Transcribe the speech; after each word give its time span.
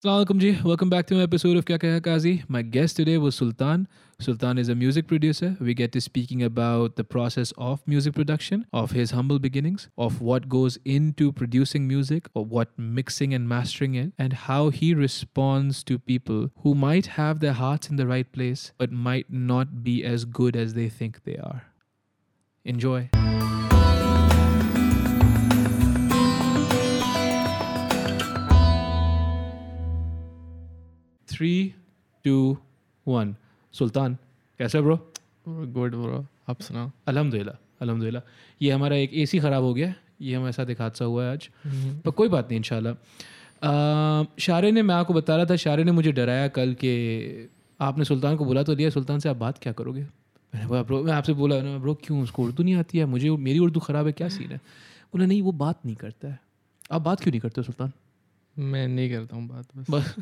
Assalamualaikum 0.00 0.38
ji. 0.40 0.58
Welcome 0.64 0.88
back 0.88 1.04
to 1.08 1.16
an 1.16 1.20
episode 1.20 1.58
of 1.60 1.66
Kya 1.68 1.78
Kaya 1.78 2.00
Kazi. 2.00 2.42
My 2.48 2.62
guest 2.62 2.96
today 2.96 3.18
was 3.18 3.34
Sultan. 3.34 3.86
Sultan 4.18 4.56
is 4.56 4.70
a 4.70 4.74
music 4.74 5.06
producer. 5.06 5.58
We 5.60 5.74
get 5.74 5.92
to 5.92 6.00
speaking 6.00 6.42
about 6.42 6.96
the 6.96 7.04
process 7.04 7.52
of 7.58 7.84
music 7.86 8.14
production, 8.14 8.64
of 8.72 8.92
his 8.92 9.10
humble 9.10 9.38
beginnings, 9.38 9.90
of 9.98 10.22
what 10.22 10.48
goes 10.48 10.78
into 10.86 11.32
producing 11.32 11.86
music, 11.86 12.32
or 12.32 12.46
what 12.46 12.72
mixing 12.78 13.34
and 13.34 13.46
mastering 13.46 13.92
it, 13.92 14.16
and 14.16 14.48
how 14.48 14.70
he 14.70 14.94
responds 14.94 15.84
to 15.84 15.98
people 15.98 16.48
who 16.64 16.74
might 16.74 17.20
have 17.20 17.44
their 17.44 17.52
hearts 17.52 17.90
in 17.90 17.96
the 17.96 18.06
right 18.06 18.32
place 18.32 18.72
but 18.78 18.90
might 18.90 19.28
not 19.28 19.84
be 19.84 20.02
as 20.02 20.24
good 20.24 20.56
as 20.56 20.72
they 20.72 20.88
think 20.88 21.24
they 21.24 21.36
are. 21.36 21.64
Enjoy. 22.64 23.10
Three 31.40 31.72
two 32.24 32.56
one 33.06 33.34
Sultan 33.74 34.16
कैसे 34.60 34.80
bro 34.80 34.96
good 35.48 35.94
bro 35.94 36.18
आप 36.48 36.60
सुनाओ। 36.60 36.90
अल्हम्दुलिल्लाह 37.08 37.56
अल्हम्दुलिल्लाह। 37.80 38.22
ये 38.60 38.70
हमारा 38.70 38.96
एक 38.96 39.14
AC 39.22 39.38
ख़राब 39.40 39.62
हो 39.62 39.72
गया 39.74 39.94
ये 40.20 40.34
हमारे 40.36 40.52
साथ 40.52 40.70
एक 40.70 40.80
हादसा 40.80 41.04
हुआ 41.04 41.24
है 41.24 41.32
आज। 41.32 41.48
पर 42.04 42.10
कोई 42.10 42.28
बात 42.28 42.48
नहीं 42.48 42.56
इंशाल्लाह। 42.56 42.94
शारे 44.38 44.70
ने 44.70 44.82
मैं 44.82 44.94
आपको 44.94 45.14
बता 45.14 45.36
रहा 45.36 45.44
था 45.44 45.56
शारे 45.56 45.84
ने 45.84 45.92
मुझे 45.92 46.12
डराया 46.12 46.48
कल 46.52 46.74
कि 46.74 46.92
आपने 47.80 48.04
सुल्तान 48.04 48.36
को 48.36 48.44
बोला 48.44 48.62
तो 48.62 48.74
दिया 48.74 48.90
सुल्तान 48.90 49.18
से 49.18 49.28
आप 49.28 49.36
बात 49.36 49.58
क्या 49.58 49.72
करोगे? 49.72 50.02
मैंने 50.52 50.66
बोला 50.66 50.82
ब्रो 50.82 51.02
मैं 51.04 51.12
आपसे 51.14 51.32
बोला 51.40 51.60
ना 51.62 51.78
ब्रो 51.78 51.94
क्यों 52.04 52.22
उसको 52.22 52.44
उर्दू 52.44 52.62
नहीं 52.62 52.74
आती 52.74 52.98
है? 52.98 53.04
मुझे 53.06 53.30
मेरी 53.48 53.58
उर्दू 53.60 53.80
ख़राब 53.80 54.06
है 54.06 54.12
क्या 54.12 54.28
सीन 54.28 54.52
है? 54.52 54.60
बोला 55.12 55.26
नहीं 55.26 55.40
वो 55.42 55.52
बात 55.64 55.86
नहीं 55.86 55.96
करता 55.96 56.28
है। 56.28 56.38
आप 56.92 57.00
बात 57.00 57.20
क्यों 57.20 57.32
नहीं 57.32 57.40
करते 57.40 57.62
सुल्तान? 57.62 57.92
मैं 58.56 58.86
नहीं 58.88 59.10
करता 59.10 59.36
हूँ 59.36 59.48
बात 59.48 59.66
बस। 59.90 60.14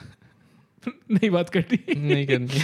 नहीं 1.11 1.31
बात 1.31 1.49
करती 1.51 1.79
नहीं 1.97 2.27
करनी। 2.27 2.61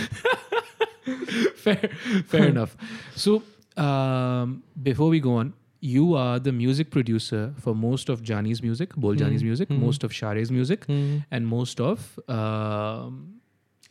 Fair 1.65 2.45
enough 2.45 2.77
so 3.17 3.43
before 3.79 5.11
we 5.13 5.21
go 5.21 5.37
on 5.39 5.53
you 5.83 6.13
are 6.15 6.39
the 6.39 6.49
music 6.55 6.91
producer 6.91 7.55
for 7.65 7.75
most 7.75 8.11
of 8.11 8.23
Jani's 8.23 8.63
music 8.63 8.99
बोल 8.99 9.17
Jani's 9.17 9.43
music 9.45 9.71
most 9.71 10.05
of 10.05 10.13
Shaar's 10.13 10.53
music 10.53 10.85
and 11.33 11.47
most 11.47 11.81
of 11.81 12.01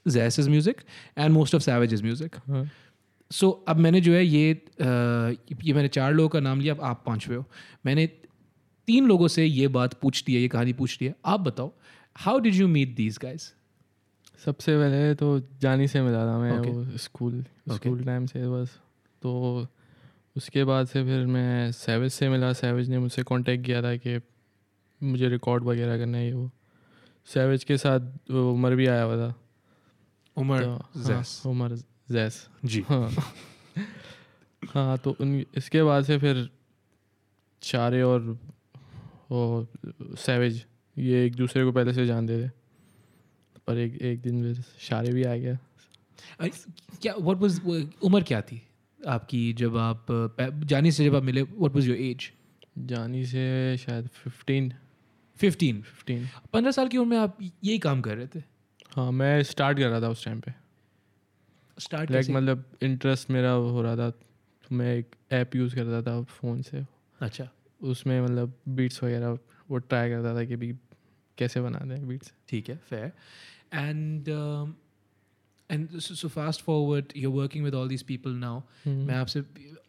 Jas 0.05 0.39
music 0.39 0.81
and 1.17 1.31
most 1.33 1.55
of 1.55 1.61
Savage's 1.61 2.01
music 2.03 2.35
so 3.31 3.49
अब 3.67 3.77
मैंने 3.77 4.01
जो 4.01 4.13
है 4.13 4.25
ये 4.25 4.53
uh, 4.53 5.66
ये 5.66 5.73
मैंने 5.73 5.88
चार 5.88 6.13
लोगों 6.13 6.29
का 6.29 6.39
नाम 6.39 6.59
लिया 6.61 6.73
अब 6.73 6.81
आप 6.81 7.03
पांचवे 7.05 7.35
हो। 7.35 7.45
मैंने 7.85 8.05
तीन 8.88 9.05
लोगों 9.07 9.27
से 9.27 9.45
ये 9.45 9.67
बात 9.67 9.94
पूछ 9.94 10.23
दी 10.23 10.33
है 10.35 10.41
ये 10.41 10.47
कहानी 10.47 10.73
पूछ 10.73 10.97
ली 11.01 11.07
है। 11.07 11.16
आप 11.25 11.39
बताओ 11.39 11.71
how 12.16 12.39
did 12.39 12.55
you 12.55 12.67
meet 12.67 12.95
these 12.95 13.17
guys 13.21 13.44
सबसे 14.45 14.77
पहले 14.77 15.13
तो 15.16 15.39
जानी 15.61 15.88
से 15.88 16.02
मिला 16.02 16.25
था 16.25 16.38
मैं 16.38 16.52
Okay. 16.59 16.73
वो 16.73 16.97
स्कूल 16.97 17.44
स्कूल 17.72 18.03
टाइम 18.03 18.25
से 18.25 18.47
बस। 18.50 18.80
तो 19.22 19.67
उसके 20.38 20.63
बाद 20.63 20.88
से 20.88 21.03
फिर 21.03 21.25
मैं 21.27 21.72
सैवेज 21.72 22.11
से 22.11 22.30
मिला। 22.30 22.52
सैवेज 22.53 22.89
ने 22.89 23.00
मुझसे 23.00 23.23
कांटेक्ट 23.23 23.66
किया 23.66 23.81
था 23.81 23.95
कि 23.95 24.19
मुझे 25.03 25.30
रिकॉर्ड 25.30 25.63
वगैरह 25.63 25.97
करना 25.97 26.17
है 26.17 26.25
ये 26.25 26.33
वो। 26.33 26.50
सैवेज 27.25 27.63
के 27.63 27.77
साथ 27.77 28.31
उमर 28.31 28.75
भी 28.75 28.88
आया 28.88 29.03
हुआ 29.03 29.17
था। 29.17 29.33
उमर 30.38 30.63
तो, 30.63 30.78
जैस 30.95 31.05
हाँ, 31.05 31.16
जैस 31.16 31.41
उमर 31.45 31.75
जैस 32.11 32.47
जी। 32.66 32.81
हाँ। 32.89 33.09
हाँ 34.63 34.97
तो 34.97 35.16
उन 35.22 35.45
इसके 35.57 35.83
बाद 35.83 36.03
से 36.03 36.17
फिर 36.17 36.50
चारे 37.61 38.02
और 38.02 38.22
वो 39.31 39.67
सैवेज 40.02 40.66
ये 40.97 41.25
एक 41.25 41.35
दूसरे 41.35 41.63
को 41.66 41.72
पहले 41.72 41.94
से 41.94 42.05
जानते 42.05 42.44
थे। 42.44 42.50
पर 43.67 43.78
एक 43.78 44.02
एक 44.02 44.22
दिन 44.22 44.42
फिर 44.44 44.64
शारे 44.80 45.14
भी 45.14 45.23
आ 45.23 45.36
गया। 45.36 45.58
क्या 47.02 47.14
व्हाट 47.19 47.38
वाज 47.38 47.59
उम्र 48.03 48.22
क्या 48.23 48.42
थी 48.42 48.61
आपकी 49.00 49.42
जब 49.53 49.78
आप 49.78 50.06
जानी 50.66 50.92
से 50.92 51.06
जब 51.06 51.16
आप 51.16 51.24
मिले 51.24 51.41
व्हाट 51.41 51.75
वाज 51.75 51.88
योर 51.88 51.97
एज 51.97 52.31
जानी 52.88 53.25
से 53.25 53.78
शायद 53.78 54.07
फिफ्टीन 54.07 54.69
15 55.40 55.81
फिफ्टीन 55.81 56.28
पंद्रह 56.53 56.72
साल 56.72 56.88
की 56.88 56.97
उम्र 56.97 57.09
में 57.09 57.18
आप 57.18 57.38
यही 57.41 57.79
काम 57.79 58.02
कर 58.02 58.18
रहे 58.18 58.28
थे? 58.28 58.44
हाँ 58.96 59.12
मैं 59.12 59.44
स्टार्ट 59.44 59.78
कर 59.78 59.90
रहा 59.90 60.02
था 60.02 60.09
उस 60.09 60.25
टाइम 60.25 60.40
पे। 60.40 60.52
स्टार्ट 61.78 62.12
लाइक 62.12 62.29
मतलब 62.29 62.66
इंटरेस्ट 62.84 63.29
मेरा 63.31 63.52
हो 63.52 63.81
रहा 63.81 63.96
था 63.97 64.09
तो 64.09 64.75
मैं 64.75 64.96
एक 64.96 65.16
ऐप 65.31 65.56
यूज़ 65.56 65.75
करता 65.75 66.02
था 66.02 66.22
फ़ोन 66.23 66.62
से। 66.62 66.85
अच्छा। 67.19 67.50
उसमें 67.81 68.22
मतलब 68.22 68.53
बीट्स 68.69 69.03
वगैरह 69.03 69.38
वो 69.69 69.78
ट्राई 69.78 70.09
करता 70.09 70.35
था 70.35 70.44
कि 70.46 70.56
भी 70.56 70.72
कैसे 71.38 71.61
बनाते 71.61 71.94
हैं 71.94 72.07
बीट्स 72.07 72.33
ठीक 72.49 72.69
है 72.69 72.77
fair 72.89 73.11
and 73.73 74.29
and 75.69 75.99
so 75.99 76.27
fast 76.27 76.61
forward 76.61 77.13
you're 77.17 77.35
working 77.35 77.63
with 77.63 77.77
all 77.79 77.94
these 77.94 78.03
people 78.03 78.41
now. 78.44 78.55
मैं 78.88 79.16
आपसे 79.16 79.41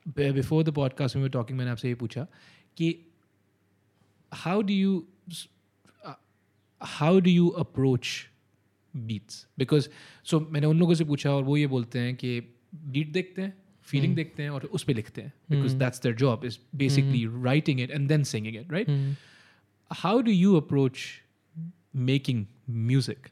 बिफोर 0.08 0.64
द 0.64 0.74
पॉडकास्ट 0.74 1.16
में 1.16 1.30
टॉकिंग 1.30 1.58
मैंने 1.58 1.70
आपसे 1.70 1.88
ये 1.88 1.94
पूछा 1.94 2.26
कि 2.76 2.94
how 4.32 4.62
do 4.62 4.74
you 4.74 5.06
how 6.80 7.20
do 7.20 7.30
you 7.30 7.48
approach 7.48 8.08
beats 8.94 9.46
because 9.58 9.88
so 10.24 10.40
मैंने 10.40 10.66
उन 10.66 10.78
लोगों 10.78 10.94
से 10.94 11.04
पूछा 11.04 11.30
और 11.30 11.42
वो 11.42 11.56
ये 11.56 11.66
बोलते 11.66 11.98
हैं 11.98 12.14
कि 12.16 12.40
बीट 12.74 13.12
देखते 13.12 13.42
हैं 13.42 13.62
फीलिंग 13.88 14.14
देखते 14.16 14.42
हैं 14.42 14.50
और 14.50 14.64
उस 14.64 14.82
पर 14.82 14.94
लिखते 14.94 15.22
हैं 15.22 15.32
because 15.50 15.74
that's 15.76 16.00
their 16.02 16.14
job 16.14 16.44
is 16.44 16.58
basically 16.76 17.24
writing 17.44 17.80
it 17.80 17.90
and 17.90 18.08
then 18.08 18.22
singing 18.24 18.56
it 18.56 18.72
right 18.72 19.16
how 19.90 20.20
do 20.20 20.30
you 20.30 20.54
approach 20.56 20.98
making 21.94 22.44
music 22.70 23.28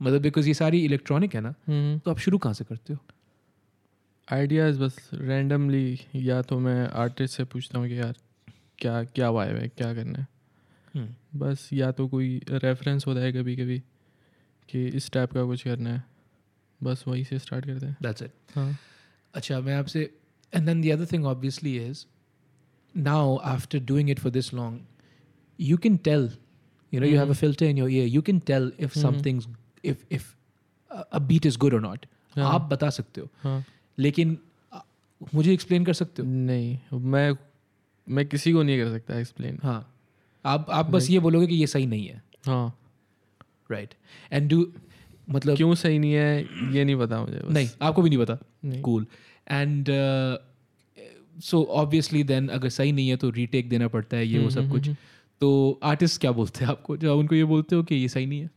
मतलब 0.00 0.20
बिकॉज़ 0.22 0.48
ये 0.48 0.54
सारी 0.54 0.84
इलेक्ट्रॉनिक 0.84 1.34
है 1.34 1.40
ना 1.40 1.54
तो 1.98 2.10
आप 2.10 2.18
शुरू 2.18 2.38
कहाँ 2.38 2.54
से 2.54 2.64
करते 2.64 2.92
हो? 2.92 2.98
आइडियाज़ 4.28 4.78
बस 4.78 5.10
रैंडमली 5.14 5.98
या 6.16 6.40
तो 6.42 6.58
मैं 6.58 6.86
आर्टिस्ट 6.88 7.36
से 7.36 7.44
पूछता 7.44 7.78
हूँ 7.78 7.88
कि 7.88 7.98
यार 7.98 8.14
क्या 8.78 9.02
क्या 9.04 9.30
वाइब 9.30 9.56
है 9.56 9.68
क्या 9.68 9.92
करना 9.94 10.18
है। 10.18 10.26
हम्म। 10.94 11.38
बस 11.38 11.68
या 11.72 11.90
तो 11.92 12.06
कोई 12.08 12.40
रेफरेंस 12.50 13.06
होता 13.06 13.20
है 13.20 13.32
कभी 13.32 13.56
कभी 13.56 13.78
कि 14.68 14.86
इस 14.88 15.10
टाइप 15.10 15.32
का 15.32 15.44
कुछ 15.44 15.62
करना 15.62 15.90
है। 15.90 16.02
बस 16.80 17.04
वहीं 17.08 17.24
से 17.24 17.38
स्टार्ट 17.38 17.66
करते 17.66 17.86
हैं। 17.86 17.96
दैट्स 18.02 18.22
इट 18.22 18.32
हाँ। 18.54 18.76
अच्छा 19.34 19.60
मैं 19.60 19.74
आपसे 19.74 20.02
and 20.52 20.66
then 20.66 20.82
the 20.82 20.90
other 20.92 21.06
thing 21.12 21.26
obviously 21.26 21.76
is 21.78 22.04
now 22.94 23.36
after 23.52 23.78
doing 23.84 24.10
it 24.10 24.18
for 24.18 24.32
this 24.32 24.52
long 24.54 24.80
you 25.58 25.76
can 25.76 25.98
tell 26.08 26.28
you 26.92 27.00
know 27.02 27.10
you 27.10 27.18
have 27.18 27.30
a 27.34 27.36
filter 27.40 27.68
in 27.72 27.78
your 27.80 27.88
ear. 27.98 28.06
You 28.14 28.22
can 28.28 28.40
tell 28.50 28.70
if 28.86 28.96
something's 29.02 29.46
if 29.92 30.04
if 30.18 30.26
a 30.90 31.04
a 31.18 31.20
beat 31.30 31.48
is 31.50 31.58
good 31.64 31.76
or 31.78 31.82
not. 31.84 32.06
हाँ। 32.36 32.52
आप 32.54 32.68
बता 32.70 32.90
सकते 32.90 33.20
हो। 33.20 33.28
हाँ। 33.42 33.64
लेकिन 33.98 34.36
मुझे 35.34 35.52
explain 35.52 35.84
कर 35.84 35.92
सकते 35.94 36.22
हो? 36.22 36.28
नहीं 36.28 37.00
मैं 37.10 37.32
मैं 38.06 38.26
किसी 38.28 38.52
को 38.52 38.62
नहीं 38.62 38.78
कर 38.78 38.90
सकता 38.90 39.18
एक्सप्लेन 39.18 39.58
हाँ। 39.62 39.80
आप 40.44 40.70
आप 40.70 40.90
बस 40.90 41.10
ये 41.10 41.18
बोलोगे 41.20 41.46
कि 41.46 41.54
ये 41.54 41.66
सही 41.66 41.86
नहीं 41.86 42.06
है। 42.06 42.22
हाँ। 42.46 42.78
राइट 43.70 43.94
एंड 44.32 44.48
डू 44.50 44.66
मतलब 45.30 45.56
क्यों 45.56 45.74
सही 45.74 45.98
नहीं 45.98 46.12
है 46.12 46.42
ये 46.74 46.84
नहीं 46.84 46.96
पता 46.96 47.20
मुझे 47.20 47.38
बस। 47.38 47.52
नहीं 47.52 47.68
आपको 47.82 48.02
भी 48.02 48.10
नहीं 48.10 48.18
पता। 48.18 48.80
Cool 48.82 49.06
and 49.50 49.88
so 51.42 51.62
obviously 51.82 52.22
then 52.24 52.48
अगर 52.48 52.68
सही 52.68 52.92
नहीं 52.92 53.08
है 53.08 53.16
तो 53.16 53.30
रीटेक 53.30 53.68
देना 53.68 53.88
पड़ता 53.88 54.16
है 54.16 54.26
ये 54.26 54.38
वो 54.38 54.50
सब 54.50 54.70
कुछ। 54.70 54.88
तो 55.42 55.48
आर्टिस्ट 55.82 56.20
क्या 56.20 56.32
बोलते 56.32 56.64
हैं 56.64 56.70
आपको? 56.70 56.96
जब 56.96 57.10
उनको 57.10 57.34
ये 57.34 57.44
बोलते 57.44 57.76
हो 57.76 57.82
कि 57.82 57.94
ये 57.94 58.08
सही 58.08 58.26
नहीं 58.26 58.40
है। 58.40 58.50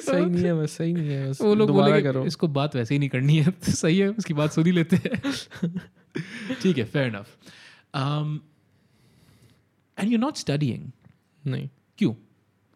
सही 0.00 0.24
नहीं 0.26 0.44
है 0.44 0.52
बस 0.60 0.72
सही 0.72 0.92
नहीं 0.92 1.08
है 1.08 1.28
बस 1.30 1.40
वो 1.42 1.54
लोग 1.54 1.70
बोलेंगे 1.70 2.02
करो। 2.02 2.24
इसको 2.26 2.48
बात 2.48 2.76
वैसे 2.76 2.94
ही 2.94 2.98
नहीं 2.98 3.08
करनी 3.08 3.38
है 3.38 3.50
तो 3.50 3.72
सही 3.72 3.98
है 3.98 4.08
उसकी 4.10 4.34
बात 4.34 4.52
सुन 4.52 4.66
ही 4.66 4.72
लेते 4.72 4.96
हैं। 4.96 5.32
ठीक 6.62 6.78
है 6.78 6.84
fair 6.84 7.06
enough 7.06 7.36
and 9.98 10.12
you 10.12 10.18
not 10.18 10.36
studying 10.36 10.90
नहीं। 11.44 11.68
क्यों? 11.98 12.14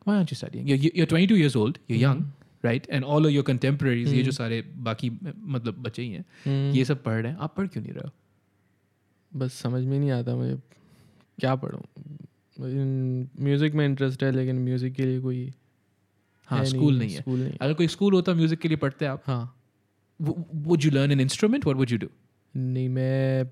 Why 0.06 0.14
aren't 0.14 0.30
you 0.32 0.38
studying? 0.38 0.64
You're, 0.68 0.80
you're 0.98 1.10
22 1.10 1.36
years 1.40 1.56
old 1.58 1.76
you're 1.88 2.02
young 2.02 2.22
right? 2.68 2.86
And 2.90 3.04
all 3.04 3.28
of 3.28 3.32
your 3.34 3.44
contemporaries 3.50 4.12
ये 4.12 4.22
जो 4.22 4.32
सारे 4.32 4.60
बाकी 4.88 5.10
मतलब 5.36 5.74
बच्चे 5.82 6.02
ही 6.02 6.10
हैं 6.10 6.72
ये 6.74 6.84
सब 6.84 7.02
पढ़ 7.04 7.20
रहे 7.22 7.32
हैं। 7.32 7.38
आप 7.38 7.54
पढ़ 7.56 7.66
क्यों 7.66 7.82
नहीं 7.84 7.94
रहे 7.94 8.06
हो? 8.06 8.12
बस 9.32 9.54
समझ 9.54 9.82
में 9.84 9.98
नहीं 9.98 10.10
आता 10.10 10.34
मुझे। 10.36 10.56
क्या 11.38 11.54
पढ़ूँ? 11.56 11.82
म्यूज़िक 12.58 13.74
में 13.74 13.84
इंटरेस्ट 13.84 14.22
है 14.22 14.30
लेकिन 14.32 14.58
म्यूज़िक 14.64 14.92
के 14.94 15.06
लिए 15.06 15.20
कोई 15.20 15.52
हाँ 16.48 16.64
स्कूल 16.64 16.98
नहीं 16.98 17.10
है। 17.10 17.20
स्कूल 17.20 17.38
नहीं 17.40 17.52
अगर 17.60 17.74
कोई 17.74 17.88
स्कूल 17.88 18.14
होता 18.14 18.34
म्यूज़िक 18.34 18.58
के 18.60 18.68
लिए 18.68 18.76
पढ़ते 18.76 19.06
आप? 19.06 19.22
हाँ। 19.26 19.54
Would 20.20 20.84
you 20.84 20.90
learn 20.90 21.12
an 21.12 21.20
instrument 21.20 21.64
what 21.66 21.76
would 21.76 21.90
you 21.90 21.98
do 21.98 22.06
नहीं 22.54 22.88
मैं 22.88 23.44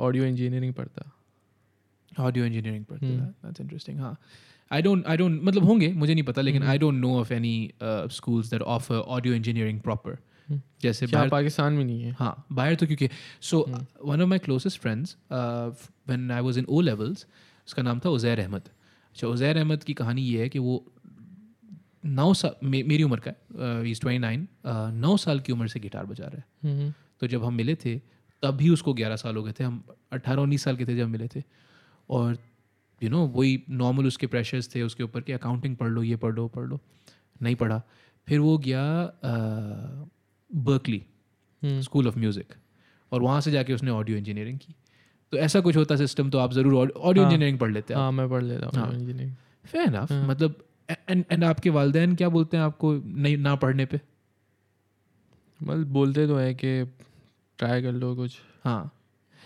ऑडियो 0.00 0.24
इंजीनियरिंग 0.24 0.74
पढ़ता। 0.74 1.10
ऑडियो 2.12 2.44
इंजीनियरिंग 2.44 2.84
पढ़ता 2.84 3.06
दैट्स 3.06 3.60
इंटरेस्टिंग 3.60 3.98
हाँ। 4.00 4.16
आई 4.70 4.82
डोंट 4.82 5.06
आई 5.06 5.16
डोंट 5.16 5.42
मतलब 5.42 5.64
होंगे 5.64 5.92
मुझे 5.94 6.12
नहीं 6.14 6.24
पता 6.24 6.42
लेकिन 6.42 6.62
I 6.62 6.78
don't 6.78 6.94
know 6.94 7.14
of 7.20 7.32
any 7.32 7.70
schools 7.82 8.50
that 8.50 8.62
offer 8.62 8.96
audio 8.96 9.34
engineering 9.34 9.80
proper 9.80 10.16
जैसे 10.82 11.06
बाहर 11.06 11.28
पाकिस्तान 11.28 11.72
में 11.72 11.84
नहीं 11.84 12.02
है? 12.02 12.12
हाँ 12.18 12.46
बाहर 12.52 12.74
तो 12.74 12.86
क्योंकि 12.86 13.08
so 13.42 13.60
one 14.04 14.22
of 14.22 14.28
my 14.28 14.38
closest 14.38 14.80
friends 14.80 15.16
when 15.32 16.30
I 16.30 16.40
was 16.40 16.58
in 16.58 16.66
O 16.68 16.80
levels 16.80 17.26
उसका 17.66 17.82
नाम 17.82 18.00
था 18.04 18.10
उजैर 18.10 18.40
अहमद। 18.40 18.68
अच्छा 19.14 19.28
उज़ैर 19.28 19.56
अहमद 19.56 19.82
की 19.82 19.94
कहानी 19.94 20.22
ये 20.22 20.42
है 20.42 20.48
कि 20.48 20.58
वो 20.58 20.84
नौ 22.04 22.32
साल 22.34 22.54
मे, 22.64 22.82
मेरी 22.82 23.02
उम्र 23.02 23.20
का 23.20 23.30
है। 23.30 23.90
इज़ 23.90 24.00
ट्वेंटी 24.00 24.18
नाइन 24.18 24.46
नौ 24.96 25.16
साल 25.16 25.40
की 25.40 25.52
उम्र 25.52 25.68
से 25.68 25.80
गिटार 25.80 26.06
बजा 26.06 26.26
रहा 26.26 26.36
है। 26.36 26.72
हम्म, 26.72 26.92
तो 27.20 27.26
जब 27.26 27.44
हम 27.44 27.54
मिले 27.54 27.74
थे 27.76 28.00
तब 28.42 28.56
भी 28.56 28.68
उसको 28.70 28.92
ग्यारह 28.94 29.16
साल 29.16 29.36
हो 29.36 29.42
गए 29.42 29.52
थे। 29.52 29.64
हम 29.64 29.82
अट्ठारह 30.12 30.42
उन्नीस 30.42 30.62
साल 30.64 30.76
के 30.76 30.84
थे 30.86 30.96
जब 30.96 31.08
मिले 31.08 31.28
थे। 31.28 31.42
और 32.08 32.36
यू 33.00 33.10
नो 33.10 33.26
वही 33.28 33.62
नॉर्मल 33.70 34.06
उसके 34.06 34.26
प्रेशर्स 34.26 34.74
थे 34.74 34.82
उसके 34.82 35.02
ऊपर 35.02 35.20
कि 35.20 35.32
अकाउंटिंग 35.32 35.76
पढ़ 35.76 35.88
लो 35.88 36.02
ये 36.02 36.16
पढ़ 36.16 36.34
लो 36.34 36.46
पढ़ 36.48 36.66
लो। 36.66 36.80
नहीं 37.40 37.54
पढ़ा। 37.56 37.80
फिर 38.28 38.40
वो 38.40 38.56
गया 38.58 38.82
बर्कली 40.50 41.02
स्कूल 41.62 42.08
ऑफ़ 42.08 42.18
म्यूज़िक 42.18 42.54
और 43.12 43.22
वहाँ 43.22 43.40
से 43.40 43.50
जाके 43.50 43.72
उसने 43.74 43.90
ऑडियो 43.90 44.16
इंजीनियरिंग 44.18 44.58
की। 44.58 44.74
तो 45.32 45.38
ऐसा 45.38 45.60
कुछ 45.60 45.76
होता 45.76 45.96
सिस्टम 45.96 46.30
तो 46.30 46.38
आप 46.38 46.52
ज़रूर 46.52 46.74
ऑडियो 46.90 47.24
हाँ। 47.24 47.32
इंजीनियरिंग 47.32 47.58
पढ़ 47.58 47.70
लेते 47.70 47.94
हैं 47.94 48.00
हाँ 48.00 48.12
मैं 48.12 48.28
पढ़ 48.30 48.42
लेता 48.42 48.70
हाँ। 48.76 48.86
हूँ। 48.86 48.94
इंजीनियरिंग 48.94 49.34
फेयर 49.64 49.86
इनफ 49.86 50.12
हाँ। 50.12 50.26
मतलब 50.28 50.64
एंड 51.08 51.24
एंड 51.32 51.44
आपके 51.44 51.70
वालदेन 51.70 52.14
क्या 52.16 52.28
बोलते 52.28 52.56
हैं 52.56 52.64
आपको 52.64 52.92
नहीं 52.94 53.36
ना 53.36 53.54
पढ़ने 53.56 53.84
पे? 53.86 54.00
मतलब 55.60 55.86
बोलते 55.86 56.26
तो 56.26 56.36
है 56.36 56.54
कि 56.54 56.84
ट्राई 57.58 57.82
कर 57.82 57.92
लो 57.92 58.14
कुछ। 58.16 58.38
हाँ। 58.64 58.94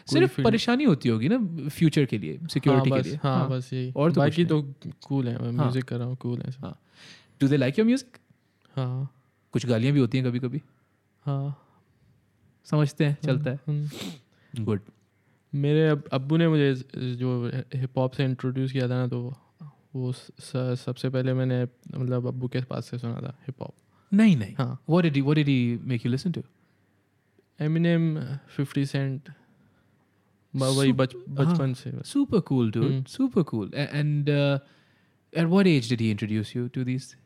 सिर्फ़ 0.08 0.40
परेशानी 0.42 0.84
होती 0.84 1.08
होगी 1.08 1.28
ना 1.28 1.38
फ्यूचर 1.68 2.04
के 2.04 2.18
लिए 2.18 2.38
सिक्योरिटी 2.52 2.90
हाँ 2.90 3.02
के 3.02 3.08
लिए। 3.08 3.18
हाँ 3.22 3.36
हाँ। 3.38 3.48
बस 3.48 3.72
यही। 3.72 3.92
और 3.96 4.12
तो 4.12 4.20
बाकी 4.20 4.44
तो 4.44 4.60
कूल 5.06 5.28
है 5.28 5.34
मैं 5.34 5.42
हाँ। 5.42 5.52
म्यूज़िक 5.52 5.84
कर 5.84 5.96
रहा 5.96 6.06
हूँ 6.08 6.16
कूल 6.16 6.40
है 6.40 6.52
हाँ। 6.60 6.76
Do 7.40 7.48
they 7.48 7.56
like 7.56 7.78
your 7.78 7.86
music 7.86 8.18
हाँ। 8.76 9.08
कुछ 9.54 9.66
गालियाँ 9.66 9.94
भी 9.94 10.00
होती 10.00 10.18
हैं 10.18 10.26
कभी 10.26 10.38
कभी 10.38 10.60
हाँ। 11.26 11.58
समझते 12.64 13.06
हैं 13.06 13.18
चलता 13.24 13.50
है। 13.50 13.60
हम्म। 13.68 14.64
गुड 14.64 14.80
मेरे 15.54 15.88
अब, 15.88 16.04
अब्बू 16.12 16.36
ने 16.36 16.48
मुझे 16.48 16.74
जो 16.96 17.50
हिप 17.74 17.98
हॉप 17.98 18.12
से 18.12 18.24
इंट्रोड्यूस 18.24 18.72
किया 18.72 18.84
था 18.84 18.94
ना 18.94 19.06
तो 19.06 19.34
वो 19.94 20.12
सबसे 20.12 21.10
पहले 21.10 21.34
मैंने 21.34 21.64
मतलब 21.98 22.26
अब्बू 22.26 22.48
के 22.48 22.60
पास 22.60 22.86
से 22.86 22.98
सुना 22.98 23.20
था 23.20 23.38
हिप 23.42 23.62
हॉप 23.62 23.74
नहीं 24.12 24.36
नहीं। 24.36 24.54
हाँ। 24.54 24.80
He 24.90 25.00
what 25.00 25.38
did 25.38 25.46
he 25.46 25.78
make 25.90 26.06
you 26.06 26.14
listen 26.14 26.34
to? 26.38 26.42
Eminem 27.60 28.24
Fifty 28.56 28.86
Cent 28.86 29.28
वही 30.56 30.92
बचपन 30.92 31.74
से 31.74 32.02
super 32.04 32.40
cool 32.40 32.70
cool 32.70 32.84
dude. 32.84 33.04
Hmm. 33.04 33.20
super 33.20 33.44
cool. 33.52 33.68
A- 33.74 33.90
and 34.00 34.28
uh, 34.28 34.58
at 35.42 35.50
what 35.50 35.66
age 35.66 35.88
did 35.88 36.00
he 36.00 36.10
introduce 36.10 36.54
you 36.56 36.68
to 36.68 36.84
these 36.84 37.16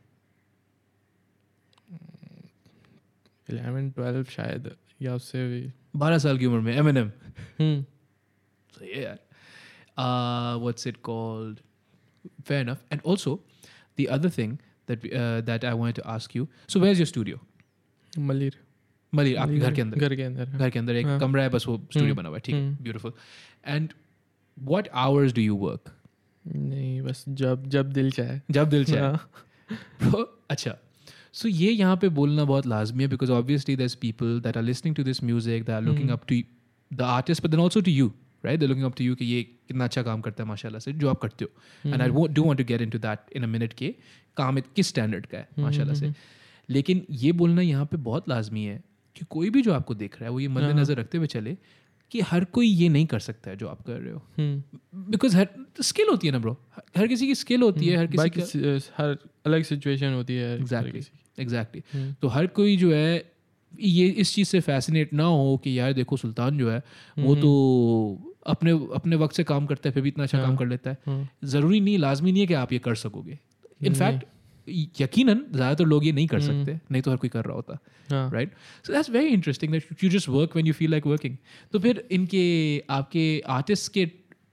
eleven 3.51 3.91
twelve 3.91 4.25
शायद 4.25 4.71
या 5.03 5.15
उससे 5.15 5.47
भी। 5.49 5.73
बारह 5.99 6.19
साल 6.19 6.39
की 6.39 6.47
उम्र 6.47 6.61
में 6.61 6.77
Eminem 6.81 7.11
हम्म। 7.61 7.85
सही 8.79 8.91
है 8.91 9.03
यार 9.05 9.19
uh, 9.99 10.65
what's 10.65 10.87
it 10.93 11.01
called? 11.09 11.61
Fair 12.49 12.61
enough. 12.67 12.81
And 12.93 13.01
also 13.13 13.35
the 13.99 14.09
other 14.17 14.31
thing 14.39 14.57
that 14.89 15.05
we- 15.05 15.13
uh, 15.13 15.41
that 15.51 15.65
I 15.65 15.75
wanted 15.83 15.99
to 16.03 16.07
ask 16.17 16.35
you 16.39 16.49
so 16.69 16.81
where's 16.85 17.03
your 17.03 17.11
studio? 17.15 17.39
Malir. 18.19 18.57
Malir 19.13 19.37
आपके 19.37 19.59
घर 19.59 19.73
के 19.75 19.81
अंदर? 19.83 19.99
घर 19.99 20.15
के 20.17 20.23
अंदर 20.23 20.49
हाँ। 20.49 20.59
घर 20.59 20.71
के 20.71 20.79
अंदर 20.79 20.97
एक 20.97 21.07
हाँ। 21.07 21.19
कमरा 21.21 21.43
है 21.43 21.49
बस 21.49 21.67
वो 21.69 21.77
स्टूडियो 21.77 22.05
हम्म, 22.05 22.17
बना 22.17 22.29
हुआ 22.29 22.37
है 22.37 22.41
ठीक 22.41 22.55
है। 22.55 22.83
Beautiful 22.83 23.13
and 23.67 23.93
what 24.59 24.89
hours 24.95 25.33
do 25.33 25.43
you 25.43 25.57
work 25.57 25.93
नहीं 26.47 27.01
बस 27.03 27.25
जब 27.29 27.67
जब 27.69 27.93
दिल 27.93 28.11
चाहे। 28.11 28.41
जब 28.51 28.69
दिल 28.69 28.85
चाहे। 28.85 29.01
हाँ। 29.01 29.31
अच्छा 30.51 30.77
सो 31.37 31.49
ये 31.49 31.71
यहाँ 31.71 31.97
पे 31.97 32.09
बोलना 32.19 32.45
बहुत 32.45 32.67
लाजमी 32.67 33.03
है 33.03 33.09
because 33.09 33.31
obviously 33.33 33.77
this 33.77 33.95
people 33.95 34.41
that 34.41 34.57
are 34.57 34.63
listening 34.63 34.97
to 34.97 35.03
this 35.05 35.23
music 35.25 35.63
that 35.63 35.75
are 35.77 35.83
looking 35.83 36.11
up 36.11 36.27
to 36.29 36.41
the 36.91 37.03
artist 37.03 37.43
but 37.43 37.51
then 37.51 37.61
also 37.61 37.81
to 37.81 37.91
you 37.91 38.13
right 38.45 38.61
they 38.61 38.67
looking 38.67 38.85
up 38.85 38.97
to 38.99 39.05
you 39.05 39.15
कि 39.15 39.25
ये 39.25 39.43
कितना 39.43 39.85
अच्छा 39.85 40.03
काम 40.03 40.21
करता 40.21 40.43
है 40.43 40.49
माशाल्लाह 40.49 40.81
से 40.81 40.93
जो 40.93 41.09
आप 41.09 41.21
करते 41.21 41.45
हो। 41.45 41.91
And 41.91 42.03
I 42.03 42.09
do 42.09 42.43
want 42.45 42.59
to 42.59 42.65
get 42.65 42.83
into 42.83 42.99
that 42.99 43.37
in 43.37 43.43
a 43.43 43.47
minute 43.47 43.73
के 43.73 43.95
काम 44.37 44.61
किस 44.77 44.89
स्टैंडर्ड 44.89 45.27
का 45.27 45.39
है 45.39 45.49
माशाल्लाह 45.59 45.95
से। 45.95 46.13
लेकिन 46.69 47.05
ये 47.11 47.33
बोलना 47.33 47.63
यहाँ 47.63 47.87
पे 47.87 47.97
बहुत 47.97 48.29
लाजमी 48.29 48.65
है 48.65 48.83
कि 49.17 49.25
कोई 49.31 49.51
भी 49.51 49.63
जो 49.63 49.73
आपको 49.73 49.95
देख 49.95 50.15
रहा 50.15 50.25
है 50.25 50.31
वो 50.31 50.41
ये 50.41 50.49
मद्देनजर 50.49 50.97
रखते 50.97 51.19
हुए 51.19 51.27
चले 51.27 51.57
कि 52.13 52.21
हर 52.21 52.45
कोई 52.45 52.67
ये 52.67 52.89
नहीं 52.89 53.07
कर 53.07 53.19
सकता 53.19 53.51
है 53.51 53.57
जो 53.57 53.69
आप 53.69 53.83
कर 53.83 53.93
रहे 53.93 54.13
हो। 54.13 54.23
हम्म। 54.39 55.03
बिकॉज़ 55.11 55.37
हर 55.37 55.49
स्किल 55.83 56.09
होती 56.09 56.27
है 56.27 56.33
ना 56.33 56.39
ब्रो 56.39 56.57
हर 56.97 57.07
किसी 57.07 57.27
की 57.27 57.35
स्किल 57.35 57.63
होती 57.63 57.87
है 57.87 57.97
हर 57.97 58.07
किसी 58.07 58.31
का 58.31 58.79
हर 58.97 59.17
अलग 59.47 59.63
सिचुएशन 59.63 60.13
होती 60.13 60.37
है 60.37 60.55
एग्जैक्टली 60.57 61.03
एग्जैक्टली 61.39 61.83
हम्म। 61.93 62.15
तो 62.23 62.29
हर 62.29 62.47
कोई 62.47 62.77
जो 62.77 62.93
है 62.95 63.33
ये 63.81 64.07
इस 64.09 64.35
चीज़ 64.35 64.49
से 64.49 64.61
फैसिनेट 64.61 65.13
ना 65.13 65.25
हो 65.25 65.57
कि 65.65 65.79
यार 65.79 65.93
देखो 65.93 66.17
सुल्तान 66.17 66.59
जो 66.59 66.71
है 66.71 66.83
वो 67.19 67.35
तो 67.37 68.33
अपने 68.47 68.71
अपने 68.95 69.17
वक्त 69.17 69.35
से 69.37 69.45
काम 69.45 69.67
करता 69.67 69.89
है 69.89 69.93
फिर 69.93 70.03
भी 70.03 70.09
इतना 70.09 70.25
अच्छा 70.25 70.39
काम 70.39 70.49
हाँ। 70.49 70.57
कर 70.57 70.67
लेता 70.67 70.91
है। 70.91 70.99
हाँ, 71.07 71.29
ज़रूरी 71.45 71.81
नहीं 71.81 71.99
लाजमी 71.99 72.33
नहीं 72.33 72.41
है 72.41 72.47
कि 72.47 72.55
आप 72.55 72.73
ये 72.73 72.79
कर 72.79 72.95
सकोगे। 72.95 73.39
इनफैक्ट 73.85 74.25
यकीनन 75.01 75.45
ज़्यादातर 75.53 75.85
लोग 75.85 76.07
ये 76.07 76.13
नहीं 76.13 76.27
कर 76.27 76.41
हम्म। 76.41 76.65
सकते 76.65 76.81
नहीं 76.93 77.03
तो 77.03 77.11
हर 77.11 77.17
कोई 77.17 77.29
कर 77.29 77.45
रहा 77.45 77.55
होता 77.55 77.79
right 78.31 78.53
so 78.87 78.93
that's 78.93 79.11
very 79.11 79.29
interesting 79.29 79.73
that 79.73 80.05
you 80.05 80.11
just 80.11 80.29
work 80.29 80.51
when 80.55 80.67
you 80.67 80.73
feel 80.73 80.91
like 80.91 81.07
working 81.07 81.37
तो 81.73 81.79
फिर 81.79 82.07
इनके 82.11 82.45
आपके 82.91 83.43
आर्टिस्ट 83.49 83.93
के 83.93 84.07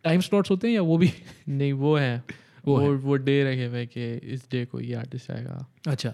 टाइम 0.03 0.21
स्लॉट्स 0.21 0.51
होते 0.51 0.67
हैं 0.67 0.75
या 0.75 0.81
वो 0.81 0.97
भी? 0.97 1.11
नहीं 1.49 1.73
वो 1.73 1.95
है। 1.97 2.23
वो 2.65 2.77
वो 2.77 2.81
है। 2.81 2.89
वो 2.89 3.15
डे 3.15 3.43
रखे 3.43 3.65
हुए 3.65 3.85
कि 3.85 4.13
इस 4.33 4.47
डे 4.51 4.65
को 4.65 4.79
ये 4.79 4.93
आर्टिस्ट 4.93 5.31
आएगा। 5.31 5.65
अच्छा। 5.87 6.13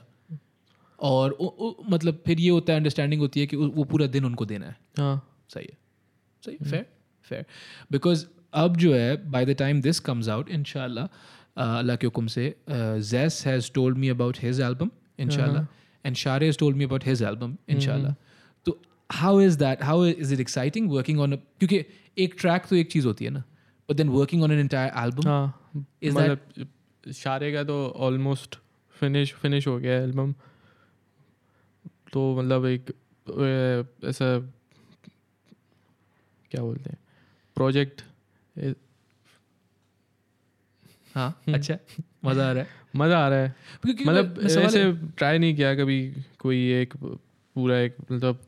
और 0.99 1.31
उ, 1.31 1.45
उ, 1.45 1.73
मतलब 1.89 2.21
फिर 2.25 2.39
ये 2.39 2.49
होता 2.49 2.73
है 2.73 2.79
अंडरस्टैंडिंग 2.79 3.21
होती 3.21 3.39
है 3.39 3.47
कि 3.47 3.55
वो 3.55 3.83
पूरा 3.83 4.07
दिन 4.07 4.25
उनको 4.25 4.45
देना 4.45 4.65
है। 4.65 4.75
हाँ। 4.97 5.45
सही 5.49 5.67
है। 5.71 5.77
सही 6.43 6.69
फेयर 6.69 6.85
फेयर 7.23 7.45
बिकॉज़ 7.91 8.25
अब 8.53 8.77
जो 8.77 8.93
है 8.93 9.31
by 9.31 9.45
the 9.45 9.55
time 9.59 9.81
this 9.81 9.99
comes 9.99 10.29
out 10.29 10.49
इनशाला 10.49 11.07
अल्लाह 11.57 11.95
के 11.95 12.07
हुक्म 12.07 12.27
से 12.27 12.53
Jas 13.11 13.43
has 13.47 13.71
told 13.73 13.97
me 13.97 14.09
about 14.09 14.37
his 14.41 14.61
album 14.61 14.89
इनशाला 15.19 15.65
and 16.05 16.15
Shaar 16.15 16.43
has 16.43 16.57
told 16.57 16.77
me 16.77 16.83
about 16.83 17.05
his 17.05 17.23
album 17.23 17.55
इनशाला 17.69 18.13
तो 18.65 18.79
how 19.09 19.41
is 19.41 19.57
that 19.59 19.83
how 19.83 20.05
is 20.05 20.33
it 20.33 20.39
exciting 20.39 20.89
working 20.91 21.19
on 21.19 21.35
क्योंकि 21.35 21.83
एक 22.17 22.35
ट्रैक 22.39 22.65
तो 22.69 22.75
एक 22.75 22.91
चीज़ 22.91 23.07
होती 23.07 23.25
है 23.25 23.31
ना 23.31 23.43
but 23.89 23.95
then 23.95 24.09
working 24.09 24.43
on 24.43 24.51
an 24.51 24.59
entire 24.59 24.91
album 25.03 25.51
Is 26.01 26.13
that- 26.13 26.29
मतलब 26.29 27.11
शारे 27.13 27.51
का 27.53 27.63
तो 27.63 27.75
ऑलमोस्ट 28.05 28.57
फिनिश 28.95 29.33
फिनिश 29.41 29.67
हो 29.67 29.77
गया 29.79 29.97
एल्बम 30.03 30.33
तो 32.13 32.21
मतलब 32.35 32.65
एक 32.65 32.89
ऐसा 34.05 34.37
क्या 36.51 36.61
बोलते 36.61 36.89
हैं 36.89 36.97
प्रोजेक्ट 37.57 38.01
हाँ 41.15 41.29
अच्छा 41.47 41.77
मज़ा 42.25 42.49
आ 42.49 42.51
रहा 42.51 42.63
है। 42.63 42.69
मज़ा 42.95 43.17
आ 43.17 43.27
रहा 43.29 43.39
है। 43.39 43.55
मतलब 43.85 44.39
ऐसे 44.45 44.91
ट्राई 45.17 45.37
नहीं 45.37 45.55
किया 45.55 45.73
कभी 45.75 45.99
कोई 46.39 46.57
एक 46.73 46.93
पूरा 47.03 47.77
एक 47.79 47.95
मतलब 48.11 48.39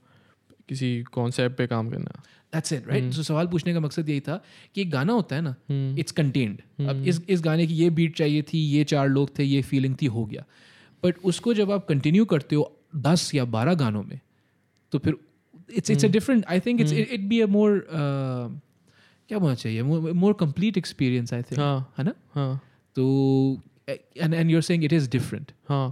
किसी 0.70 1.02
कॉन्सेप्ट 1.12 1.58
पे 1.58 1.68
काम 1.68 1.90
करना। 1.90 2.22
दैट्स 2.54 2.74
इट 2.74 2.88
राइट 2.88 3.14
तो 3.16 3.24
सवाल 3.24 3.48
पूछने 3.48 3.74
का 3.74 3.80
मकसद 3.80 4.10
यही 4.10 4.20
था 4.20 4.42
कि 4.76 4.82
एक 4.82 4.90
गाना 4.92 5.14
होता 5.14 5.36
है 5.36 5.42
ना 5.42 5.56
हम्म, 5.70 5.98
इट्स 6.00 6.12
कंटेन्ड 6.12 6.88
अब 6.90 7.04
इस 7.08 7.22
इस 7.30 7.42
गाने 7.42 7.68
की 7.68 7.74
ये 7.74 7.90
बीट 7.90 8.16
चाहिए 8.18 8.42
थी 8.44 8.60
ये 8.68 8.84
चार 8.84 9.08
लोग 9.10 9.38
थे 9.40 9.44
ये 9.44 9.62
फीलिंग 9.62 9.96
थी 10.02 10.06
हो 10.08 10.26
गया। 10.26 10.46
बट 11.04 11.18
उसको 11.24 11.54
जब 11.54 11.72
आप 11.72 11.86
कंटिन्यू 11.88 12.26
करते 12.26 12.56
हो 12.56 12.72
दस 12.96 13.34
या 13.36 13.46
बारह 13.54 13.74
गानों 13.76 14.04
में 14.04 14.20
तो 14.94 15.00
फिर 15.00 15.16
it's 15.70 15.92
it's 15.92 16.06
a 16.06 16.08
different 16.08 16.46
I 16.46 16.60
think 16.60 16.82
it's 16.82 16.94
it 16.94 17.22
be 17.22 17.40
a 17.42 17.46
more 17.48 17.78
क्या 19.32 19.40
होना 19.40 19.56
चाहिए? 19.56 19.82
More 19.82 20.34
complete 20.40 20.78
experience 20.78 21.34
I 21.34 21.42
think 21.42 21.60
है। 21.98 22.04
ना? 22.04 22.14
हाँ। 22.34 22.62
तो 22.96 23.04
and 23.90 24.34
and 24.34 24.50
you're 24.52 24.62
saying 24.62 24.84
it 24.84 24.94
is 24.94 25.10
different 25.10 25.52
हाँ। 25.70 25.88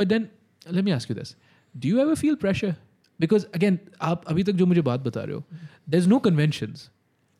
But 0.00 0.06
then 0.06 0.26
let 0.72 0.84
me 0.84 0.90
ask 0.90 1.10
you 1.10 1.16
this 1.16 1.34
do 1.74 1.88
you 1.88 1.98
have 1.98 2.10
a 2.10 2.14
feel 2.14 2.34
pressure 2.34 2.74
because 3.20 3.46
again 3.54 3.78
आप 4.02 4.24
अभी 4.28 4.42
तक 4.42 4.52
जो 4.52 4.66
मुझे 4.66 4.80
बात 4.80 5.00
बता 5.00 5.22
रहे 5.22 5.34
हो 5.34 5.44
there 5.88 6.00
is 6.00 6.08
no 6.08 6.18
convention 6.18 6.74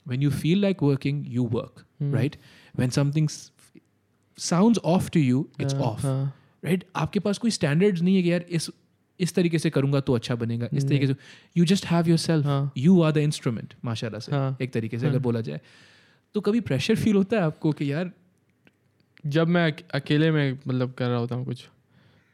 when 0.06 0.22
you 0.22 0.30
feel 0.30 0.60
like 0.62 0.82
working 0.82 1.24
you 1.28 1.46
work 1.52 1.84
right 2.02 2.36
when 2.78 2.90
something 2.90 3.28
sound 4.38 4.78
off 4.84 5.10
to 5.10 5.20
you 5.20 5.46
it's 5.60 5.74
off 5.74 6.06
right 6.06 6.84
आपके 6.96 7.20
पास 7.20 7.38
कोई 7.38 7.50
स्टैंडर्ड 7.50 7.98
नहीं 7.98 8.16
है 8.16 8.22
कि 8.22 8.32
यार 8.32 8.44
इस 8.50 8.70
इस 9.20 9.34
तरीके 9.34 9.58
से 9.58 9.70
करूँगा 9.70 10.00
तो 10.00 10.14
अच्छा 10.14 10.34
बनेगा। 10.34 10.68
इस 10.72 10.88
तरीके 10.88 11.06
से 11.06 11.14
you 11.56 11.64
just 11.64 11.86
have 11.86 12.08
your 12.08 12.18
self 12.18 12.46
हाँ। 12.46 12.72
यू 12.76 13.00
आर 13.02 13.12
द 13.12 13.16
इंस्ट्रूमेंट 13.16 13.74
माशाल्लाह 13.84 14.20
से। 14.20 14.32
हाँ। 14.32 14.56
एक 14.62 14.72
तरीके 14.72 14.98
से 14.98 15.06
अगर 15.06 15.18
बोला 15.18 15.40
जाए। 15.40 15.60
तो 16.34 16.40
कभी 16.40 16.60
प्रेशर 16.60 16.96
फील 16.96 17.16
होता 17.16 17.36
है 17.36 17.42
आपको 17.42 17.72
कि 17.72 17.92
यार 17.92 18.10
जब 19.26 19.48
मैं 19.48 19.72
अकेले 19.94 20.30
में 20.30 20.58
मतलब 20.68 20.92
कर 20.92 21.08
रहा 21.08 21.18
होता 21.18 21.34
हूँ 21.34 21.44
कुछ 21.46 21.68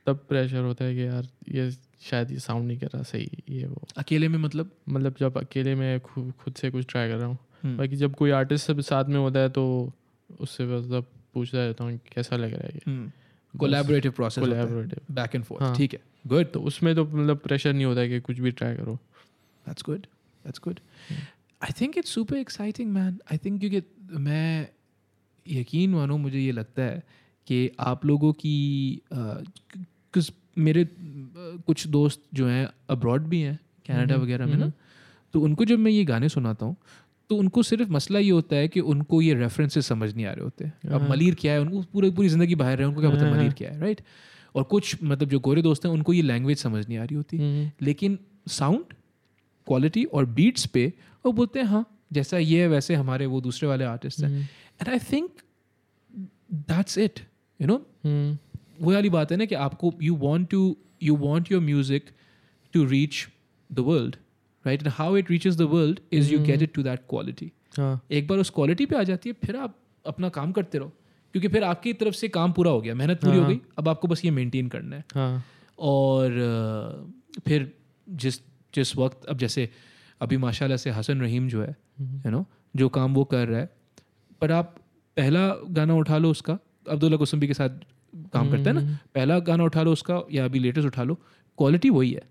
तब 0.06 0.24
प्रेशर 0.28 0.62
होता 0.62 0.84
है 0.84 0.94
कि 0.94 1.06
यार 1.06 1.28
ये 1.52 1.70
शायद 2.00 2.30
ये 2.30 2.38
साउंड 2.38 2.66
नहीं 2.66 2.78
कर 2.78 2.86
रहा 2.86 3.02
सही 3.02 3.28
ये 3.48 3.66
वो। 3.66 3.86
अकेले 3.96 4.28
में 4.28 4.38
मतलब? 4.38 4.70
मतलब 4.88 5.14
जब 5.20 5.38
अकेले 5.38 5.74
में 5.74 6.00
खु, 6.00 6.30
खुद 6.44 6.54
से 6.54 6.70
कुछ 6.70 6.86
ट्राई 6.88 7.08
कर 7.08 7.16
रहा 7.16 7.26
हूँ। 7.26 7.38
हम्म। 7.62 7.76
बाकी 7.76 7.96
जब 7.96 8.14
कोई 8.14 8.30
आर्टिस्ट 8.30 8.66
सब 8.66 8.80
साथ 8.80 9.04
में 9.04 9.18
होता 9.18 9.40
है 9.40 9.48
तो 9.48 9.92
उससे 10.40 10.64
मतलब 10.66 11.06
पूछता 11.34 11.58
रहता 11.58 11.84
हूँ 11.84 11.98
कैसा 12.14 12.36
लग 12.36 12.54
रहा 12.54 12.66
है 12.66 12.74
ये? 12.74 13.10
Collaborative 13.54 14.12
process 14.12 14.44
collaborative 14.44 15.14
back 15.14 15.34
and 15.34 15.44
forth 15.44 15.62
हाँ। 15.62 15.74
ठीक 15.76 15.92
है। 15.92 16.00
गुड 16.28 16.52
तो 16.52 16.60
उसमें 16.60 16.94
तो 16.94 17.04
मतलब 17.04 17.38
प्रेशर 17.38 17.72
नहीं 17.72 17.84
होता 17.84 18.00
है 18.00 18.08
कि 18.08 18.20
कुछ 18.20 18.38
भी 18.38 18.50
ट्राई 18.50 18.74
करो 18.74 18.98
good. 19.82 20.06
That's 20.44 20.58
good. 20.58 20.80
I 21.60 21.72
think 21.72 21.96
it's 21.96 22.10
super 22.10 22.36
exciting, 22.36 22.92
man. 22.92 23.20
I 23.30 23.36
think 23.36 23.62
you 23.62 23.70
get 23.70 23.84
मैं 24.10 24.68
यकीन 25.46 25.90
मानो 25.90 26.16
मुझे 26.16 26.38
ये 26.38 26.52
लगता 26.52 26.82
है 26.82 27.02
कि 27.46 27.70
आप 27.80 28.04
लोगों 28.04 28.32
की 28.32 28.56
कुछ 30.14 30.32
मेरे 30.58 30.86
कुछ 31.66 31.86
दोस्त 31.86 32.22
जो 32.34 32.46
हैं 32.46 32.68
अब्रॉड 32.90 33.22
भी 33.22 33.40
हैं 33.40 33.58
कनाडा 33.88 34.14
हम्म, 34.14 34.24
वगैरह 34.24 34.46
में 34.46 34.56
ना 34.56 34.64
हम्म। 34.64 34.72
तो 35.34 35.40
उनको 35.40 35.64
जब 35.64 35.78
मैं 35.78 35.90
ये 35.90 36.04
गाने 36.04 36.28
सुनाता 36.28 36.66
हूँ 36.66 36.76
तो 37.30 37.36
उनको 37.36 37.62
सिर्फ़ 37.62 37.90
मसला 37.90 38.18
ये 38.18 38.30
होता 38.30 38.56
है 38.56 38.68
कि 38.68 38.80
उनको 38.80 39.22
ये 39.22 39.34
रेफरेंसेस 39.34 39.86
समझ 39.86 40.14
नहीं 40.14 40.26
आ 40.26 40.32
रहे 40.32 40.44
होते 40.44 40.64
अब 40.64 41.00
हाँ। 41.00 41.08
मलिर 41.08 41.34
क्या 41.34 41.52
है 41.52 41.60
उनको 41.60 41.82
पूरी 41.92 42.10
पूरी 42.10 42.28
ज़िंदगी 42.28 42.54
बाहर 42.54 42.80
है 42.80 42.86
उनको 42.86 43.00
क्या 43.00 43.10
पता 43.10 43.24
हाँ, 43.24 43.32
मलिर। 43.32 43.52
क्या 43.52 43.70
है 43.70 43.80
राइट 43.80 44.00
और 44.54 44.62
कुछ 44.64 44.96
मतलब 45.02 45.28
जो 45.28 45.40
गोरे 45.40 45.62
दोस्त 45.62 45.84
हैं 45.86 45.92
उनको 45.92 46.12
ये 46.12 46.22
लैंग्वेज 46.22 46.58
समझ 46.58 46.86
नहीं 46.88 46.98
आ 46.98 47.04
रही 47.04 47.16
होती। 47.16 47.36
हम्म, 47.36 47.70
लेकिन 47.82 48.18
साउंड 48.48 48.92
क्वालिटी 49.66 50.04
और 50.04 50.24
बीट्स 50.26 50.66
पे 50.66 50.92
वो 51.24 51.32
बोलते 51.32 51.58
हैं 51.58 51.66
हाँ 51.66 51.84
जैसा 52.12 52.38
ये 52.38 52.60
है 52.62 52.68
वैसे 52.68 52.94
हमारे 52.94 53.26
वो 53.26 53.40
दूसरे 53.40 53.68
वाले 53.68 53.84
आर्टिस्ट 53.84 54.20
हैं। 54.20 54.30
And 54.40 54.88
I 54.88 54.98
think 55.12 55.30
that's 56.70 56.98
it 56.98 57.20
you 57.60 57.66
know 57.66 57.76
वो 58.80 58.92
वाली 58.92 59.10
बात 59.10 59.32
है 59.32 59.36
ना 59.38 59.44
कि 59.44 59.54
आपको 59.56 59.92
you 60.02 60.14
want 60.16 60.48
to 60.50 60.76
you 61.02 61.16
want 61.16 61.52
your 61.52 61.62
music 61.62 62.10
to 62.74 62.84
reach 62.86 63.26
the 63.70 63.80
world 63.80 64.16
right 64.64 64.82
and 64.82 64.92
how 64.94 65.16
it 65.16 65.30
reaches 65.30 65.56
the 65.56 65.62
world 65.72 66.00
is 66.12 66.32
you 66.32 66.38
get 66.44 66.62
it 66.62 66.72
to 66.74 66.82
that 66.82 67.00
quality 67.10 67.50
एक 68.10 68.28
बार 68.28 68.38
उस 68.38 68.50
क्वालिटी 68.50 68.86
पे 68.86 68.96
आ 68.96 69.02
जाती 69.02 69.28
है 69.28 69.34
फिर 69.44 69.56
आप 69.56 69.76
अपना 70.04 70.28
काम 70.28 70.52
करते 70.52 70.78
रहो। 70.78 70.92
क्योंकि 71.38 71.48
फिर 71.54 71.64
आपकी 71.64 71.92
तरफ़ 71.94 72.14
से 72.14 72.28
काम 72.28 72.52
पूरा 72.52 72.70
हो 72.70 72.80
गया 72.80 72.94
मेहनत 72.94 73.20
पूरी 73.24 73.36
हो 73.36 73.42
हाँ। 73.42 73.50
गई 73.50 73.60
अब 73.78 73.88
आपको 73.88 74.08
बस 74.08 74.24
ये 74.24 74.30
मेनटेन 74.30 74.68
करना 74.68 74.96
है। 74.96 75.04
हाँ। 75.14 75.44
और 75.78 76.38
फिर 77.46 77.72
जिस 78.06 78.40
जिस 78.74 78.96
वक्त 78.96 79.26
अब 79.28 79.38
जैसे 79.38 79.68
अभी 80.20 80.36
माशाल्लाह 80.36 80.76
से 80.76 80.90
हसन 80.90 81.20
रहीम 81.20 81.48
जो 81.48 81.62
है 81.62 81.70
हम्म, 81.70 82.20
यू 82.26 82.30
नो 82.30 82.44
जो 82.74 82.88
काम 82.96 83.14
वो 83.14 83.24
कर 83.24 83.46
रहा 83.48 83.60
है 83.60 83.70
पर 84.40 84.52
आप 84.52 84.74
पहला 85.16 85.46
गाना 85.78 85.94
उठा 85.94 86.18
लो 86.18 86.30
उसका 86.30 86.58
अब्दुल्ला 86.90 87.16
कुसुम्बी 87.16 87.46
के 87.46 87.54
साथ 87.54 87.78
काम 88.34 88.50
करता 88.50 88.70
है 88.70 88.74
ना 88.74 88.80
हम्म, 88.80 88.96
पहला 89.14 89.38
गाना 89.50 89.64
उठा 89.64 89.82
लो 89.82 89.92
उसका 89.92 90.20
या 90.32 90.44
अभी 90.44 90.58
लेटेस्ट 90.58 90.86
उठा 90.86 91.02
लो 91.04 91.14
क्वालिटी 91.58 91.90
वही 91.90 92.10
है 92.12 92.22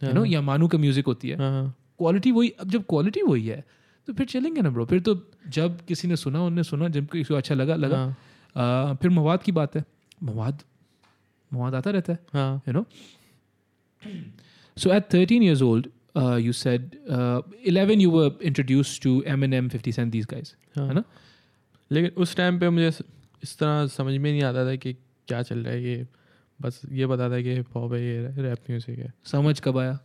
यू 0.00 0.12
नो 0.12 0.20
हाँ, 0.20 0.28
या 0.28 0.40
मानू 0.42 0.68
का 0.68 0.78
म्यूज़िक 0.78 1.06
होती 1.06 1.28
है। 1.28 1.36
क्वालिटी 1.38 2.30
वही 2.32 2.48
अब 2.60 2.70
जब 2.70 2.84
क्वालिटी 2.88 3.22
वही 3.22 3.46
है 3.46 3.64
तो 4.08 4.12
फिर 4.12 4.26
चलेंगे 4.26 4.60
ना 4.62 4.70
ब्रो 4.70 4.84
फिर 4.86 5.00
तो 5.06 5.14
जब 5.56 5.80
किसी 5.88 6.08
ने 6.08 6.16
सुना 6.16 6.42
उनने 6.42 6.62
सुना 6.64 6.88
जब 6.88 7.06
किसी 7.06 7.24
को 7.24 7.34
अच्छा 7.34 7.54
लगा 7.54 7.74
लगा। 7.76 7.98
आ, 8.56 8.94
फिर 8.94 9.10
मवाद 9.10 9.42
की 9.42 9.52
बात 9.52 9.76
है। 9.76 9.84
मवाद? 10.22 10.62
मवाद 11.52 11.74
आता 11.74 11.90
रहता 11.90 12.12
है। 12.12 12.18
हाँ। 12.34 12.62
You 12.68 12.74
know? 12.74 12.84
So 14.76 14.90
at 14.90 15.10
13 15.10 15.42
years 15.42 15.62
old 15.62 15.86
uh, 16.16 16.36
you 16.46 16.52
said 16.52 16.96
uh, 17.10 17.42
11 17.64 18.00
you 18.00 18.10
were 18.10 18.30
introduced 18.40 19.02
to 19.02 19.24
eminem 19.26 19.70
50 19.70 19.92
cent 19.92 20.12
these 20.12 20.26
guys 20.26 20.54
हाँ। 20.76 20.88
है 20.88 20.94
ना? 20.94 21.04
लेकिन 21.92 22.10
उस 22.16 22.36
टाइम 22.36 22.60
पे 22.60 22.70
मुझे 22.70 22.88
इस 23.42 23.58
तरह 23.58 23.86
समझ 23.86 24.16
में 24.16 24.32
नहीं 24.32 24.42
आता 24.42 24.66
था 24.66 24.76
कि 24.76 24.92
क्या 25.28 25.42
चल 25.42 25.58
रहा 25.58 25.72
है 25.72 25.84
ये 25.84 26.06
बस 26.62 26.80
ये 26.92 27.06
पता 27.06 27.30
था 27.30 27.42
कि 27.42 27.54
हिप 27.54 27.66
हॉप 27.74 27.92
है 27.92 28.04
ये 28.04 28.42
रैप 28.42 28.58
म्यूज़िक 28.70 28.98
है। 28.98 29.14
समझ 29.24 29.60
कब 29.60 29.78
आया? 29.78 29.98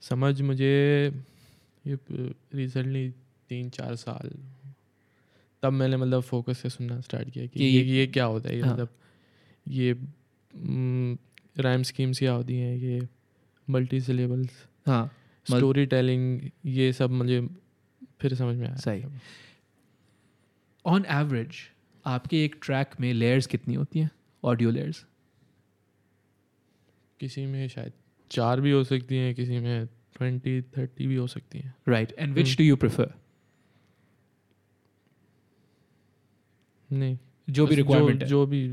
समझ 0.00 0.42
मुझे 0.42 1.12
ये 1.86 1.98
रिसेंटली 2.54 3.10
तीन 3.48 3.70
चार 3.70 3.94
साल 3.94 4.30
तब 5.62 5.72
मैंने 5.72 5.96
मतलब 5.96 6.20
फोकस 6.22 6.58
से 6.58 6.68
सुनना 6.68 7.00
स्टार्ट 7.00 7.30
किया 7.30 7.46
कि 7.46 7.58
कि 7.58 7.64
ये 7.64 7.82
ये- 7.98 8.12
क्या 8.12 8.24
होता 8.24 8.48
है 8.48 8.56
ये 8.56 8.62
हाँ। 8.62 8.72
मतलब 8.72 8.88
ये 9.68 9.96
राइम 11.62 11.82
स्कीम्स 11.82 12.18
क्या 12.18 12.32
होती 12.32 12.56
हैं 12.58 12.76
ये 12.76 13.08
मल्टी 13.70 14.00
सिलेबल्स 14.00 14.66
हाँ 14.86 15.10
स्टोरी 15.44 15.86
टेलिंग 15.86 16.50
ये 16.66 16.92
सब 16.92 17.10
मुझे 17.10 17.48
फिर 18.20 18.34
समझ 18.34 18.56
में 18.56 18.66
आया 18.66 18.76
सही। 18.76 19.04
ऑन 20.84 21.04
एवरेज 21.10 21.54
आपके 22.06 22.44
एक 22.44 22.56
ट्रैक 22.62 22.90
में 23.00 23.12
लेयर्स 23.14 23.46
कितनी 23.46 23.74
होती 23.74 23.98
हैं 23.98 24.10
ऑडियो 24.44 24.70
लेयर्स 24.70 25.06
किसी 27.20 27.46
में 27.46 27.68
शायद 27.68 27.92
चार 28.30 28.60
भी 28.60 28.70
हो 28.70 28.84
सकती 28.84 29.16
हैं 29.16 29.34
किसी 29.34 29.58
में 29.58 29.86
ट्वेंटी 29.86 30.62
थर्टी 30.62 31.06
भी 31.06 31.16
हो 31.16 31.26
सकती 31.26 31.58
हैं 31.58 31.74
right 31.88 32.14
and 32.18 32.34
which. 32.34 32.56
Do 32.58 32.64
you 32.64 32.76
prefer 32.76 33.14
नहीं। 36.90 37.16
जो 37.48 37.66
भी 37.66 37.74
रिक्वायरमेंट 37.74 38.22
है। 38.22 38.28
जो 38.28 38.44
भी 38.46 38.66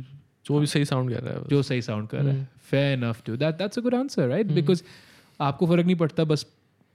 जो 0.46 0.60
भी 0.60 0.66
सही 0.68 0.86
साउंड 0.86 1.14
कर 1.14 1.22
रहा 1.24 1.34
है 1.34 1.48
जो 1.50 1.62
सही 1.64 1.82
साउंड 1.82 2.08
कर 2.08 2.22
रहा 2.22 2.34
है। 2.34 2.48
Fair 2.70 2.98
enough 2.98 3.22
to 3.26 3.36
that 3.38 3.56
that's 3.58 3.80
a 3.80 3.82
good 3.82 3.96
answer 3.96 4.28
right. 4.28 4.52
Because 4.54 4.84
आपको 5.40 5.68
फ़र्क 5.68 5.86
नहीं 5.86 5.96
पड़ता 5.96 6.24
बस 6.26 6.46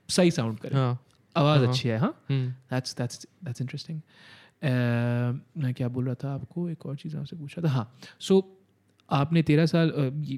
सही 0.08 0.30
साउंड 0.30 0.58
करे। 0.58 0.76
हाँ। 0.76 0.98
आवाज़ 1.36 1.60
हाँ। 1.60 1.68
अच्छी 1.68 1.88
है 1.88 1.98
हाँ? 1.98 2.14
दैट्स 2.30 2.96
दैट्स 2.96 3.26
दैट्स 3.44 3.60
इंटरेस्टिंग 3.60 4.00
मैं 5.56 5.72
क्या 5.74 5.88
बोल 5.88 6.04
रहा 6.04 6.14
था 6.24 6.32
आपको? 6.34 6.68
एक 6.68 6.86
और 6.86 6.96
चीज़ 6.96 7.16
आपसे 7.16 7.36
पूछा 7.36 7.62
था। 7.62 7.68
हाँ। 7.68 7.92
सो 8.20 8.56
आपने 9.08 9.42
तेरह 9.42 9.66
साल 9.66 9.92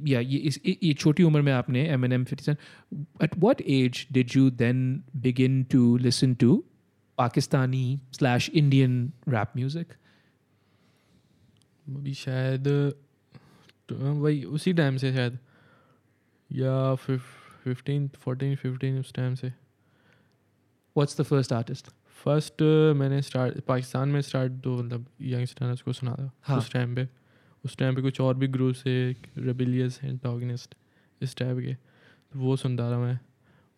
या 0.06 0.20
ये 0.20 0.38
इस 0.38 0.60
ये 0.66 0.76
ये 0.82 0.92
छोटी 0.94 1.22
उम्र 1.22 1.40
में 1.42 1.52
आपने 1.52 1.86
Eminem 2.12 2.24
fifty 2.24 2.44
seven 2.44 3.06
eight 3.22 3.30
what 3.38 3.60
age 3.60 4.06
did 4.12 4.36
you 4.36 4.50
then 4.50 5.02
begin 5.22 5.62
to 5.72 5.96
listen 5.96 6.34
to 6.34 6.62
Pakistani 7.18 7.98
slash 8.12 8.48
Indian 8.50 9.12
rap 9.28 9.52
music 9.56 9.92
अभी 11.88 12.14
शायद 12.14 12.92
तो 13.88 13.94
वही 13.94 14.44
उसी 14.44 14.72
टाइम 14.72 14.96
से 14.96 15.14
शायद। 15.14 15.38
या 16.52 16.94
फिफ्टीन 16.94 18.08
फोर्टीन 18.08 18.56
फिफ्टीन 18.56 18.98
उस 18.98 19.14
टाइम 19.14 19.34
से। 19.34 19.48
What's 20.96 21.20
the 21.20 21.24
first 21.24 21.52
artist 21.52 21.86
first 22.24 22.62
मैंने 22.96 23.22
स्टार्ट 23.22 23.60
पाकिस्तान 23.60 24.08
में 24.08 24.20
स्टार्ट 24.20 24.52
दो 24.52 24.82
मतलब 24.82 25.06
यंगस्टर्स 25.22 25.82
को 25.82 25.92
सुना 25.92 26.14
था 26.14 26.30
हाँ। 26.42 26.58
उस 26.58 26.72
टाइम 26.72 26.94
पे। 26.94 27.08
उस 27.64 27.76
टाइम 27.76 27.94
पे 27.94 28.02
कुछ 28.02 28.20
और 28.20 28.34
भी 28.34 28.48
ग्रुप 28.48 28.74
से 28.74 29.16
रेबिलियस 29.38 30.00
एंटागनिस्ट 30.04 30.74
इस 31.22 31.36
टाइप 31.36 31.58
के। 31.58 31.74
तो 32.32 32.38
वो 32.38 32.56
सुनता 32.56 32.90
था 32.90 32.98
मैं। 32.98 33.18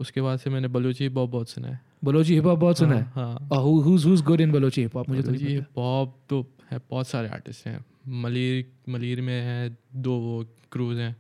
उसके 0.01 0.21
बाद 0.21 0.39
से 0.39 0.51
मैंने 0.51 0.69
बलोची 0.69 1.05
हिप 1.05 1.17
हॉप 1.17 1.31
बहुत 1.31 1.49
सुना 1.49 1.69
है। 1.69 1.81
बलोची 2.05 2.35
हिप 2.35 2.47
हॉप 2.47 2.59
बहुत 2.59 2.79
सुना 2.79 2.97
है 2.97 3.03
हाँ? 3.03 3.49
who, 3.49 3.87
who's 3.87 4.07
who's 4.07 4.53
Balochi 4.53 4.83
hip 4.83 4.97
hop 4.97 5.09
मुझे 5.09 5.49
हिप 5.49 5.67
हॉप 5.79 6.21
तो 6.29 6.47
है 6.75 6.81
बहुत 6.91 7.09
सारे 7.09 7.29
आर्टिस्ट 7.31 7.67
हैं। 7.67 7.85
मलिर 8.23 8.65
मलिर 8.93 9.21
में 9.23 9.41
है 9.43 9.77
दो 9.97 10.19
वो 10.21 10.45
क्रूज 10.73 10.99
हैं 10.99 11.15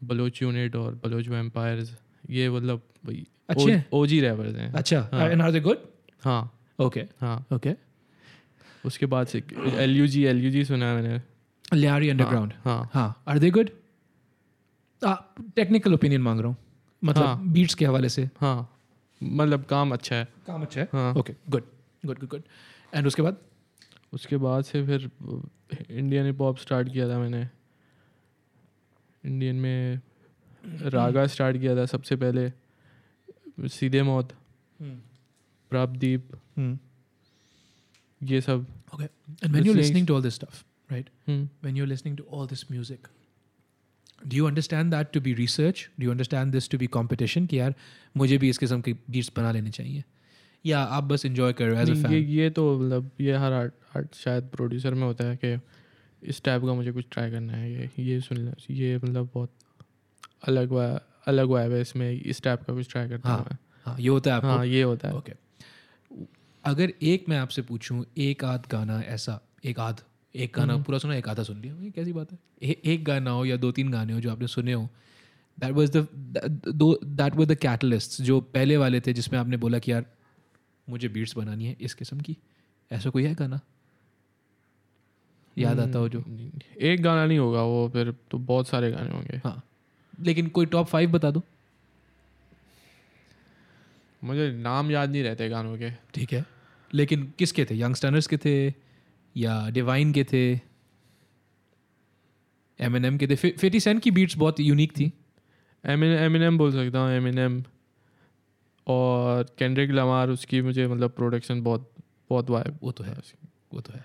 बलोच 0.00 0.42
यूनिट 0.42 0.76
और 0.76 0.94
बलोच 1.04 1.28
वैम्पायर्स 1.28 1.94
ये 2.30 2.48
मतलब 2.50 2.82
वही 3.06 3.26
अच्छे 3.50 3.70
हैं? 3.70 3.86
ओजी 3.92 4.20
रैपर्स 4.20 4.56
हैं। 4.56 4.72
अच्छा 4.72 5.00
हाँ। 5.12 5.28
एंड 5.28 5.42
आर 5.42 5.52
दे 5.52 5.60
गुड 5.60 5.86
हाँ। 6.24 6.42
ओके 6.78 7.00
हाँ। 7.20 7.44
ओके 7.52 7.74
उसके 8.84 9.06
बाद 9.06 9.26
से 9.26 9.42
L 9.76 9.96
U 9.96 10.06
G 10.06 10.24
L 10.24 10.44
U 10.44 10.50
G 10.50 10.64
सुना 10.64 10.86
है 10.86 11.02
मैंने। 11.02 11.20
लियारी 11.74 12.08
अंडरग्राउंड 12.10 12.52
हाँ। 12.64 12.90
हाँ 12.94 13.22
are 13.28 13.38
they 13.38 13.50
good 13.50 13.70
technical 15.02 15.94
opinion 15.94 16.22
मांग 16.22 16.40
रहा 16.40 16.48
हूँ। 16.48 16.56
मतलब 17.02 17.24
हाँ। 17.24 17.52
बीट्स 17.52 17.74
के 17.74 17.86
हवाले 17.86 18.08
से। 18.08 18.28
हाँ। 18.40 18.68
मतलब 19.20 19.64
काम 19.64 19.92
अच्छा 19.92 20.16
है। 20.16 20.24
काम 20.46 20.62
अच्छा 20.62 20.80
है? 20.80 20.88
हाँ। 20.92 21.14
Okay 21.14 21.34
good 21.50 21.64
good 22.04 22.18
good 22.18 22.28
good 22.28 22.42
and 22.94 23.06
उसके 23.06 23.22
बाद? 23.22 23.36
उसके 24.12 24.36
बाद 24.36 24.64
से 24.64 24.84
फिर 24.86 25.10
इंडियन 25.90 26.26
हिप 26.26 26.40
हॉप 26.40 26.58
स्टार्ट 26.58 26.92
किया 26.92 27.08
था 27.08 27.18
मैंने। 27.18 27.48
इंडियन 29.24 29.56
में 29.56 30.00
रागा 30.92 31.26
स्टार्ट 31.26 31.56
किया 31.60 31.76
था 31.76 31.86
सबसे 31.86 32.16
पहले। 32.16 32.50
सीधे 33.70 34.02
मौत 34.02 34.32
प्रापदीप 35.70 36.28
ये 38.20 38.40
सब। 38.40 38.66
Okay 38.94 39.04
and 39.04 39.50
when 39.50 39.66
you 39.66 39.74
listening 39.74 40.06
to 40.06 40.14
all 40.14 40.22
this 40.22 40.34
stuff 40.34 40.62
right 40.92 41.10
when 41.28 41.76
you 41.76 41.84
listening 41.84 42.16
to 42.16 42.46
this 42.46 42.70
music 42.70 43.08
do 44.26 44.36
you 44.36 44.46
understand 44.46 44.90
that 44.94 45.12
to 45.12 45.20
be 45.20 45.34
research 45.34 45.88
do 46.00 46.10
understand 46.10 46.52
this 46.52 46.68
to 46.70 46.78
be 46.78 46.86
competition 46.96 47.46
कि 47.46 47.58
यार 47.58 47.74
मुझे 48.16 48.38
भी 48.38 48.48
इस 48.48 48.58
किस्म 48.58 48.80
के 48.80 48.92
बीट्स 49.10 49.32
बना 49.36 49.52
लेने 49.52 49.70
चाहिए। 49.70 50.04
या 50.64 50.80
आप 50.96 51.04
बस 51.04 51.24
इंजॉय 51.26 51.52
कर 51.52 51.66
रहे 51.66 51.84
हो 51.84 51.92
एज 51.92 52.04
अ 52.04 52.10
ये 52.10 52.20
ये 52.32 52.50
तो 52.50 52.64
मतलब 52.78 53.10
ये 53.20 53.36
हर 53.36 53.52
आर्ट 53.52 53.72
आर्ट 53.96 54.14
शायद 54.14 54.48
प्रोड्यूसर 54.52 54.94
में 54.94 55.02
होता 55.02 55.24
है 55.24 55.36
कि 55.36 55.56
इस 56.22 56.42
टाइप 56.42 56.62
का 56.62 56.74
मुझे 56.74 56.92
कुछ 56.92 57.04
ट्राई 57.10 57.30
करना 57.30 57.52
है 57.52 57.72
ये 57.72 57.90
ये 57.98 58.20
सुन 58.20 58.38
ले 58.38 58.74
ये 58.74 58.96
मतलब 58.96 59.30
बहुत 59.34 59.50
अलग 60.48 60.72
वा 60.72 60.86
अलग 61.26 61.48
वाइब 61.48 61.72
है 61.72 61.80
इसमें 61.80 62.10
इस 62.12 62.42
टाइप 62.42 62.62
का 62.62 62.74
कुछ 62.74 62.90
ट्राई 62.90 63.08
करता 63.08 63.28
हाँ, 63.28 63.38
हूँ 63.38 63.56
हाँ 63.86 63.96
ये 63.98 64.08
होता 64.08 64.30
है 64.30 64.36
आपको? 64.36 64.48
हाँ 64.48 64.66
ये 64.66 64.82
होता 64.82 65.08
है। 65.08 65.14
ओके 65.14 65.32
अगर 66.64 66.92
एक 67.02 67.28
मैं 67.28 67.38
आपसे 67.38 67.62
पूछूँ 67.62 68.04
एक 68.18 68.44
आध 68.44 68.66
गाना 68.70 69.00
ऐसा 69.00 69.40
एक 69.64 69.78
आध 69.80 70.00
एक 70.34 70.52
गाना 70.56 70.72
हम्म। 70.72 70.82
पूरा 70.84 70.98
सुना 70.98 71.14
एक 71.14 71.28
आधा 71.28 71.42
सुन 71.42 71.60
लिया 71.60 71.74
ये 71.74 71.90
कैसी 71.90 72.12
बात 72.12 72.32
है? 72.32 72.38
ए, 72.62 72.76
एक 72.84 73.04
गाना 73.04 73.30
हो 73.30 73.44
या 73.44 73.56
दो 73.56 73.72
तीन 73.72 73.90
गाने 73.90 74.12
हो 74.12 74.20
जो 74.20 74.30
आपने 74.30 74.46
सुने 74.46 74.72
हो 74.72 74.88
that 75.58 75.72
was 75.72 75.96
the 75.96 76.06
two 76.68 76.98
that 77.04 77.36
were 77.36 77.44
the 77.44 77.54
catalyst 77.54 78.20
जो 78.22 78.40
पहले 78.40 78.76
वाले 78.76 79.00
थे 79.00 79.12
जिसमें 79.12 79.38
आपने 79.40 79.56
बोला 79.56 79.78
कि 79.78 79.92
यार 79.92 80.04
मुझे 80.88 81.08
बीट्स 81.08 81.36
बनानी 81.36 81.66
है 81.66 81.76
इस 81.80 81.94
किस्म 81.94 82.20
की। 82.20 82.36
ऐसा 82.90 83.10
कोई 83.10 83.24
है 83.24 83.34
गाना? 83.34 83.60
याद 85.58 85.80
आता 85.80 85.98
हो 85.98 86.08
जो? 86.08 86.20
हम्म, 86.20 86.60
एक 86.80 87.02
गाना 87.02 87.26
नहीं 87.26 87.38
होगा 87.38 87.62
वो 87.62 87.88
फिर 87.88 88.14
तो 88.30 88.38
बहुत 88.38 88.68
सारे 88.68 88.90
गाने 88.90 89.10
होंगे। 89.10 89.40
हाँ 89.44 89.62
लेकिन 90.20 90.48
कोई 90.48 90.66
टॉप 90.66 90.86
फाइव 90.86 91.10
बता 91.10 91.30
दो। 91.30 91.42
मुझे 94.24 94.50
नाम 94.52 94.90
याद 94.90 95.10
नहीं 95.10 95.22
रहते 95.22 95.48
गानों 95.48 95.76
के। 95.78 95.90
ठीक 96.14 96.32
है 96.32 96.44
लेकिन 96.94 97.32
किसके 97.38 97.64
थे? 97.64 97.74
यंगस्टर्स 97.74 98.26
के 98.26 98.36
थे 98.36 98.74
या 99.36 99.68
डिवाइन 99.70 100.12
के 100.12 100.24
थे? 100.24 100.52
एम 102.80 102.96
एन 102.96 103.04
एम 103.04 103.18
के 103.18 103.26
थे। 103.26 103.36
फिफ्टी 103.36 103.80
सेंट 103.80 104.02
की 104.02 104.10
बीट्स 104.10 104.36
बहुत 104.36 104.60
यूनिक 104.60 104.92
थी। 104.92 105.12
M 105.84 106.04
N 106.04 106.18
M 106.18 106.36
N 106.36 106.42
M 106.42 106.58
बोल 106.58 106.72
सकता 106.72 106.98
हूँ 106.98 107.10
एम 107.10 107.26
एन 107.26 107.38
एम 107.38 107.62
और 108.86 109.54
कैंड्रिक 109.58 109.90
लमार 109.90 110.30
उसकी 110.30 110.60
मुझे 110.62 110.86
मतलब 110.88 111.10
प्रोडक्शन 111.10 111.62
बहुत 111.62 111.90
बहुत 112.30 112.50
वाइब 112.50 112.78
वो 112.82 112.92
तो 112.92 113.04
है। 113.04 113.14
वो 113.72 113.80
तो 113.80 113.92
है। 113.92 114.04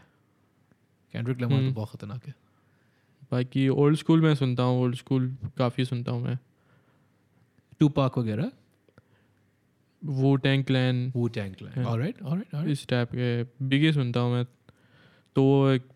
कैंड्रिक 1.13 1.37
लमार 1.37 1.49
तो 1.49 1.55
हम्म। 1.55 1.73
बहुत 1.73 1.89
खतरनाक 1.89 2.25
है। 2.27 2.33
बाकी 3.31 3.67
ओल्ड 3.69 3.97
स्कूल 3.97 4.21
में 4.21 4.33
सुनता 4.35 4.63
हूँ 4.63 4.81
ओल्ड 4.81 4.95
स्कूल 4.95 5.35
काफ़ी 5.57 5.85
सुनता 5.85 6.11
हूँ 6.11 6.23
मैं। 6.23 6.37
टू 7.79 7.89
पार्क 7.89 8.17
वगैरह 8.17 8.51
वो 10.01 10.35
टैंक 10.35 10.65
क्लैन 10.67 11.11
वो 11.15 11.27
टैंक 11.27 11.57
हाँ। 11.75 11.85
ऑलराइट 11.85 12.21
ऑलराइट 12.21 12.69
इस 12.69 12.87
टाइप 12.87 13.09
के 13.15 13.43
बिगे 13.67 13.91
सुनता 13.93 14.19
हूँ 14.19 14.33
मैं। 14.33 14.45
तो 15.35 15.71
एक 15.71 15.87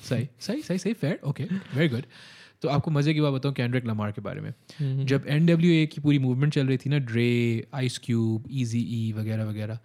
सही 0.00 0.28
सही 0.40 0.62
सही 0.62 0.78
सही 0.78 0.92
फेयर 0.92 1.20
ओके 1.24 1.44
वेरी 1.44 1.88
गुड 1.88 2.04
तो 2.62 2.68
आपको 2.68 2.90
मज़े 2.90 3.14
की 3.14 3.20
बात 3.20 3.32
बताऊँ 3.32 3.54
कैंड्रिक 3.54 3.86
लमार 3.86 4.12
के 4.12 4.20
बारे 4.20 4.40
में। 4.40 4.52
हम्म, 4.78 5.04
जब 5.04 5.24
एन 5.28 5.46
डब्ल्यू 5.46 5.72
ए 5.72 5.86
की 5.86 6.00
पूरी 6.00 6.18
मूवमेंट 6.18 6.52
चल 6.54 6.66
रही 6.66 6.76
थी 6.76 6.90
ना 6.90 6.98
Dre 7.10 7.28
Ice 7.74 7.98
Cube 8.04 8.44
Eazy 8.52 8.80
E 8.90 9.12
वगैरह 9.12 9.44
वगैरह 9.44 9.78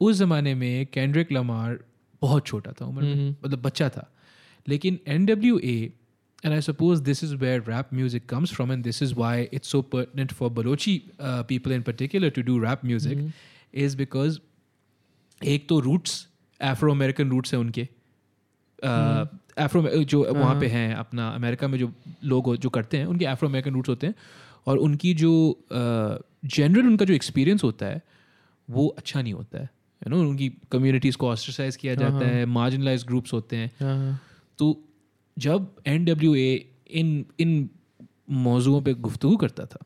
उस 0.00 0.16
ज़माने 0.16 0.54
में 0.54 0.86
कैंड्रिक 0.92 1.32
लमार 1.32 1.78
बहुत 2.22 2.46
छोटा 2.46 2.72
था 2.72 2.86
उम्र 2.86 3.02
में 3.02 3.14
हम्म, 3.14 3.34
मतलब 3.44 3.62
बच्चा 3.62 3.88
था। 3.88 4.10
लेकिन 4.66 4.98
N 5.06 5.26
W 5.26 5.58
A 5.58 5.76
and 6.44 6.52
I 6.54 6.60
suppose 6.60 7.02
this 7.02 7.22
is 7.24 7.34
where 7.36 7.62
rap 7.68 7.94
music 7.94 8.26
comes 8.28 8.52
from 8.54 8.72
and 8.72 8.82
this 8.84 9.02
is 9.02 9.14
why 9.14 9.48
it's 9.52 9.68
so 9.68 9.82
pertinent 9.94 10.32
for 10.32 10.50
Balochi 10.50 11.00
people 11.20 11.72
in 11.72 11.82
particular 11.82 12.30
to 12.30 12.42
do 12.42 12.58
rap 12.58 12.84
music 12.84 13.18
hmm, 13.18 13.32
is 13.74 13.96
because 13.96 14.38
एक 15.40 15.68
तो 15.68 15.80
roots 15.80 16.26
Afro 16.60 16.92
American 16.92 17.30
roots 17.30 17.54
हैं 17.54 17.60
उनके 17.60 17.88
Afro 19.56 19.82
जो 20.04 20.24
वहाँ 20.34 20.58
पे 20.60 20.66
हैं 20.68 20.94
अपना 20.94 21.28
America 21.30 21.68
में 21.68 21.78
जो 21.78 21.90
लोग 22.24 22.56
जो 22.56 22.70
करते 22.70 22.98
हैं 22.98 23.06
उनके 23.06 23.24
एफ्रो 23.26 23.48
अमेरिकन 23.48 23.74
रूट्स 23.74 23.88
होते 23.88 24.06
हैं 24.06 24.14
और 24.66 24.78
उनकी 24.78 25.14
जो 25.14 25.32
जनरल 25.72 26.86
उनका 26.86 27.04
जो 27.04 27.14
एक्सपीरियंस 27.14 27.64
होता 27.64 27.86
है 27.86 28.02
वो 28.68 28.86
अच्छा 28.88 29.22
नहीं 29.22 29.32
होता 29.32 29.58
है। 29.58 29.70
यू 30.02 30.10
नो 30.10 30.20
उनकी 30.20 30.48
कम्युनिटीज़ 30.72 31.16
को 31.16 31.28
ऑस्ट्रसाइज 31.28 31.76
किया 31.76 31.94
जाता 31.94 32.14
हाँ। 32.16 32.24
है 32.24 32.44
मार्जिनलाइज 32.52 33.04
ग्रुप्स 33.06 33.32
होते 33.32 33.56
हैं। 33.56 33.70
हाँ, 33.80 33.96
हाँ, 33.96 34.20
तो 34.58 34.82
जब 35.36 35.70
एन 35.86 36.04
डब्ल्यू 36.04 36.34
ए 36.34 36.66
इन 36.92 37.24
इन 37.40 37.68
मौजुओं 38.30 38.80
पर 38.82 38.92
गुफ्तु 39.00 39.36
करता 39.36 39.64
था 39.66 39.84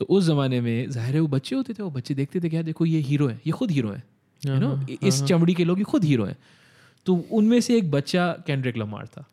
तो 0.00 0.04
उस 0.06 0.24
ज़माने 0.24 0.60
में 0.60 0.90
ज़ाहिर 0.90 1.14
है 1.14 1.20
वो 1.20 1.28
बच्चे 1.28 1.56
होते 1.56 1.74
थे 1.74 1.82
वो 1.82 1.90
बच्चे 1.90 2.14
देखते 2.14 2.40
थे 2.40 2.48
क्या 2.48 2.62
देखो 2.62 2.86
ये 2.86 2.98
हीरो 3.00 3.26
हैं 3.28 3.40
ये 3.46 3.52
खुद 3.52 3.70
हीरो 3.70 3.90
हैं। 3.90 4.02
यू 4.42 4.52
हाँ, 4.52 4.60
नो 4.60 4.74
हाँ, 4.74 4.86
इस 5.02 5.22
चमड़ी 5.24 5.54
के 5.54 5.64
लोग 5.64 5.78
ये 5.78 5.84
खुद 5.84 6.04
हीरो 6.04 6.24
हैं। 6.24 6.36
तो 7.06 7.14
उनमें 7.32 7.60
से 7.60 7.76
एक 7.76 7.90
बच्चा 7.90 8.32
कैंड्रिक 8.46 8.76
लमार 8.76 9.06
था। 9.06 9.24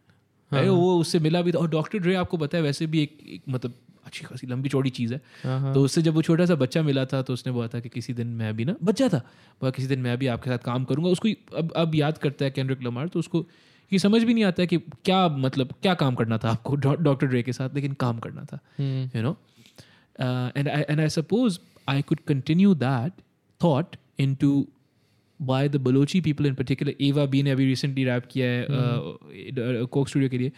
हाँ, 0.51 0.61
वो 0.61 0.99
उससे 0.99 1.19
मिला 1.19 1.41
भी 1.41 1.51
था। 1.51 1.57
और 1.57 1.69
डॉक्टर 1.69 1.99
ड्रे 1.99 2.15
आपको 2.15 2.37
पता 2.37 2.57
है 2.57 2.63
वैसे 2.63 2.87
भी 2.87 3.01
एक, 3.01 3.17
एक 3.27 3.41
मतलब 3.49 3.73
अच्छी 4.05 4.25
खासी 4.25 4.47
लंबी 4.47 4.69
चौड़ी 4.69 4.89
चीज़ 4.89 5.13
है। 5.13 5.21
हाँ, 5.43 5.59
हाँ, 5.59 5.73
तो 5.73 5.83
उससे 5.83 6.01
जब 6.01 6.13
वो 6.13 6.21
छोटा 6.21 6.45
सा 6.45 6.55
बच्चा 6.55 6.81
मिला 6.81 7.05
था 7.05 7.21
तो 7.21 7.33
उसने 7.33 7.53
बोला 7.53 7.67
था 7.67 7.79
कि 7.79 7.89
किसी 7.89 8.13
दिन 8.13 8.27
मैं 8.27 8.55
भी 8.55 8.65
ना 8.65 8.75
बच्चा 8.83 9.07
था 9.09 9.17
बोला 9.17 9.71
किसी 9.71 9.87
दिन 9.87 9.99
मैं 9.99 10.17
भी 10.17 10.27
आपके 10.27 10.49
साथ 10.49 10.57
काम 10.57 10.83
करूँगा। 10.83 11.09
उसको 11.09 11.29
अब 11.57 11.71
अब 11.71 11.95
याद 11.95 12.17
करता 12.17 12.45
है 12.45 12.51
कैंड्रिक 12.51 12.83
लमार 12.83 13.07
तो 13.07 13.19
उसको 13.19 13.45
ये 13.93 13.99
समझ 13.99 14.23
भी 14.23 14.33
नहीं 14.33 14.43
आता 14.43 14.61
है 14.63 14.67
कि 14.67 14.77
क्या 14.77 15.27
मतलब 15.27 15.73
क्या 15.81 15.93
काम 15.93 16.15
करना 16.15 16.37
था 16.37 16.49
आपको 16.49 16.75
डॉक्टर 16.75 17.27
ड्रे 17.27 17.43
के 17.43 17.53
साथ 17.53 17.75
लेकिन 17.75 17.93
काम 17.93 18.19
करना 18.19 18.43
था 18.43 18.59
you 18.79 19.21
know 19.21 19.37
and 20.19 20.23
uh, 20.23 20.51
and 20.59 20.69
I 20.69 20.79
and 20.93 21.01
I 21.01 21.07
suppose 21.07 21.59
I 21.87 22.01
could 22.01 22.25
continue 22.31 22.73
that 22.85 23.21
thought 23.61 23.97
by 25.45 25.69
the 25.69 25.75
Balochi 25.75 26.21
people 26.21 26.45
in 26.45 26.55
particular 26.55 26.93
Eva 27.01 27.25
B 27.25 27.43
ने 27.43 27.51
अभी 27.51 27.65
रिसेंटली 27.65 28.03
रैप 28.05 28.25
किया 28.31 28.47
है 28.47 28.65
हम्म। 28.65 29.81
uh, 29.81 29.87
कोक 29.87 30.07
स्टूडियो 30.07 30.27
uh, 30.27 30.31
के 30.31 30.37
लिए 30.37 30.51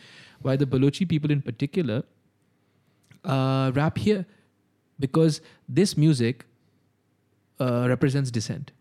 by 0.44 0.58
the 0.58 0.64
Balochi 0.64 1.06
people 1.06 1.32
in 1.32 1.40
particular 1.40 2.04
rap 3.76 3.94
here 3.98 4.26
because 5.02 5.42
this 5.72 6.00
music 6.00 6.44
represent 7.62 8.34
dissent 8.34 8.72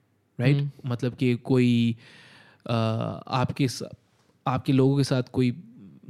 right 0.40 0.71
मतलब 0.87 1.14
कि 1.14 1.35
कोई 1.35 1.97
uh, 2.67 3.23
आपके 3.27 3.69
आपके 4.47 4.73
लोगों 4.73 4.97
के 4.97 5.05
साथ 5.05 5.23
कोई 5.33 5.55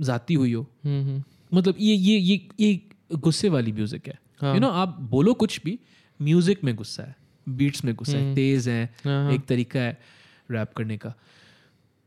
जाती 0.01 0.35
हुई 0.35 0.53
हो। 0.53 0.67
mm-hmm. 0.87 1.23
मतलब 1.55 1.75
ये 1.79 1.95
ये 1.95 2.19
ये 2.19 2.49
ये 2.61 2.81
गुस्से 3.13 3.49
वाली 3.49 3.73
म्यूज़िक 3.73 4.07
है। 4.07 4.15
यू 4.15 4.49
हाँ. 4.49 4.55
नो 4.55 4.67
know, 4.67 4.79
आप 4.79 4.97
बोलो 5.01 5.35
कुछ 5.35 5.61
भी 5.65 5.79
म्यूज़िक 6.23 6.65
में 6.65 6.75
गुस्सा 6.77 7.03
है। 7.03 7.17
बीट्स 7.49 7.85
में 7.85 7.95
गुस्सा 7.95 8.19
है 8.19 8.35
तेज 8.35 8.69
है 8.69 8.95
हाँ, 9.05 9.25
हाँ। 9.25 9.33
एक 9.35 9.45
तरीका 9.47 9.81
है 9.81 9.99
रैप 10.51 10.73
करने 10.77 10.97
का। 10.97 11.15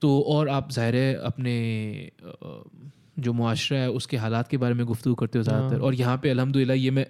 तो 0.02 0.22
और 0.22 0.50
आप 0.50 0.72
ज़ाहिर 0.72 0.96
है 0.96 1.14
अपने 1.16 2.12
जो 3.20 3.34
मुआशरा 3.34 3.80
है 3.80 3.92
उसके 3.92 4.18
हालात 4.18 4.48
के 4.48 4.58
बारे 4.58 4.74
में 4.74 4.86
गुफ्तु 4.86 5.16
करते 5.16 5.40
हो 5.40 5.46
हाँ। 5.46 5.54
ज़्यादातर। 5.54 5.82
और 5.82 5.94
यहाँ 5.96 6.18
पे 6.18 6.30
अलहमदिल्ला 6.30 6.74
ये 6.74 6.92
मैं 6.92 7.06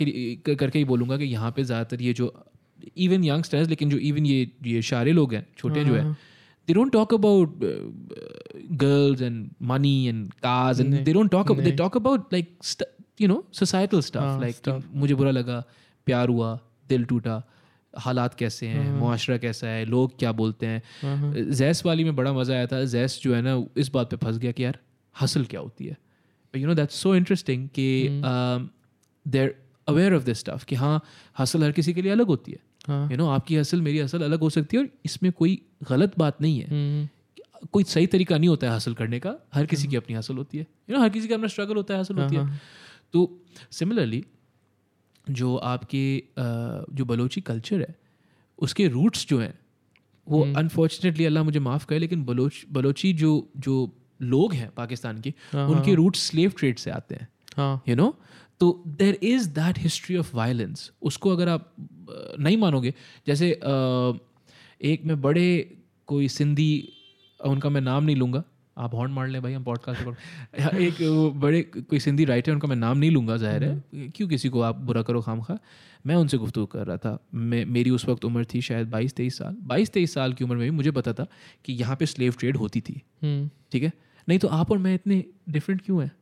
लिए- 0.00 0.56
करके 0.58 0.78
ही 0.78 0.84
बोलूँगा 0.84 1.16
कि 1.16 1.24
यहाँ 1.24 1.52
पे 1.56 1.64
ज़्यादातर 1.64 2.02
ये 2.02 2.12
जो 2.12 2.44
इवन 2.96 3.24
यंगस्टर्स 3.24 3.68
लेकिन 3.68 3.90
जो 3.90 3.98
इवन 3.98 4.26
ये 4.26 4.50
ये 4.66 4.82
शारे 4.82 5.12
लोग 5.12 5.34
हैं 5.34 5.46
छोटे 5.58 5.84
जो 5.84 5.94
हाँ, 6.00 6.16
they 6.68 6.74
don't 6.76 6.92
talk 6.92 7.12
about 7.12 7.48
uh, 7.64 7.90
girls 8.76 9.20
and 9.20 9.50
money 9.62 10.08
and 10.08 10.34
cars 10.46 10.80
and 10.80 10.90
नहीं, 10.90 11.04
they 11.04 11.12
don't 11.12 11.32
talk 11.32 11.50
about 11.50 11.64
they 11.64 11.76
talk 11.76 11.96
about 11.96 12.32
like 12.32 12.48
st- 12.62 12.88
you 13.20 13.28
know 13.28 13.42
societal 13.52 14.02
stuff 14.02 14.22
हाँ, 14.22 14.40
like 14.40 14.56
stuff. 14.56 14.82
मुझे 14.94 15.14
बुरा 15.14 15.30
लगा 15.30 15.64
प्यार 16.06 16.28
हुआ। 16.28 16.58
दिल 16.88 17.04
टूटा 17.04 17.42
हालात 17.94 18.34
कैसे 18.34 18.66
हैं 18.66 18.92
मुआशरा 18.92 19.36
कैसा 19.36 19.66
है 19.66 19.84
लोग 19.84 20.18
क्या 20.18 20.32
बोलते 20.32 20.66
हैं। 20.66 20.82
हाँ, 21.02 21.16
हाँ, 21.16 21.32
जैस 21.34 21.84
वाली 21.86 22.04
में 22.04 22.14
बड़ा 22.16 22.32
मज़ा 22.32 22.54
आया 22.54 22.66
था 22.66 22.84
जैस 22.84 23.20
जो 23.22 23.34
है 23.34 23.42
ना 23.42 23.64
इस 23.76 23.88
बात 23.88 24.10
पे 24.10 24.16
फंस 24.16 24.38
गया 24.38 24.52
कि 24.52 24.64
यार 24.64 24.78
हसल 25.20 25.44
क्या 25.44 25.60
होती 25.60 25.86
है। 25.86 25.96
You 26.54 26.66
know 26.66 26.74
that's 26.74 26.94
so 26.94 27.14
interesting 27.16 27.68
कि 27.68 28.08
they're 29.26 29.54
aware 29.88 30.14
of 30.14 30.22
this 30.22 30.38
stuff 30.38 30.64
कि 30.64 30.74
हाँ 30.74 31.02
हसल 31.38 31.64
हर 31.64 31.72
किसी 31.72 31.92
के 31.92 32.02
लिए 32.02 32.12
अलग 32.12 32.26
होती 32.26 32.52
है। 32.52 32.58
यू 32.88 32.94
हाँ, 32.94 33.16
नो 33.16 33.28
आपकी 33.28 33.56
हसल 33.56 33.82
मेरी 33.82 33.98
हसल 33.98 34.22
अलग 34.22 34.40
हो 34.40 34.50
सकती 34.50 34.76
है 34.76 34.82
और 34.82 34.88
इसमें 35.04 35.32
कोई 35.32 35.60
गलत 35.90 36.18
बात 36.18 36.42
नहीं 36.42 36.58
है। 36.60 36.68
हम्म, 36.70 37.08
कोई 37.72 37.84
सही 37.84 38.06
तरीका 38.06 38.38
नहीं 38.38 38.48
होता 38.48 38.66
है 38.66 38.72
हासिल 38.72 38.94
करने 38.94 39.20
का। 39.20 39.34
हर 39.54 39.66
किसी 39.66 39.88
की 39.88 39.96
अपनी 39.96 40.14
हासिल 40.14 40.36
होती 40.36 40.58
है। 40.58 40.62
यू 40.62 40.66
you 40.66 40.90
नो 40.90 40.96
know, 40.96 41.04
हर 41.04 41.12
किसी 41.14 41.28
का 41.28 41.34
अपना 41.34 41.48
स्ट्रगल 41.48 41.76
होता 41.76 41.94
है 41.94 42.00
हासिल 42.00 42.16
होती 42.18 42.36
है। 42.36 42.42
हाँ, 42.42 42.60
तो 43.12 43.40
सिमिलरली 43.70 44.24
जो 45.30 45.56
आपके 45.56 46.04
जो 46.38 47.04
बलोची 47.04 47.40
कल्चर 47.40 47.80
है 47.80 47.94
उसके 48.58 48.86
रूट्स 48.88 49.26
जो 49.28 49.38
हैं 49.38 49.54
वो 50.26 50.42
अनफॉर्चुनेटली 50.56 51.24
अल्लाह 51.24 51.44
मुझे 51.44 51.60
माफ़ 51.60 51.86
करे 51.86 51.98
लेकिन 51.98 52.24
बलोच 52.24 52.64
बलोची 52.72 53.12
जो 53.14 53.32
जो 53.58 53.76
लोग 54.20 54.52
हैं 54.52 54.70
पाकिस्तान 54.76 55.20
के 55.20 55.32
हाँ, 55.52 55.68
उनके 55.68 55.94
रूट्स 55.94 56.26
स्लेव 56.28 56.52
ट्रेड 56.58 56.78
से 56.78 56.90
आते 56.90 57.14
हैं 57.14 57.28
हाँ, 57.56 57.82
यू 57.88 57.96
नो 57.96 58.14
तो 58.60 58.72
there 58.98 59.18
is 59.22 59.48
that 59.50 59.78
history 59.78 60.16
of 60.16 60.34
violence 60.36 60.90
उसको 61.02 61.30
अगर 61.30 61.48
आप 61.48 61.72
नहीं 62.40 62.56
मानोगे 62.56 62.94
जैसे 63.26 63.50
एक 64.90 65.04
मैं 65.04 65.20
बड़े 65.20 65.48
कोई 66.08 66.28
सिंधी 66.28 66.70
उनका 67.40 67.70
मैं 67.70 67.80
नाम 67.80 68.04
नहीं 68.04 68.16
लूँगा 68.16 68.42
आप 68.78 68.94
हॉर्न 68.94 69.12
मार 69.12 69.28
लें 69.28 69.42
भाई 69.42 69.52
हम 69.52 69.64
पॉडकास्ट 69.64 70.02
पर 70.04 70.76
एक 70.76 70.94
बड़े 71.36 71.62
कोई 71.62 71.98
सिंधी 71.98 72.24
राइटर 72.24 72.52
उनका 72.52 72.68
मैं 72.68 72.76
नाम 72.76 72.98
नहीं 72.98 73.10
लूँगा 73.10 73.36
ज़ाहिर 73.36 73.64
है। 73.64 73.84
क्यों 73.94 74.28
किसी 74.28 74.48
को 74.48 74.60
आप 74.60 74.76
बुरा 74.76 75.02
करो 75.02 75.20
खाम 75.20 75.40
खा? 75.40 75.58
मैं 76.06 76.14
उनसे 76.14 76.38
गुफ्तु 76.38 76.66
कर 76.66 76.86
रहा 76.86 76.96
था। 76.96 77.18
मैं 77.34 77.64
मेरी 77.64 77.90
उस 77.90 78.08
वक्त 78.08 78.24
उम्र 78.24 78.46
थी 78.54 78.60
शायद 78.60 78.88
बाईस 78.88 79.12
तेईस 79.14 79.38
साल। 79.38 79.56
बाईस 79.62 79.90
तेईस 79.90 80.14
साल 80.14 80.32
की 80.32 80.44
उम्र 80.44 80.56
में 80.56 80.70
भी 80.70 80.76
मुझे 80.76 80.90
पता 80.90 81.12
था 81.12 81.26
कि 81.64 81.72
यहाँ 81.72 81.96
पे 81.96 82.06
स्लेव 82.06 82.34
ट्रेड 82.38 82.56
होती 82.56 82.80
थी। 82.80 83.02
हम्म, 83.22 83.50
ठीक 83.72 83.82
है? 83.82 83.92
नहीं 84.28 84.38
तो 84.38 84.48
आप 84.48 84.70
और 84.70 84.78
मैं 84.78 84.94
इतने 84.94 85.24
डिफरेंट 85.48 85.82
क्यों 85.82 86.02
हैं? 86.02 86.12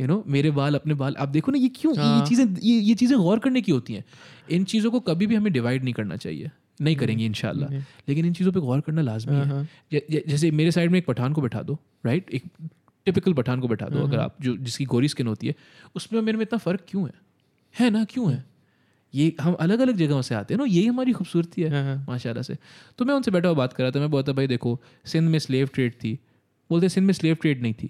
यू 0.00 0.06
नो 0.06 0.24
मेरे 0.26 0.50
बाल 0.50 0.74
अपने 0.74 0.94
बाल 0.94 1.16
आप 1.18 1.28
देखो 1.28 1.52
ना 1.52 1.58
ये 1.58 1.68
क्यों? 1.68 1.94
ये- 1.94 2.02
ये 2.02 2.10
हाँ। 2.10 2.26
चीज़ें 2.26 2.56
ये 2.62 2.80
ये 2.80 2.94
चीज़ें 2.94 3.18
गौर 3.18 3.38
करने 3.38 3.60
की 3.60 3.72
होती 3.72 3.94
हैं। 3.94 4.04
इन 4.50 4.64
चीज़ों 4.64 4.90
को 4.90 5.00
कभी 5.00 5.26
भी 5.26 5.34
हमें 5.34 5.52
डिवाइड 5.52 5.84
नहीं 5.84 5.94
करना 5.94 6.16
चाहिए। 6.16 6.50
नहीं 6.80 6.96
करेंगी 6.96 7.26
इंशाल्लाह। 7.26 7.70
नहीं। 7.70 7.82
लेकिन 8.08 8.26
इन 8.26 8.32
चीज़ों 8.32 8.52
पर 8.52 8.60
गौर 8.60 8.80
करना 8.80 9.02
लाजमी 9.02 9.36
है। 9.36 9.46
हाँ, 9.46 9.68
ज- 9.92 10.22
जैसे 10.28 10.50
मेरे 10.50 10.70
साइड 10.70 10.90
में 10.90 10.98
एक 10.98 11.06
पठान 11.06 11.32
को 11.32 11.40
बैठा 11.40 11.62
दो 11.62 11.78
राइट 12.06 12.30
एक 12.30 12.44
टिपिकल 13.04 13.32
पठान 13.32 13.60
को 13.60 13.68
बैठा 13.68 13.86
दो 13.86 13.98
अगर 13.98 14.18
आप 14.18 14.36
जो 14.40 14.56
जिसकी 14.56 14.84
गोरी 14.84 15.08
स्किन 15.08 15.26
होती 15.26 15.46
है 15.46 15.54
उसमें 15.94 16.20
मेरे 16.20 16.38
में 16.38 16.42
इतना 16.42 16.58
फ़र्क 16.58 16.80
क्यों 16.88 17.04
है? 17.04 17.14
है 17.78 17.90
ना? 17.90 18.04
क्यों 18.04 18.32
है? 18.32 18.44
ये 19.14 19.36
हम 19.40 19.52
अलग 19.52 19.78
अलग 19.78 19.96
जगहों 19.96 20.22
से 20.22 20.34
आते 20.34 20.54
हैं 20.54 20.58
ना 20.58 20.64
यही 20.64 20.86
हमारी 20.86 21.12
खूबसूरती 21.12 21.62
है 21.62 21.70
हाँ, 21.70 21.82
हाँ, 21.82 22.06
माशाल्लाह 22.08 22.42
से। 22.42 22.56
तो 22.98 23.04
मैं 23.04 23.14
उनसे 23.14 23.30
बैठा 23.30 23.48
हुआ 23.48 23.56
बात 23.56 23.72
कर 23.72 23.82
रहा 23.82 23.92
था 23.92 24.00
मैं 24.00 24.10
बोलता 24.10 24.32
भाई 24.32 24.46
देखो 24.46 24.80
सिंध 25.04 25.30
में 25.30 25.38
स्लेव 25.38 25.70
ट्रेड 25.74 25.92
थी। 25.92 26.18
बोलते 26.70 26.88
सिंध 26.88 27.06
में 27.06 27.14
स्लेव 27.14 27.34
ट्रेड 27.34 27.62
नहीं 27.62 27.74
थी। 27.74 27.86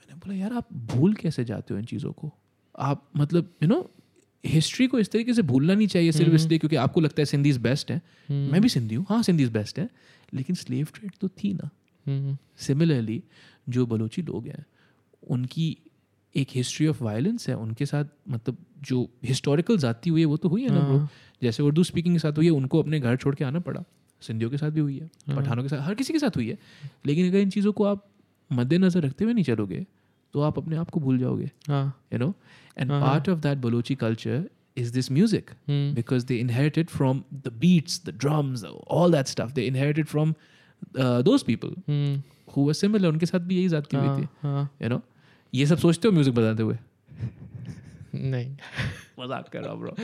मैंने 0.00 0.14
बोला 0.14 0.34
यार 0.34 0.52
आप 0.52 0.68
भूल 0.72 1.14
कैसे 1.14 1.44
जाते 1.44 1.74
हो 1.74 1.80
इन 1.80 1.86
चीज़ों 1.86 2.12
को? 2.12 2.34
आप 2.78 3.08
मतलब 3.16 3.54
यू 3.62 3.68
नो 3.68 3.90
हिस्ट्री 4.44 4.86
को 4.86 4.98
इस 4.98 5.10
तरीके 5.10 5.34
से 5.34 5.42
भूलना 5.42 5.74
नहीं 5.74 5.86
चाहिए 5.86 6.12
सिर्फ़ 6.12 6.34
इसलिए 6.34 6.58
क्योंकि 6.58 6.76
आपको 6.76 7.00
लगता 7.00 7.20
है 7.20 7.24
सिंधीज 7.24 7.56
बेस्ट 7.58 7.90
है। 7.90 8.00
मैं 8.30 8.60
भी 8.62 8.68
सिंधी 8.68 8.94
हूँ। 8.94 9.06
हाँ 9.08 9.22
सिंधीज 9.22 9.50
बेस्ट 9.50 9.78
है। 9.78 9.88
लेकिन 10.34 10.56
स्लेव 10.56 10.88
ट्रेड 10.94 11.12
तो 11.20 11.28
थी 11.28 11.52
ना। 11.54 11.70
हम्म, 12.06 12.36
सिमिलरली 12.56 13.22
जो 13.68 13.86
बलोची 13.86 14.22
लोग 14.22 14.46
हैं 14.46 14.64
उनकी 15.30 15.76
एक 16.34 16.48
हिस्ट्री 16.54 16.86
ऑफ़ 16.86 17.02
वायलेंस 17.04 17.48
है। 17.48 17.56
उनके 17.56 17.86
साथ 17.86 18.04
मतलब 18.28 18.56
जो 18.82 19.08
हिस्टोरिकल 19.24 19.78
जाती 19.78 20.10
हुई 20.10 20.20
है 20.20 20.26
वो 20.26 20.36
तो 20.36 20.48
हुई 20.48 20.62
है 20.62 20.70
ना 20.70 20.80
ब्रो 20.80 20.98
हाँ, 20.98 21.08
जैसे 21.42 21.62
उर्दू 21.62 21.84
स्पीकिंग 21.84 22.14
के 22.14 22.18
साथ 22.18 22.32
हुई 22.32 22.44
है 22.44 22.50
उनको 22.50 22.82
अपने 22.82 23.00
घर 23.00 23.16
छोड़ 23.16 23.34
के 23.34 23.44
आना 23.44 23.60
पड़ा। 23.60 23.84
सिंधियों 24.22 24.50
के 24.50 24.56
साथ 24.56 24.70
भी 24.70 24.80
हुई 24.80 24.98
है 24.98 25.10
हाँ। 25.28 25.36
पठानों 25.36 25.62
के 25.62 25.68
साथ 25.68 25.80
हर 25.80 25.94
किसी 25.94 26.12
के 26.12 26.18
साथ 26.18 26.36
हुई 26.36 26.48
है। 26.48 26.58
लेकिन 27.06 27.28
अगर 27.28 27.38
इन 27.38 27.50
चीज़ों 27.50 27.72
को 27.72 27.84
आप 27.84 28.06
मद्देनजर 28.50 29.00
रखते 29.00 29.24
हुए 29.24 29.32
नहीं 29.34 29.44
चलोगे 29.44 29.86
तो 30.34 30.40
आप 30.40 30.58
अपने 30.58 30.76
आप 30.76 30.90
को 30.90 31.00
भूल 31.00 31.18
जाओगे 31.18 31.50
you 31.70 32.18
know 32.18 32.34
and 32.78 32.90
part 32.90 33.28
of 33.28 33.38
that 33.38 33.58
Balochi 33.58 33.94
culture 33.94 34.48
is 34.76 34.92
this 34.92 35.10
music 35.12 35.50
because 35.70 36.26
they 36.26 36.36
inherited 36.36 36.88
from 36.88 37.22
the 37.34 37.52
beats 37.60 38.02
the 38.06 38.16
drums 38.16 38.64
all 38.64 39.12
that 39.12 39.26
stuff 39.26 39.52
they 39.52 39.66
inherited 39.66 40.06
from 40.06 40.34
those 40.98 41.42
people 41.42 41.74
who 42.56 42.72
similar 42.72 43.08
उनके 43.08 43.26
साथ 43.26 43.40
भी 43.40 43.56
यही 43.56 43.68
जात 43.68 43.94
हुई 43.94 44.06
हाँ, 44.06 44.20
थी 44.20 44.28
हाँ। 44.42 44.70
यू 44.82 44.88
नो 44.88 45.00
ये 45.52 45.66
सब 45.66 45.78
सोचते 45.78 46.08
हो 46.08 46.12
म्यूज़िक 46.12 46.34
बजाते 46.34 46.62
हुए? 46.62 46.78
नहीं। 48.14 48.56
मज़ाक 49.20 49.48
कर 49.48 49.62
रहा 49.62 49.74
ब्रो 49.74 49.94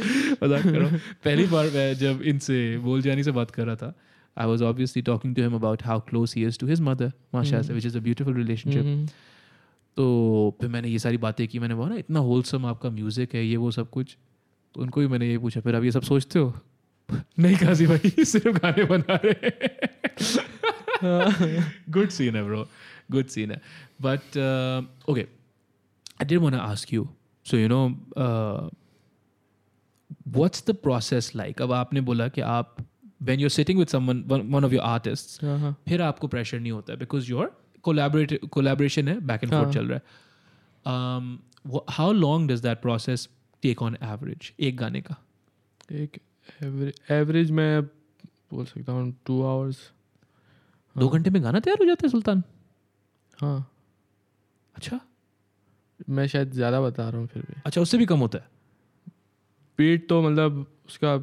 मज़ाक 0.43 0.63
कर 0.63 0.79
रहा 0.79 0.97
पहली 1.25 1.47
बार 1.47 1.71
मैं 1.75 1.93
जब 1.95 2.23
इनसे 2.25 2.59
बोल 2.79 3.03
जानी 3.03 3.23
से 3.23 3.33
बात 3.33 3.51
कर 3.51 3.67
रहा 3.67 3.77
था 3.77 3.93
I 4.37 4.47
was 4.47 4.63
obviously 4.63 5.03
talking 5.03 5.35
to 5.37 5.43
him 5.43 5.55
about 5.55 5.83
how 5.83 6.01
close 6.01 6.35
he 6.37 6.45
is 6.47 6.59
to 6.59 6.67
his 6.67 6.81
mother 6.81 7.13
माशा 7.35 7.63
से 7.63 7.77
इज़ 7.77 7.97
अ 7.99 8.01
ब्यूटीफुल 8.01 8.35
रिलेशनशिप 8.35 9.09
तो 9.97 10.57
फिर 10.61 10.69
मैंने 10.71 10.89
ये 10.89 10.99
सारी 10.99 11.17
बातें 11.19 11.47
की 11.49 11.59
मैंने 11.59 11.75
बोला 11.75 11.89
ना 11.89 11.97
इतना 11.97 12.21
होलसम 12.21 12.67
आपका 12.67 12.91
म्यूज़िक 12.91 13.35
है 13.35 13.45
ये 13.47 13.57
वो 13.57 13.71
सब 13.71 13.91
कुछ। 13.91 14.17
तो 14.75 14.81
उनको 14.83 15.01
भी 15.01 15.07
मैंने 15.09 15.29
ये 15.31 15.39
पूछा 15.39 15.61
फिर 15.61 15.77
आप 15.77 15.85
ये 15.85 15.91
सब 15.93 16.03
सोचते 16.03 16.39
हो? 16.39 16.53
नहीं 17.39 17.57
काजी 17.57 17.87
भाई 17.87 18.25
सिर्फ़ 18.25 18.59
गाने 18.59 18.85
बना 18.85 19.19
रहे 19.25 19.51
गुड 21.91 22.09
सीन 22.09 22.37
है 22.37 22.43
ब्रो 22.45 22.67
गुड 23.11 23.27
सीन 23.27 23.51
है. 23.51 23.61
But 24.03 24.37
okay 25.09 25.21
I 25.21 26.25
did 26.25 26.39
want 26.39 26.55
ask 26.55 26.93
you 26.95 27.09
so 27.47 27.57
you 27.57 27.69
know 27.69 27.87
what's 30.29 30.65
the 30.67 30.75
process 30.83 31.33
like 31.37 31.63
अब 31.63 31.73
आपने 31.73 32.01
बोला 32.01 32.29
कि 32.29 32.41
आप 32.41 32.77
when 33.23 33.41
you 33.41 33.49
sitting 33.49 33.79
with 33.79 33.89
someone 33.89 34.23
one 34.27 34.65
of 34.65 34.73
your 34.73 34.83
artist 34.83 35.41
फिर 35.89 36.03
आपको 36.03 36.29
प्रेशर 36.29 36.61
नहीं 36.61 36.73
होता 36.73 36.95
बिकॉज़ 36.95 37.31
योर 37.31 37.57
कोलैबोरेट 37.87 38.45
कोलैबोरेशन 38.51 39.09
है 39.09 39.19
बैक 39.23 39.45
एंड 39.45 39.53
फोर्थ 39.53 39.65
हाँ। 39.65 39.73
चल 39.73 39.89
रहा 39.89 39.99
है। 39.99 41.85
How 41.91 42.13
long 42.15 42.51
does 42.51 42.61
that 42.63 42.81
process 42.83 43.29
take 43.63 43.83
on 43.83 43.97
average 44.05 44.53
एक 44.61 44.77
गाने 44.77 45.01
का? 45.01 45.17
एक 45.95 46.19
एवरेज 47.13 47.51
मैं 47.53 47.83
बोल 48.53 48.65
सकता 48.67 48.93
हूँ 48.93 49.13
टू 49.27 49.43
आवर्स 49.45 49.79
दो 50.97 51.09
घंटे 51.09 51.31
में 51.31 51.43
गाना 51.43 51.61
तैयार 51.61 51.79
हो 51.81 51.85
जाता 51.87 52.07
है 52.07 52.11
सुल्तान? 52.11 52.43
हाँ। 53.35 53.71
अच्छा। 54.75 55.01
मैं 56.11 56.27
शायद 56.27 56.53
ज़्यादा 56.53 56.81
बता 56.81 57.09
रहा 57.09 57.21
हूँ 57.21 57.27
फिर 57.29 57.43
भी। 57.43 57.55
अच्छा 57.67 57.81
उससे 57.81 57.99
भी 57.99 58.07
कम 58.07 58.19
होता 58.19 58.39
है? 58.39 58.45
बीट 59.79 60.09
तो 60.09 60.21
मतलब 60.23 60.67
उसका 60.89 61.17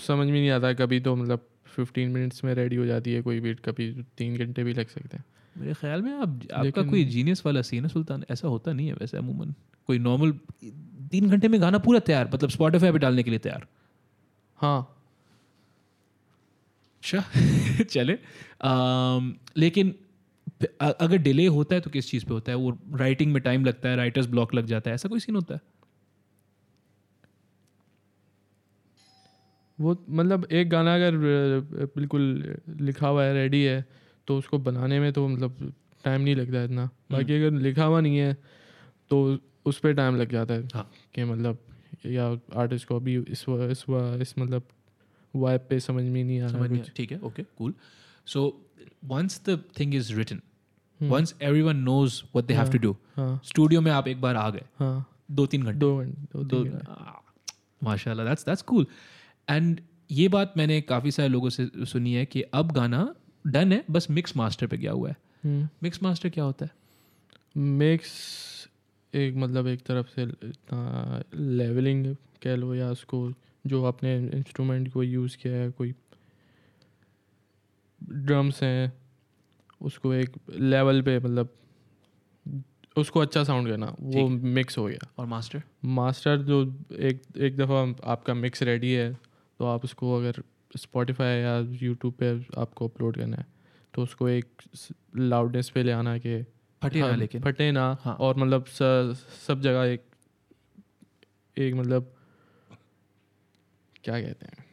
समझ 0.00 0.26
में 0.26 0.32
नहीं 0.32 0.50
आता 0.50 0.72
कभी 0.74 1.00
तो 1.00 1.14
मतलब 1.16 1.46
फिफ्टीन 1.66 2.10
मिनट्स 2.10 2.44
में 2.44 2.52
रेडी 2.54 2.76
हो 2.76 2.84
जाती 2.86 3.12
है 3.12 3.22
कोई 3.22 3.40
बीट 3.40 3.60
कभी 3.60 3.90
तीन 4.18 4.36
घंटे 4.36 4.64
भी 4.64 4.72
लग 4.74 4.88
सकते 4.88 5.16
हैं। 5.16 5.24
मेरे 5.58 5.74
ख्याल 5.74 6.02
में 6.02 6.12
आप 6.12 6.40
आपका 6.52 6.82
कोई 6.82 7.04
जीनियस 7.04 7.42
वाला 7.46 7.62
सीन 7.62 7.82
है 7.82 7.88
सुल्तान 7.88 8.24
ऐसा 8.30 8.48
होता 8.48 8.72
नहीं 8.72 8.86
है 8.86 8.94
वैसे 8.94 9.16
अमूमन। 9.16 9.54
कोई 9.86 9.98
नॉर्मल 9.98 10.32
तीन 11.10 11.30
घंटे 11.30 11.48
में 11.48 11.60
गाना 11.62 11.78
पूरा 11.78 11.98
तैयार 11.98 12.30
मतलब 12.34 12.50
स्पॉटिफाई 12.50 12.92
पे 12.92 12.98
डालने 12.98 13.22
के 13.22 13.30
लिए 13.30 13.38
तैयार। 13.38 13.66
हाँ। 14.56 14.96
अच्छा 17.02 17.24
चले। 17.84 18.18
um, 18.64 19.32
लेकिन 19.56 19.94
अगर 20.80 21.16
डिले 21.16 21.46
होता 21.46 21.74
है 21.74 21.80
तो 21.80 21.90
किस 21.90 22.10
चीज़ 22.10 22.24
पे 22.24 22.34
होता 22.34 22.52
है? 22.52 22.58
वो 22.58 22.78
राइटिंग 22.94 23.32
में 23.32 23.42
टाइम 23.42 23.64
लगता 23.64 23.88
है 23.88 23.96
राइटर्स 23.96 24.26
ब्लॉक 24.26 24.54
लग 24.54 24.66
जाता 24.66 24.90
है 24.90 24.94
ऐसा 24.94 25.08
कोई 25.08 25.20
सीन 25.20 25.34
होता 25.34 25.54
है? 25.54 25.60
वो 29.80 30.04
मतलब 30.10 30.48
एक 30.52 30.70
गाना 30.70 30.94
अगर 30.94 31.16
बिल्कुल 31.96 32.54
लिखा 32.80 33.08
हुआ 33.08 33.24
है 33.24 33.34
रेडी 33.34 33.62
है 33.62 33.84
तो 34.26 34.36
उसको 34.38 34.58
बनाने 34.58 35.00
में 35.00 35.12
तो 35.12 35.26
मतलब 35.28 35.72
टाइम 36.04 36.20
नहीं 36.20 36.34
लगता 36.36 36.58
है 36.58 36.64
इतना। 36.64 36.84
बाकी 37.12 37.34
अगर 37.34 37.50
लिखा 37.60 37.84
हुआ 37.84 38.00
नहीं 38.00 38.16
है 38.18 38.36
तो 39.10 39.38
उस 39.66 39.78
पर 39.78 39.92
टाइम 39.92 40.16
लग 40.16 40.32
जाता 40.32 40.54
है 40.54 40.68
हाँ। 40.74 40.90
कि 41.14 41.24
मतलब 41.24 41.58
या 42.06 42.26
आर्टिस्ट 42.60 42.88
को 42.88 42.96
अभी 42.96 43.16
इस 43.18 43.48
व- 43.48 43.70
इस 43.70 43.84
व- 43.88 44.18
इस 44.22 44.34
मतलब 44.38 44.62
वाइब 45.34 45.60
पे 45.68 45.78
समझ 45.80 46.04
में 46.04 46.24
नहीं 46.24 46.40
आ 46.40 46.46
रहा 46.46 46.66
कुछ। 46.68 46.90
ठीक 46.96 47.12
है 47.12 47.18
okay 47.20 47.42
cool 47.58 47.74
so 48.26 48.42
once 49.04 49.40
the 49.48 49.62
thing 49.78 49.94
is 49.94 50.12
written 50.14 50.40
hmm, 51.00 51.10
once 51.12 51.34
everyone 51.42 51.76
knows 51.76 52.22
what 52.24 52.44
they 52.44 52.54
have 52.54 52.70
to 52.72 52.78
do 52.78 52.96
studio 53.44 53.80
में 53.80 53.90
आप 53.92 54.08
एक 54.08 54.20
बार 54.20 54.36
आ 54.36 54.48
गए। 54.50 54.64
हाँ। 54.78 55.04
दो 55.30 55.46
तीन 55.46 55.62
घंटे 55.62 55.78
दो 55.78 55.96
घंटे। 55.98 56.78
माशाल्लाह 57.82 58.26
दैट्स 58.26 58.44
दैट्स 58.46 58.62
कूल 58.62 58.86
एंड 59.48 59.80
ये 60.10 60.28
बात 60.28 60.54
मैंने 60.56 60.80
काफ़ी 60.80 61.10
सारे 61.10 61.28
लोगों 61.28 61.48
से 61.50 61.68
सुनी 61.84 62.12
है 62.14 62.24
कि 62.26 62.42
अब 62.42 62.72
गाना 62.72 63.14
डन 63.46 63.72
है 63.72 63.84
बस 63.90 64.10
मिक्स 64.10 64.36
मास्टर 64.36 64.66
पे 64.66 64.76
गया 64.76 64.92
हुआ 64.92 65.08
है। 65.08 65.16
हम्म, 65.44 65.68
मिक्स 65.82 66.02
मास्टर 66.02 66.28
क्या 66.28 66.44
होता 66.44 66.64
है? 66.64 66.70
मिक्स 67.56 68.10
एक 69.14 69.34
मतलब 69.36 69.66
एक 69.66 69.80
तरफ़ 69.80 70.08
से 70.08 70.26
लेवलिंग 71.34 72.16
कह 72.42 72.56
लो 72.56 72.74
या 72.74 72.90
उसको 72.90 73.32
जो 73.66 73.84
आपने 73.84 74.16
इंस्ट्रूमेंट 74.28 74.92
को 74.92 75.02
यूज़ 75.02 75.36
किया 75.36 75.54
है 75.54 75.70
कोई 75.70 75.94
ड्रम्स 78.02 78.62
हैं 78.62 78.92
उसको 79.80 80.12
एक 80.14 80.36
लेवल 80.50 81.02
पे 81.02 81.18
मतलब 81.18 81.48
उसको 82.96 83.20
अच्छा 83.20 83.44
साउंड 83.44 83.68
करना 83.68 83.94
वो 84.00 84.28
मिक्स 84.28 84.78
हो। 84.78 84.84
गया। 84.86 85.08
और 85.18 85.26
मास्टर 85.26 85.62
मास्टर 85.84 86.38
जो 86.38 86.62
एक 86.92 87.22
एक 87.36 87.56
दफ़ा 87.56 87.80
आपका 88.04 88.34
मिक्स 88.34 88.62
रेडी 88.62 88.92
है 88.92 89.12
तो 89.58 89.64
आप 89.64 89.84
उसको 89.84 90.16
अगर 90.18 90.42
स्पॉटिफाई 90.76 91.36
या 91.36 91.58
यूट्यूब 91.82 92.12
पे 92.12 92.30
आपको 92.60 92.88
अपलोड 92.88 93.16
करना 93.16 93.36
है 93.36 93.46
तो 93.94 94.02
उसको 94.02 94.28
एक 94.28 94.46
लाउडनेस 95.16 95.70
पे 95.70 95.82
ले 95.82 95.92
आना 95.92 96.18
कि 96.18 96.42
फटे 96.82 97.00
ना 97.00 97.06
हाँ, 97.06 97.16
लेकिन। 97.16 97.42
फटे 97.42 97.70
ना 97.72 97.96
हाँ। 98.00 98.14
और 98.14 98.36
मतलब 98.36 98.64
सब 99.46 99.60
जगह 99.60 99.84
एक 99.84 100.02
एक 101.56 101.74
मतलब 101.74 102.12
क्या 104.04 104.20
कहते 104.20 104.46
हैं? 104.46 104.64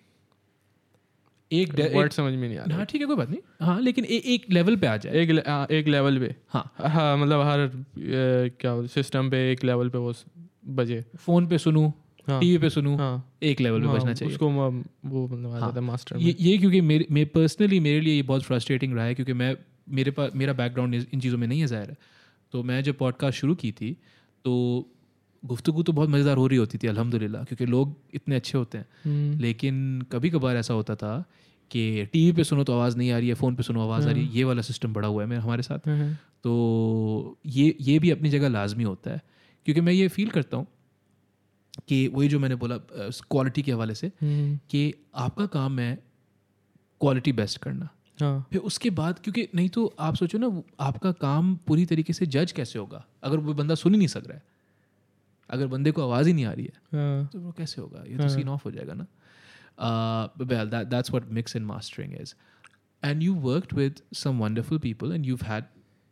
एक 1.51 1.73
वर्ड 1.95 2.11
समझ 2.11 2.33
में 2.33 2.47
नहीं 2.47 2.57
आ 2.57 2.61
हाँ 2.61 2.67
रहा 2.69 2.83
ठीक 2.83 3.01
है 3.01 3.07
कोई 3.07 3.15
बात 3.15 3.29
नहीं। 3.29 3.39
हाँ 3.61 3.79
लेकिन 3.81 4.05
ए, 4.05 4.21
एक 4.25 4.45
लेवल 4.49 4.75
पे 4.77 4.87
आ 4.87 4.97
जाए। 4.97 5.13
एक 5.13 5.29
ले- 5.29 5.47
हाँ, 5.47 5.67
एक 5.71 5.87
लेवल 5.87 6.19
पे। 6.19 6.35
हाँ। 6.49 6.73
हाँ 6.77 7.17
मतलब 7.17 7.41
हर 7.41 7.59
अ, 7.59 7.71
क्या 8.61 8.85
सिस्टम 8.87 9.29
पे 9.29 9.51
एक 9.51 9.63
लेवल 9.63 9.89
पे 9.89 9.97
वो 9.97 10.13
बजे। 10.67 11.03
फ़ोन 11.19 11.47
पे 11.47 11.57
सुनूं 11.57 11.83
हाँ 11.83 12.00
टीवी 12.27 12.57
पे 12.57 12.69
सुनूं 12.69 12.97
हाँ। 12.97 13.13
एक 13.43 13.62
लेवल 13.62 13.81
पे 13.81 13.88
हाँ, 13.88 13.95
बजना 13.95 14.13
चाहिए। 14.13 14.34
उसको 14.34 14.49
वो 14.49 15.27
मतलब 15.27 15.51
हाँ, 15.53 15.81
मास्टर 15.81 16.17
ये 16.19 16.36
ये 16.39 16.57
क्योंकि 16.57 16.81
मेरे 16.84 17.05
मैं 17.12 17.25
पर्सनली 17.27 17.79
मेरे 17.79 17.99
लिए 18.01 18.15
ये 18.15 18.21
बहुत 18.23 18.43
फ्रस्ट्रेटिंग 18.43 18.93
रहा 18.93 19.05
है 19.05 19.15
क्योंकि 19.15 19.34
मैं 19.34 19.55
मेरे 19.89 20.12
पास 20.12 20.31
मेरा 20.36 20.53
बैकग्राउंड 20.53 20.95
इन 20.95 21.19
चीज़ों 21.19 21.38
में 21.38 21.47
नहीं 21.47 21.60
है 21.60 21.67
ज़ाहिर। 21.67 21.89
है 21.89 21.97
तो 22.53 22.63
मैं 22.63 22.81
जब 22.84 22.97
पॉडकास्ट 22.97 23.39
शुरू 23.39 23.55
की 23.55 23.71
थी 23.71 23.91
तो 24.45 24.53
गुफ्तु 25.43 25.84
तो 25.84 25.93
बहुत 25.93 26.10
मज़ेदार 26.10 26.38
हो 26.38 26.47
रही 26.47 26.57
होती 26.57 26.77
थी 26.77 26.88
अल्हम्दुलिल्लाह 26.88 27.43
क्योंकि 27.43 27.65
लोग 27.65 27.95
इतने 28.13 28.36
अच्छे 28.36 28.57
होते 28.57 28.77
हैं। 28.77 29.39
लेकिन 29.39 30.01
कभी 30.12 30.29
कभार 30.29 30.57
ऐसा 30.57 30.73
होता 30.73 30.95
था 30.95 31.13
कि 31.71 32.05
टीवी 32.13 32.31
पे 32.31 32.43
सुनो 32.43 32.63
तो 32.63 32.73
आवाज़ 32.73 32.97
नहीं 32.97 33.12
आ 33.12 33.17
रही 33.17 33.27
है 33.27 33.34
फ़ोन 33.34 33.55
पे 33.55 33.63
सुनो 33.63 33.81
आवाज़ 33.81 34.07
आ 34.07 34.12
रही 34.12 34.25
है 34.25 34.36
ये 34.36 34.43
वाला 34.43 34.62
सिस्टम 34.62 34.93
बड़ा 34.93 35.07
हुआ 35.07 35.23
है 35.23 35.29
मेरे 35.29 35.41
हमारे 35.41 35.63
साथ। 35.63 35.88
हम्म, 35.88 36.13
तो 36.43 37.38
ये 37.45 37.75
ये 37.81 37.97
भी 37.99 38.10
अपनी 38.12 38.29
जगह 38.29 38.49
लाजमी 38.49 38.84
होता 38.84 39.12
है। 39.12 39.21
क्योंकि 39.65 39.81
मैं 39.81 39.93
ये 39.93 40.07
फील 40.07 40.29
करता 40.29 40.57
हूँ 40.57 40.67
कि 41.88 42.07
वही 42.07 42.27
जो 42.27 42.39
मैंने 42.39 42.55
बोला 42.55 42.77
क्वालिटी 42.88 43.62
के 43.62 43.71
हवाले 43.71 43.95
से 43.95 44.07
हम्म, 44.21 44.57
कि 44.69 44.93
आपका 45.15 45.45
काम 45.47 45.79
है 45.79 45.95
क्वालिटी 47.01 47.31
बेस्ट 47.31 47.57
करना। 47.57 47.89
हाँ। 48.19 48.47
फिर 48.51 48.62
उसके 48.62 48.89
बाद 48.89 49.19
क्योंकि 49.19 49.47
नहीं 49.55 49.69
तो 49.69 49.86
आप 49.99 50.15
सोचो 50.15 50.38
ना 50.38 50.47
आपका 50.79 51.12
काम 51.21 51.55
पूरी 51.67 51.86
तरीके 51.86 52.13
से 52.13 52.25
जज 52.27 52.51
कैसे 52.51 52.79
होगा? 52.79 53.03
अगर 53.23 53.38
वो 53.38 53.53
बंदा 53.53 53.75
सुन 53.75 53.93
ही 53.93 53.97
नहीं 53.97 54.07
सक 54.07 54.23
रहा 54.27 54.38
है। 54.38 54.43
अगर 55.49 55.67
बंदे 55.67 55.91
को 55.91 56.01
आवाज़ 56.03 56.27
ही 56.27 56.34
नहीं 56.34 56.45
आ 56.45 56.51
रही 56.51 56.65
है 56.65 56.99
हाँ। 56.99 57.27
तो 57.34 57.39
वो 57.39 57.51
कैसे 57.51 57.81
होगा? 57.81 58.03
ये 58.07 58.17
तो 58.17 58.27
सीन 58.29 58.49
ऑफ़ 58.49 58.62
हो 58.65 58.71
जाएगा 58.71 58.93
ना। 58.93 59.05
Well 60.45 60.69
that's 60.69 61.12
what 61.12 61.31
mix 61.31 61.55
and 61.55 61.65
mastering 61.65 62.13
is 62.21 62.34
and 63.03 63.23
you 63.23 63.34
worked 63.41 63.77
with 63.77 64.01
some 64.13 64.39
wonderful 64.39 64.79
people 64.79 65.13
and 65.13 65.25
you 65.25 65.38
had 65.43 65.63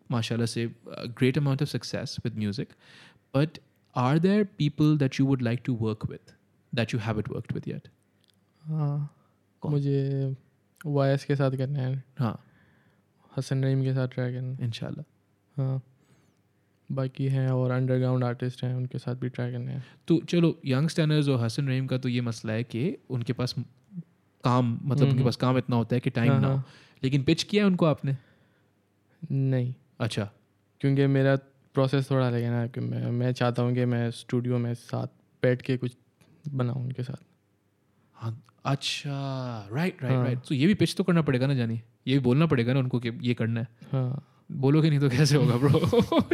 mashallah 0.10 0.46
से 0.48 0.66
great 0.90 1.38
amount 1.38 1.62
of 1.62 1.70
success 1.70 2.16
with 2.24 2.38
music 2.38 2.70
but 3.36 3.60
are 3.96 4.20
there 4.20 4.46
people 4.46 4.98
that 4.98 5.20
you 5.20 5.26
would 5.26 5.42
like 5.42 5.64
to 5.64 5.74
work 5.74 6.10
with 6.10 6.34
that 6.76 6.94
you 6.94 7.00
haven't 7.00 7.30
worked 7.30 7.54
with 7.54 7.68
yet? 7.68 7.88
हाँ? 8.62 9.16
मुझे 9.66 10.36
voice 10.86 11.26
के 11.26 11.36
साथ 11.36 11.52
करना 11.52 11.80
है। 11.80 12.04
हाँ। 12.20 12.46
हसन 13.38 13.64
रहीम 13.64 13.84
के 13.84 13.94
साथ 13.94 14.08
ट्राई 14.08 14.34
करना। 14.34 14.66
इंशाल्लाह। 14.66 15.62
हाँ। 15.62 15.82
बाकी 16.92 17.28
हैं 17.28 17.50
और 17.50 17.72
अंडरग्राउंड 17.72 18.24
आर्टिस्ट 18.24 18.64
हैं 18.64 18.76
उनके 18.76 18.98
साथ 18.98 19.16
भी 19.16 19.30
ट्राई 19.30 19.52
करने 19.52 19.72
हैं। 19.72 19.84
तो 20.08 20.22
चलो 20.30 20.60
यंग 20.66 20.90
स्टैनर्स 20.90 21.30
और 21.30 21.40
हसन 21.42 21.68
रहीम 21.68 21.88
का 21.88 21.98
तो 21.98 22.10
ये 22.10 22.22
मसला 22.22 22.54
है 22.54 22.64
कि 22.64 22.98
उनके 23.10 23.34
पास 23.34 23.56
काम 24.44 24.80
मतलब 24.84 25.10
उनके। 25.10 25.24
पास 25.24 25.36
काम 25.36 25.58
इतना 25.58 25.76
होता 25.76 25.96
है 25.96 26.00
कि 26.00 26.10
टाइम 26.10 26.32
हाँ, 26.32 26.42
ना 26.42 26.48
हो। 26.48 26.56
हाँ। 26.56 26.66
लेकिन 27.04 27.24
पिच 27.24 27.44
किया 27.44 27.64
है 27.64 27.68
उनको 27.68 27.86
आपने? 27.86 28.18
नहीं। 29.32 29.74
अच्छा। 30.00 30.32
क्योंकि 30.82 31.08
मेरा 31.08 31.38
प्रोसेस 31.76 32.10
थोड़ा 32.12 32.28
अलग 32.28 32.42
है 32.42 32.50
ना 32.50 32.66
कि 32.68 32.82
मैं 32.82 33.12
मैं 33.12 33.32
चाहता 33.34 33.62
हूँ 33.62 33.74
कि 33.74 33.86
मैं 33.86 34.10
स्टूडियो 34.12 34.58
में 34.58 34.74
साथ 34.74 35.08
बैठ 35.44 35.62
के 35.62 35.78
कुछ 35.78 35.96
बनाऊँ 36.54 36.84
उनके 36.84 37.04
साथ। 37.04 37.24
हाँ 38.16 38.42
अच्छा 38.66 39.12
राइट 39.74 40.04
राइट 40.04 40.16
हाँ। 40.16 40.24
राइट 40.24 40.40
तो 40.50 40.56
ये 40.56 40.68
भी 40.68 40.74
पिच 40.74 40.96
तो 40.96 41.04
करना 41.04 41.22
पड़ेगा 41.22 41.48
ना 41.48 41.54
जानी? 41.54 41.82
ये 42.08 42.14
भी 42.14 42.20
बोलना 42.20 42.46
पड़ेगा 42.46 42.74
ना 42.74 42.80
उनको 42.80 43.00
कि 43.00 43.12
ये 43.22 43.34
करना 43.34 43.60
है। 43.62 43.68
हाँ। 43.92 44.26
बोलोगे 44.52 44.90
नहीं 44.90 45.00
तो 45.00 45.10
कैसे 45.10 45.36
होगा 45.38 45.56
ब्रो 45.58 45.80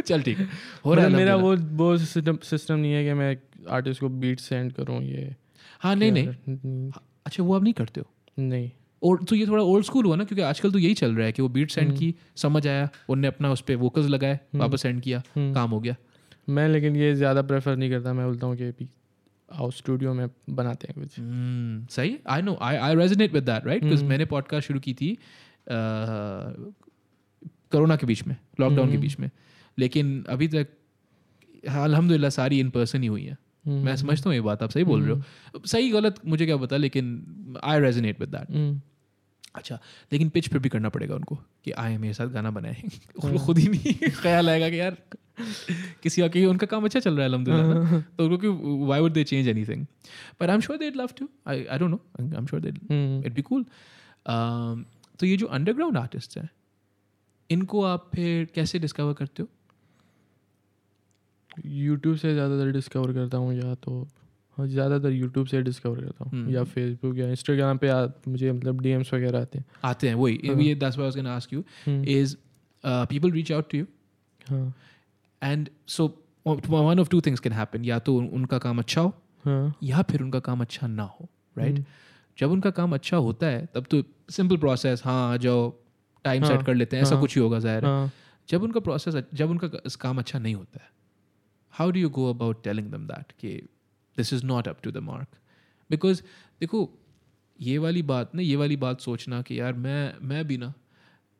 चल 0.00 0.22
ठीक 0.22 0.38
है। 0.38 0.48
हो 0.84 0.94
रहा 0.94 1.04
है 1.04 1.10
मतलब 1.10 1.18
मेरा 1.18 1.34
वो 1.36 1.56
वो 1.56 1.96
सिस्टम 1.98 2.38
सिस्टम 2.42 2.74
नहीं 2.74 2.92
है 2.92 3.04
कि 3.04 3.12
मैं 3.12 3.36
आर्टिस्ट 3.70 4.00
को 4.00 4.08
बीट 4.08 4.40
सेंड 4.40 4.72
करूँ 4.72 5.02
ये 5.02 5.34
हाँ 5.80 5.94
नहीं 5.96 6.12
नहीं। 6.12 6.26
नहीं 6.48 6.90
अच्छा 7.26 7.42
वो 7.42 7.54
आप 7.54 7.62
नहीं 7.62 7.72
करते 7.74 8.00
हो? 8.00 8.06
नहीं। 8.38 8.70
और 9.06 9.22
तो 9.24 9.36
ये 9.36 9.46
थोड़ा 9.46 9.62
ओल्ड 9.64 9.84
स्कूल 9.84 10.04
हुआ 10.06 10.16
ना 10.16 10.24
क्योंकि 10.24 10.42
आजकल 10.42 10.72
तो 10.72 10.78
यही 10.78 10.94
चल 10.94 11.14
रहा 11.14 11.26
है 11.26 11.32
कि 11.32 11.42
वो 11.42 11.48
बीट 11.56 11.70
सेंड 11.70 11.88
हम्म। 11.88 11.98
की 11.98 12.14
समझ 12.36 12.66
आया 12.66 12.88
उनने 13.08 13.28
अपना 13.28 13.50
उस 13.52 13.60
पर 13.60 13.76
वोकल्स 13.76 14.08
लगाए 14.08 14.38
वापस 14.54 14.82
सेंड 14.82 15.00
किया 15.02 15.22
हम्म। 15.36 15.54
काम 15.54 15.70
हो 15.70 15.80
गया। 15.80 15.96
मैं 16.48 16.68
लेकिन 16.68 16.96
ये 16.96 17.14
ज़्यादा 17.14 17.42
प्रेफर 17.42 17.76
नहीं 17.76 17.90
करता 17.90 18.12
मैं 18.12 18.26
बोलता 18.26 18.46
हूँ 18.46 18.56
कि 18.56 18.88
आओ 19.48 19.70
स्टूडियो 19.70 20.12
में 20.14 20.28
बनाते 20.50 20.88
हैं 20.88 20.94
कुछ। 20.98 21.16
सही? 21.94 22.16
I 22.28 22.42
know 22.42 22.56
I 22.62 22.76
I 22.76 22.94
resonate 22.94 23.32
with 23.32 23.44
that 23.44 23.66
right 23.66 23.82
because 23.82 24.00
hmm. 24.00 24.10
मैंने 24.10 24.24
पॉडकास्ट 24.26 24.66
शुरू 24.68 24.80
की 24.80 24.94
थी 24.94 25.16
कोरोना 27.72 27.96
के 27.96 28.06
बीच 28.06 28.26
में 28.26 28.36
लॉकडाउन 28.60 28.86
के 28.86 28.92
हम्म। 28.92 29.02
बीच 29.02 29.18
में। 29.20 29.30
लेकिन 29.78 30.22
अभी 30.28 30.48
तक 30.48 30.68
अल्हम्दुलिल्लाह 31.68 32.30
सारी 32.30 32.60
इन 32.60 32.70
पर्सन 32.70 33.02
ही 33.02 33.08
हुई 33.08 33.24
है। 33.24 33.36
हम्म, 33.66 33.84
मैं 33.84 33.94
समझता 33.96 34.28
हूँ 34.30 34.34
ये 34.34 34.40
बात 34.40 34.62
आप 34.62 34.70
सही 34.70 34.84
बोल 34.84 35.02
रहे 35.02 35.12
हो। 35.12 35.66
सही 35.66 35.90
गलत 35.90 36.20
मुझे 36.26 36.46
क्या 36.46 36.56
पता 36.56 36.76
लेकिन 36.76 37.56
I 37.64 37.80
resonate 37.80 38.20
with 38.20 38.28
that 38.28 38.50
hmm, 38.50 38.80
अच्छा 39.56 39.78
लेकिन 40.12 40.28
पिच 40.28 40.48
फिर 40.48 40.58
भी 40.58 40.68
करना 40.68 40.88
पड़ेगा 40.88 41.14
उनको 41.14 41.38
कि 41.64 41.70
आए 41.82 41.96
मेरे 41.98 42.14
साथ 42.14 42.28
गाना 42.28 42.50
बनाए। 42.50 42.74
हाँ। 42.82 43.30
उनको 43.30 43.44
खुद 43.46 43.58
ही 43.58 43.68
नहीं 43.68 44.10
ख्याल 44.12 44.50
आएगा 44.50 44.70
कि 44.70 44.80
यार 44.80 44.96
किसी 46.02 46.22
और 46.22 46.28
के 46.28 46.44
उनका 46.46 46.66
काम 46.66 46.84
अच्छा 46.84 47.00
चल 47.00 47.14
रहा 47.14 47.22
है 47.22 47.28
अलहमदिल्ला 47.28 47.84
हाँ। 47.84 48.00
तो 48.18 48.28
क्योंकि 48.28 48.84
why 48.86 49.00
would 49.00 49.12
they 49.12 49.24
change 49.24 49.48
anything 49.48 49.84
but 50.40 50.48
I 50.48 50.54
am 50.54 50.60
sure 50.60 50.78
they 50.78 50.90
love 50.96 51.10
to 51.18 51.28
I 51.46 51.64
I 51.64 51.78
don't 51.78 51.90
know 51.90 52.00
I 52.20 52.36
am 52.38 52.46
sure 52.46 52.62
they 52.62 52.68
hmm, 52.68 53.22
it 53.26 53.32
be 53.32 53.42
cool 53.42 53.64
तो 55.18 55.26
ये 55.26 55.36
जो 55.36 55.46
अंडरग्राउंड 55.48 55.96
आर्टिस्ट 55.96 56.38
हैं 56.38 56.48
इनको 57.50 57.82
आप 57.84 58.10
फिर 58.14 58.44
कैसे 58.54 58.78
डिस्कवर 58.78 59.12
करते 59.14 59.42
हो? 59.42 59.48
यूट्यूब 61.66 62.16
से 62.16 62.32
ज़्यादातर 62.32 62.70
डिस्कवर 62.72 63.12
करता 63.12 63.36
हूँ 63.36 63.52
या 63.54 63.74
तो 63.74 64.06
हाँ, 64.56 64.66
ज़्यादातर 64.66 65.12
यूट्यूब 65.12 65.46
से 65.46 65.60
डिस्कवर 65.62 66.00
करता 66.00 66.24
हूँ। 66.24 66.32
हम्म। 66.32 66.50
या 66.50 66.62
फेसबुक 66.64 67.16
या 67.18 67.28
इंस्टाग्राम 67.30 67.78
पे 67.78 67.88
आ, 67.88 68.06
मुझे 68.28 68.52
मतलब 68.52 68.80
डीएम्स 68.80 69.12
वगैरह 69.14 69.40
आते 69.40 69.58
हैं। 69.58 69.64
आते 69.84 70.08
हैं 70.08 70.14
वही। 70.14 70.40
हाँ। 70.46 70.56
ये 70.56 70.74
I 70.74 70.90
was 70.98 71.16
gonna 71.16 71.34
ask 71.36 71.52
you 71.52 71.62
is 71.88 72.36
people 72.84 73.30
reach 73.32 73.52
out 73.52 73.70
to 73.70 73.78
you 73.78 73.84
हाँ। 74.40 74.74
And 75.42 75.68
so 75.88 76.06
one 76.46 77.00
of 77.00 77.08
two 77.10 77.20
things 77.20 77.40
can 77.40 77.52
happen 77.52 77.84
या 77.84 77.98
तो 77.98 78.16
उनका 78.16 78.58
काम 78.58 78.78
अच्छा 78.78 79.00
हो 79.00 79.08
हाँ। 79.44 79.74
या 79.82 80.02
फिर 80.02 80.22
उनका 80.22 80.38
काम 80.40 80.60
अच्छा 80.60 80.86
ना 80.86 81.02
हो 81.02 81.28
राइट 81.56 81.74
हम्म, 81.74 81.84
जब 82.38 82.50
उनका 82.50 82.70
काम 82.70 82.94
अच्छा 82.94 83.16
होता 83.16 83.46
है 83.46 83.64
तब 83.74 83.84
तो 83.90 84.02
सिंपल 84.30 84.56
प्रोसेस 84.56 85.02
हाँ 85.04 85.38
जाओ 85.38 85.70
टाइम 86.24 86.44
हाँ, 86.44 86.50
सेट 86.50 86.66
कर 86.66 86.74
लेते 86.74 86.96
हैं 86.96 87.02
ऐसा 87.02 87.14
हाँ, 87.14 87.20
कुछ 87.20 87.34
ही 87.36 87.42
होगा 87.42 87.58
ज़ाहिर 87.58 87.84
है। 87.84 87.90
हाँ। 87.90 88.10
जब 88.48 88.62
उनका 88.62 88.80
प्रोसेस 88.80 89.14
जब 89.34 89.50
उनका 89.50 89.68
काम 90.00 90.18
अच्छा 90.18 90.38
नहीं 90.38 90.54
होता 90.54 90.82
है 90.82 90.90
how 91.72 91.90
do 91.90 92.00
you 92.00 92.08
go 92.10 92.28
about 92.30 92.62
telling 92.64 92.90
them 92.90 93.06
that 93.06 93.32
कि 93.40 93.60
this 94.16 94.32
is 94.32 94.44
not 94.44 94.68
up 94.68 94.78
to 94.82 94.90
the 94.90 94.96
mark 94.96 95.28
because 95.90 96.22
देखो 96.60 96.98
ये 97.60 97.78
वाली 97.78 98.02
बात 98.02 98.34
ना 98.34 98.42
ये 98.42 98.56
वाली 98.56 98.76
बात 98.76 99.00
सोचना 99.00 99.42
कि 99.42 99.60
यार 99.60 99.72
मैं 99.72 100.14
मैं 100.22 100.46
भी 100.46 100.56
ना 100.56 100.72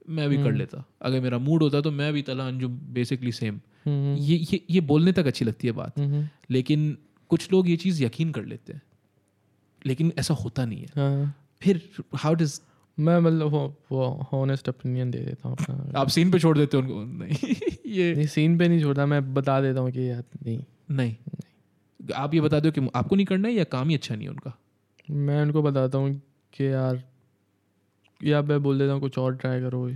मैं 0.08 0.28
भी 0.28 0.36
कर 0.36 0.42
हम्म। 0.42 0.56
लेता। 0.56 0.84
अगर 1.02 1.20
मेरा 1.20 1.38
मूड 1.38 1.62
होता 1.62 1.80
तो 1.80 1.90
मैं 1.90 2.12
भी 2.12 2.22
तला 2.22 2.46
अंजुम 2.46 2.78
बेसिकली 2.78 3.32
सेम 3.32 3.60
हम्म, 3.86 4.16
ये 4.16 4.36
ये 4.36 4.64
ये 4.70 4.80
बोलने 4.80 5.12
तक 5.12 5.26
अच्छी 5.26 5.44
लगती 5.44 5.66
है 5.66 5.72
बात। 5.72 5.98
हम्म, 5.98 6.28
लेकिन 6.50 6.98
कुछ 7.28 7.52
लोग 7.52 7.68
ये 7.68 7.76
चीज़ 7.76 8.04
यकीन 8.04 8.32
कर 8.32 8.44
लेते 8.44 8.72
हैं। 8.72 8.82
लेकिन 9.86 10.12
ऐसा 10.18 10.34
होता 10.34 10.64
नहीं 10.64 10.80
है। 10.80 10.86
हाँ। 10.96 11.34
फिर 11.62 11.88
हाउ 12.14 12.34
डज 12.34 12.60
मैं 12.98 13.20
मतलब 13.20 13.46
वो 13.46 13.76
वो 13.92 14.28
हॉनेस्ट 14.32 14.68
ओपिनियन 14.68 15.10
दे 15.10 15.18
देता 15.18 15.48
हूँ 15.48 15.56
अपना। 15.60 16.00
आप 16.00 16.08
सीन 16.08 16.30
पे 16.30 16.38
छोड़ 16.38 16.58
देते 16.58 16.76
हो 16.76 16.82
उनको? 16.82 17.04
नहीं। 17.04 17.54
ये 17.86 18.14
नहीं 18.14 18.26
सीन 18.26 18.58
पे 18.58 18.68
नहीं 18.68 18.80
छोड़ता 18.80 19.06
मैं 19.06 19.34
बता 19.34 19.60
देता 19.60 19.80
हूँ 19.80 19.90
कि 19.90 20.10
यार 20.10 20.24
नहीं। 20.46 20.64
नहीं। 20.90 21.16
आप 22.14 22.34
ये 22.34 22.40
बता 22.40 22.60
दो 22.60 22.70
कि 22.70 22.88
आपको 22.94 23.16
नहीं 23.16 23.26
करना 23.26 23.48
है 23.48 23.54
या 23.54 23.64
काम 23.64 23.88
ही 23.88 23.94
अच्छा 23.94 24.14
नहीं 24.14 24.24
है 24.24 24.30
उनका? 24.30 24.58
मैं 25.10 25.42
उनको 25.42 25.62
बताता 25.62 25.98
हूँ 25.98 26.22
कि 26.52 26.66
यार 26.66 27.04
या 28.24 28.42
मैं 28.42 28.62
बोल 28.62 28.78
देता 28.78 28.92
हूँ 28.92 29.00
कुछ 29.00 29.18
और 29.18 29.36
ट्राई 29.36 29.60
करो 29.60 29.90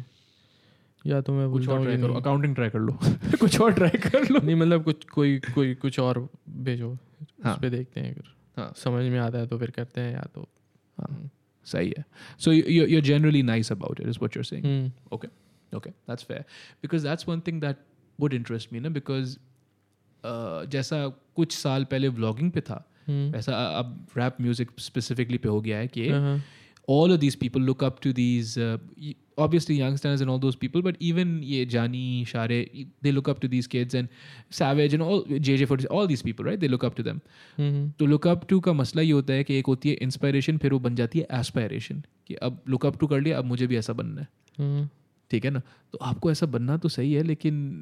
या। 1.07 1.20
तो 1.20 1.33
मैं 1.33 1.51
कुछ 1.51 1.68
और 1.68 1.83
ट्राई 1.83 1.96
करो 1.96 2.14
अकाउंटिंग 2.14 2.55
ट्राई 2.55 2.68
कर 2.70 2.79
लो। 2.79 2.99
कुछ 3.40 3.61
और 3.61 3.73
ट्राई 3.73 3.99
कर 3.99 4.29
लो। 4.29 4.40
नहीं 4.40 4.57
मतलब 4.57 4.85
कुछ 4.85 5.05
कोई 5.05 5.38
कोई 5.38 5.75
कुछ 5.75 6.01
और 6.01 6.29
भेजो। 6.49 6.99
हाँ। 7.44 7.55
उस 7.55 7.61
पे 7.61 7.70
देखते 7.70 8.01
हैं 8.01 8.14
फिर। 8.14 8.25
हाँ। 8.57 8.73
समझ 8.77 9.05
में 9.05 9.18
आता 9.18 9.38
है 9.38 9.46
तो 9.46 9.59
फिर 9.59 9.70
करते 9.70 10.01
हैं 10.01 10.12
या 10.12 10.29
तो। 10.35 10.49
हाँ। 11.01 11.31
सही 11.64 11.94
है। 11.99 12.05
So 12.38 12.53
you 12.53 12.87
you're 12.87 13.05
generally 13.05 13.42
nice 13.42 13.73
about 13.73 14.01
is 14.01 14.11
what 14.11 14.25
you're 14.25 14.44
saying. 14.44 14.66
Hmm, 14.66 15.16
okay. 15.16 15.29
Okay. 15.75 15.90
That's 16.09 16.27
fair. 16.31 16.44
Because 16.85 17.07
that's 17.07 17.29
one 17.29 17.40
thing 17.40 17.61
that 17.61 17.75
would 18.20 18.42
interest 18.42 18.73
me 18.73 18.81
ना 18.81 18.88
uh, 18.88 19.27
जैसा 20.24 21.09
कुछ 21.09 21.56
साल 21.56 21.85
पहले 21.85 22.09
व्लॉगिंग 22.09 22.50
पे 22.50 22.61
था 22.61 22.88
हम्म। 23.09 23.33
वैसा 23.33 23.78
अब 23.78 24.06
रैप 24.16 24.37
म्यूज़िक 24.40 24.70
स्पेसिफिकली 24.78 25.38
पे 25.38 25.48
हो 25.48 25.61
गया 25.61 25.78
है 25.78 25.88
कि 25.88 26.11
all 26.88 27.12
of 27.12 27.37
people 27.40 27.61
look 27.61 27.85
up 27.85 27.98
to 28.02 28.12
these 28.12 28.59
obviously 29.38 29.80
youngsters 29.80 30.20
and 30.20 30.30
all 30.30 30.40
those 30.40 30.54
people 30.54 30.83
but 30.83 30.96
even 31.02 31.40
ये 31.44 31.66
जानी 31.66 32.24
शारे 32.28 32.70
they 33.02 33.11
look 33.11 33.30
up 33.30 33.40
to 33.40 33.48
these 33.48 33.66
kids 33.66 33.94
and 33.94 34.09
savage 34.50 34.94
and 34.94 35.02
all 35.02 35.24
J 35.38 35.56
J 35.56 35.64
for 35.64 35.87
all 35.90 36.06
these 36.06 36.22
people 36.22 36.44
right 36.44 36.61
they 36.61 36.68
look 36.68 36.85
up 36.85 36.96
to 36.96 37.02
them 37.02 37.20
तो 37.90 38.06
look 38.06 38.26
up 38.26 38.46
to 38.48 38.61
का 38.61 38.72
मसला 38.72 39.02
ये 39.02 39.12
होता 39.12 39.33
है 39.33 39.44
कि 39.44 39.59
एक 39.59 39.66
होती 39.66 39.88
है 39.88 39.94
इंस्पायरेशन 39.94 40.59
फिर 40.59 40.72
वो 40.72 40.78
बन 40.78 40.94
जाती 40.94 41.18
है 41.18 41.26
एस्पायरेशन 41.33 42.02
कि 42.26 42.35
अब 42.35 42.62
लुक 42.68 42.87
अप 42.87 42.98
टू 42.98 43.06
कर 43.06 43.20
लिया 43.20 43.38
अब 43.38 43.44
मुझे 43.44 43.66
भी 43.66 43.76
ऐसा 43.76 43.92
बनना 43.92 44.20
है। 44.20 44.28
mm-hmm. 44.61 44.96
ठीक 45.30 45.44
है 45.44 45.50
ना? 45.50 45.62
तो 45.92 45.98
आपको 46.02 46.30
ऐसा 46.30 46.46
बनना 46.46 46.76
तो 46.76 46.88
सही 46.88 47.12
है 47.12 47.22
लेकिन 47.22 47.80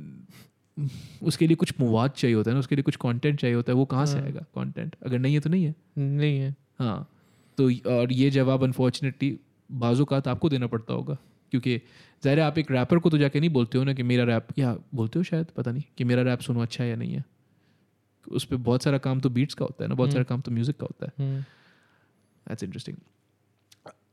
उसके 1.23 1.47
लिए 1.47 1.57
कुछ 1.57 1.75
मवाद 1.81 2.11
चाहिए 2.11 2.37
होता 2.37 2.51
है 2.51 2.55
ना 2.55 2.61
उसके 2.61 2.75
लिए 2.75 2.83
कुछ 2.83 2.97
कंटेंट 2.97 3.41
चाहिए 3.41 3.57
होता 3.57 3.73
है 3.73 3.77
वो 3.77 3.85
कहाँ 3.85 4.07
से 4.07 4.19
हाँ। 4.19 4.23
आएगा 4.23 4.41
कंटेंट 4.41 4.97
अगर 5.07 5.19
नहीं 5.19 5.35
है 5.35 5.41
तो 5.41 5.51
नहीं 5.51 5.65
है। 5.65 5.75
नहीं 5.99 6.39
है। 6.39 6.57
हाँ 6.79 7.11
तो 7.59 7.71
और 7.91 8.13
ये 8.13 8.31
जवाब 8.31 8.65
अनफॉर्चुनेटली 8.65 9.39
बाजू 9.73 10.05
का 10.05 10.23
आपको 10.27 10.49
देना 10.49 10.67
पड़ता 10.67 10.95
होगा 10.95 11.19
क्योंकि 11.51 11.83
ज़ाहिर 12.25 12.41
आप 12.41 12.59
एक 12.59 12.71
रैपर 12.71 12.99
को 12.99 13.11
तो 13.11 13.19
जाके 13.19 13.41
नहीं 13.41 13.51
बोलते 13.51 13.79
हो 13.79 13.85
ना 13.85 13.93
कि 13.93 14.03
मेरा 14.03 14.25
रैप 14.25 14.47
या 14.59 14.79
बोलते 14.95 15.19
हो 15.19 15.23
शायद 15.23 15.47
पता 15.47 15.73
नहीं 15.73 15.83
कि 15.99 16.05
मेरा 16.05 16.23
रैप 16.23 16.41
सुनो 16.41 16.61
अच्छा 16.61 16.85
है 16.85 16.91
या 16.91 16.97
नहीं 16.97 17.13
है। 17.13 17.25
उस 18.29 18.45
पर 18.45 18.57
बहुत 18.57 18.83
सारा 18.83 18.99
काम 18.99 19.21
तो 19.21 19.31
बीट्स 19.31 19.55
का 19.55 19.65
होता 19.65 19.85
है 19.85 19.89
ना 19.89 19.95
बहुत 19.95 20.13
सारा 20.13 20.25
काम 20.25 20.41
तो 20.41 20.51
म्यूज़िक 20.51 20.77
का 20.77 20.87
होता 20.87 21.07
है। 21.07 21.13
Hmm, 21.19 21.45
That's 22.47 22.63
interesting. 22.63 22.97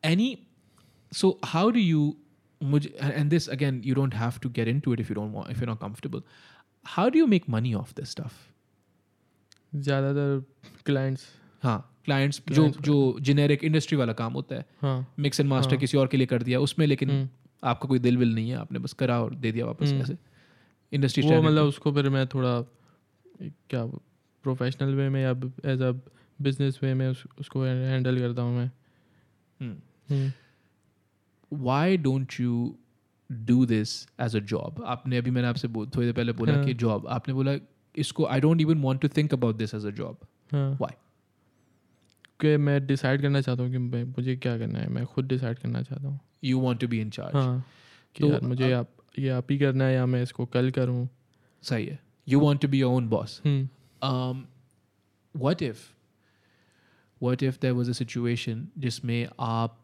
Any, 0.04 0.40
so 1.12 1.40
how 1.54 1.72
do 1.72 1.80
you, 1.80 2.16
मुझे- 2.64 2.92
and 3.02 3.30
this 3.30 3.48
again, 3.48 3.78
you 3.84 3.96
don't 3.96 4.14
have 4.14 4.40
to 4.40 4.50
get 4.50 4.68
into 4.68 4.94
it 4.94 5.00
if 5.00 5.10
you 5.10 5.16
don't 5.16 5.32
want, 5.32 5.50
if 5.52 5.62
you're 5.62 5.70
not 5.74 5.80
comfortable. 5.80 6.24
How 6.86 7.10
do 7.10 7.20
you 7.20 7.28
make 7.28 7.50
money 7.50 7.74
of 7.74 7.94
this 8.00 8.14
stuff? 8.16 8.34
ज़्यादातर 9.76 10.44
clients 10.86 11.28
हाँ 11.64 11.80
clients 12.06 12.42
जो 12.52 12.68
जो 12.82 12.96
generic 13.22 13.64
industry 13.64 13.98
वाला 13.98 14.14
काम 14.14 14.34
होता 14.34 14.56
है। 14.56 15.06
Mix 15.20 15.40
and 15.40 15.50
master. 15.50 15.78
किसी 15.78 15.98
और 15.98 16.08
के 16.08 16.18
लिए 16.18 16.28
कर 16.28 16.44
दिया 16.44 16.60
उसमें 16.60 16.86
लेकिन 16.88 17.10
हम्म, 17.10 17.30
आपका 17.64 17.88
कोई 17.88 18.00
दिल 18.00 18.18
विल 18.18 18.34
नहीं 18.36 18.50
है 18.50 18.58
आपने 18.58 18.80
बस 18.80 18.94
करा 18.94 19.20
और 19.22 19.36
दे 19.36 19.52
दिया 19.52 19.66
वापस 19.66 19.90
हम्म। 19.90 20.02
ऐसे 20.02 20.18
इंडस्ट्री 20.92 21.24
वो 21.24 21.42
मतलब 21.42 21.66
उसको 21.66 21.92
फिर 21.92 22.10
मैं 22.10 22.26
थोड़ा 22.28 22.60
क्या 23.42 23.86
प्रोफेशनल 24.44 24.94
वे 24.96 25.10
में 25.10 25.22
या 25.24 25.32
एज 25.66 25.82
अ 25.82 25.92
बिज़नेस 26.42 26.80
वे 26.84 26.94
में 26.94 27.08
उस, 27.08 27.24
उसको 27.40 27.64
हैंडल 27.64 28.20
करता 28.20 28.42
हूँ 28.42 28.58
मैं। 28.58 28.72
हम्म, 29.60 30.32
why 31.52 31.98
don't 31.98 32.40
you 32.40 32.76
do 33.32 33.66
this 33.66 34.08
as 34.20 34.36
a 34.36 34.40
job 34.40 34.84
आपने 34.86 35.18
अभी 35.18 35.32
मैंने 35.32 35.48
आपसे 35.48 35.68
थोड़ी 35.68 36.02
देर 36.02 36.14
पहले 36.14 36.32
बोला 36.32 36.54
हाँ। 36.54 36.66
कि 36.66 36.74
जॉब 36.74 37.08
आपने 37.08 37.34
बोला 37.34 37.56
इसको 37.96 38.26
I 38.26 38.40
don't 38.40 38.62
even 38.62 38.82
want 38.82 39.02
to 39.02 39.08
think 39.08 39.34
about 39.34 39.56
this 39.56 39.74
as 39.74 39.86
a 39.86 39.90
job 39.90 40.18
Why? 40.56 40.92
कि 42.40 42.58
मैं 42.58 42.88
डिसाइड 42.88 43.22
करना 43.22 43.42
चाहता 43.42 43.64
हूँ 43.64 43.72
कि 43.72 43.78
मुझे 44.04 44.36
क्या 44.36 44.58
करना 44.58 44.80
है? 44.80 44.88
मैं 44.88 45.06
खुद 45.06 45.28
डिसाइड 45.28 45.60
करना 45.60 45.82
चाहता 45.82 46.08
हूँ। 46.08 46.20
You 46.44 46.60
want 46.60 46.80
to 46.80 46.88
be 46.88 47.02
in 47.02 47.10
charge 47.10 47.64
कि 48.16 48.24
तो 48.24 48.30
यार 48.30 48.42
मुझे 48.42 48.72
आप 48.72 48.90
ये 49.20 49.30
आप 49.30 49.52
ही 49.52 49.58
करना 49.58 49.84
है 49.84 49.94
या 49.94 50.06
मैं 50.06 50.24
इसको 50.24 50.46
कल 50.46 50.72
करूँ? 50.72 51.10
सही 51.62 51.86
है. 51.86 52.00
You 52.28 52.40
want 52.40 52.62
to 52.62 52.68
be 52.68 52.80
your 52.80 52.94
own 52.94 53.08
boss 53.08 53.42
hmm, 53.46 54.42
if 55.64 55.96
what 57.26 57.44
if 57.44 57.60
there 57.62 57.72
was 57.72 57.92
there 57.92 57.96
was 57.96 58.02
a 58.02 58.08
situation 58.08 58.66
जिसमें 58.78 59.28
आप 59.40 59.82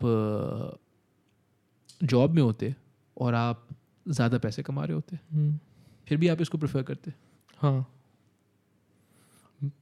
जॉब 2.04 2.32
में 2.32 2.42
होते 2.42 2.76
और 3.22 3.36
आप 3.36 3.68
ज़्यादा 4.08 4.38
पैसे 4.38 4.64
कमा 4.64 4.86
रहे 4.86 4.94
होते। 4.94 5.16
हम्म, 5.16 5.60
फिर 6.08 6.18
भी 6.18 6.28
आप 6.28 6.42
इसको 6.42 6.58
प्रेफर 6.58 6.84
करते। 6.84 7.14
हाँ। 7.60 7.88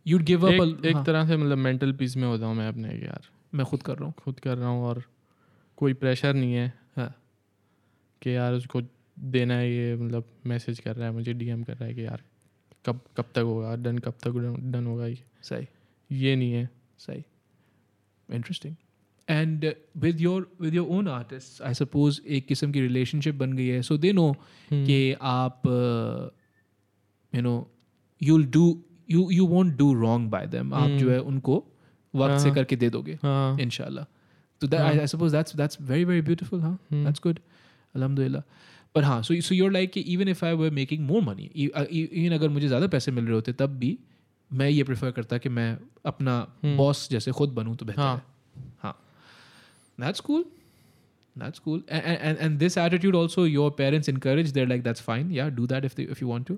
यूड 0.07 0.21
गिव 0.21 0.47
अप 0.47 0.53
एक, 0.53 0.85
एक 0.85 0.97
तरह 1.05 1.27
से 1.27 1.37
मतलब 1.37 1.57
मेंटल 1.57 1.91
पीस 1.93 2.17
में 2.17 2.27
होता 2.27 2.45
हूँ 2.45 2.55
मैं 2.55 2.67
अपने 2.67 2.89
यार। 2.89 3.27
मैं 3.55 3.65
खुद 3.65 3.83
कर 3.83 3.97
रहा 3.97 4.05
हूँ। 4.05 4.13
खुद 4.13 4.39
कर 4.39 4.57
रहा 4.57 4.69
हूँ 4.69 4.83
और 4.83 5.03
कोई 5.77 5.93
प्रेशर 5.93 6.33
नहीं 6.33 6.53
है। 6.53 6.73
हाँ। 6.95 7.13
कि 8.21 8.35
यार 8.35 8.53
उसको 8.53 8.81
देना 9.19 9.53
है 9.53 9.71
ये 9.71 9.95
मतलब 9.95 10.25
मैसेज 10.45 10.79
कर 10.79 10.95
रहा 10.95 11.07
है 11.07 11.13
मुझे 11.13 11.33
डीएम 11.33 11.63
कर 11.63 11.73
रहा 11.73 11.85
है 11.85 11.93
कि 11.93 12.05
यार 12.05 12.23
कब 12.85 13.01
कब 13.17 13.25
तक 13.35 13.41
होगा 13.41 13.75
डन 13.75 13.97
कब 13.97 14.13
तक 14.23 14.37
डन 14.71 14.85
होगा 14.85 15.07
ये। 15.07 15.23
सही। 15.43 15.67
ये 16.09 16.35
नहीं 16.35 16.53
है। 16.53 16.69
सही। 16.97 17.23
Interesting 18.29 18.75
and 19.29 19.73
with 19.97 20.21
your 20.21 20.51
with 20.61 20.75
your 20.75 20.87
own 20.97 21.07
artist 21.07 21.61
I 21.61 21.73
suppose 21.73 22.21
एक 22.27 22.47
किस्म 22.47 22.71
की 22.71 22.81
रिलेशनशिप 22.81 23.35
बन 23.35 23.53
गई 23.53 23.67
है। 23.67 23.81
सो 23.81 23.97
दे 23.97 24.11
नो 24.13 24.31
कि 24.73 25.15
आप 25.21 25.61
you 27.33 27.41
know 27.41 27.55
you'll 28.21 28.45
do 28.53 28.63
you 29.11 29.29
you 29.31 29.45
want 29.47 29.77
do 29.77 29.93
wrong 29.93 30.29
by 30.29 30.47
them 30.47 30.73
आप 30.73 30.89
जो 30.89 31.11
है 31.11 31.19
उनको 31.21 31.63
वक्त 32.13 32.39
से 32.39 32.47
हाँ। 32.47 32.55
करके 32.55 32.75
दे 32.75 32.89
दोगे 32.89 33.17
हाँ। 33.23 33.57
I, 34.61 35.03
I 35.03 35.05
suppose 35.05 35.31
that's 35.31 35.55
that's 35.59 35.79
very 35.89 36.03
very 36.03 36.21
beautiful 36.21 36.61
huh 36.61 36.73
Hmm. 36.89 37.03
that's 37.03 37.21
good. 37.25 37.37
Alhamdulillah. 37.95 38.41
But 38.95 39.03
हाँ 39.03 39.21
so 39.23 39.35
so 39.39 39.55
you're 39.55 39.71
like 39.71 39.91
कि 39.93 40.01
even 40.15 40.31
if 40.33 40.43
I 40.43 40.53
were 40.61 40.71
making 40.71 41.05
more 41.11 41.21
money 41.21 41.45
e- 41.55 41.69
uh, 41.71 41.85
e- 41.91 42.09
even 42.13 42.33
अगर 42.33 42.49
मुझे 42.49 42.67
ज़्यादा 42.67 42.87
पैसे 42.87 43.11
मिल 43.11 43.25
रहे 43.25 43.33
होते 43.33 43.53
तब 43.53 43.77
भी 43.79 43.97
मैं 44.51 44.69
ये 44.69 44.83
प्रेफर 44.83 45.11
करता 45.11 45.37
कि 45.37 45.49
मैं 45.49 45.69
अपना 46.05 46.35
बॉस 46.65 47.07
जैसे 47.11 47.31
खुद 47.31 47.49
बनूँ 47.49 47.75
तो 47.75 47.85
बेहतर 47.85 48.01
हाँ। 48.01 48.15
है। 48.15 48.17
हाँ। 48.17 48.28
that's 49.98 50.20
cool 50.28 50.44
that's 51.36 51.60
cool 51.66 51.80
and, 51.88 52.16
and 52.28 52.38
and 52.46 52.58
this 52.62 52.76
attitude 52.84 53.16
also 53.20 53.44
your 53.50 53.66
parents 53.80 54.08
encourage 54.12 54.52
they're 54.52 54.70
like 54.72 54.82
that's 54.86 55.04
fine 55.08 55.30
yeah 55.38 55.50
do 55.60 55.66
that 55.72 55.84
if 55.90 55.94
they 56.00 56.06
if 56.16 56.22
you 56.24 56.30
want 56.34 56.46
to 56.52 56.56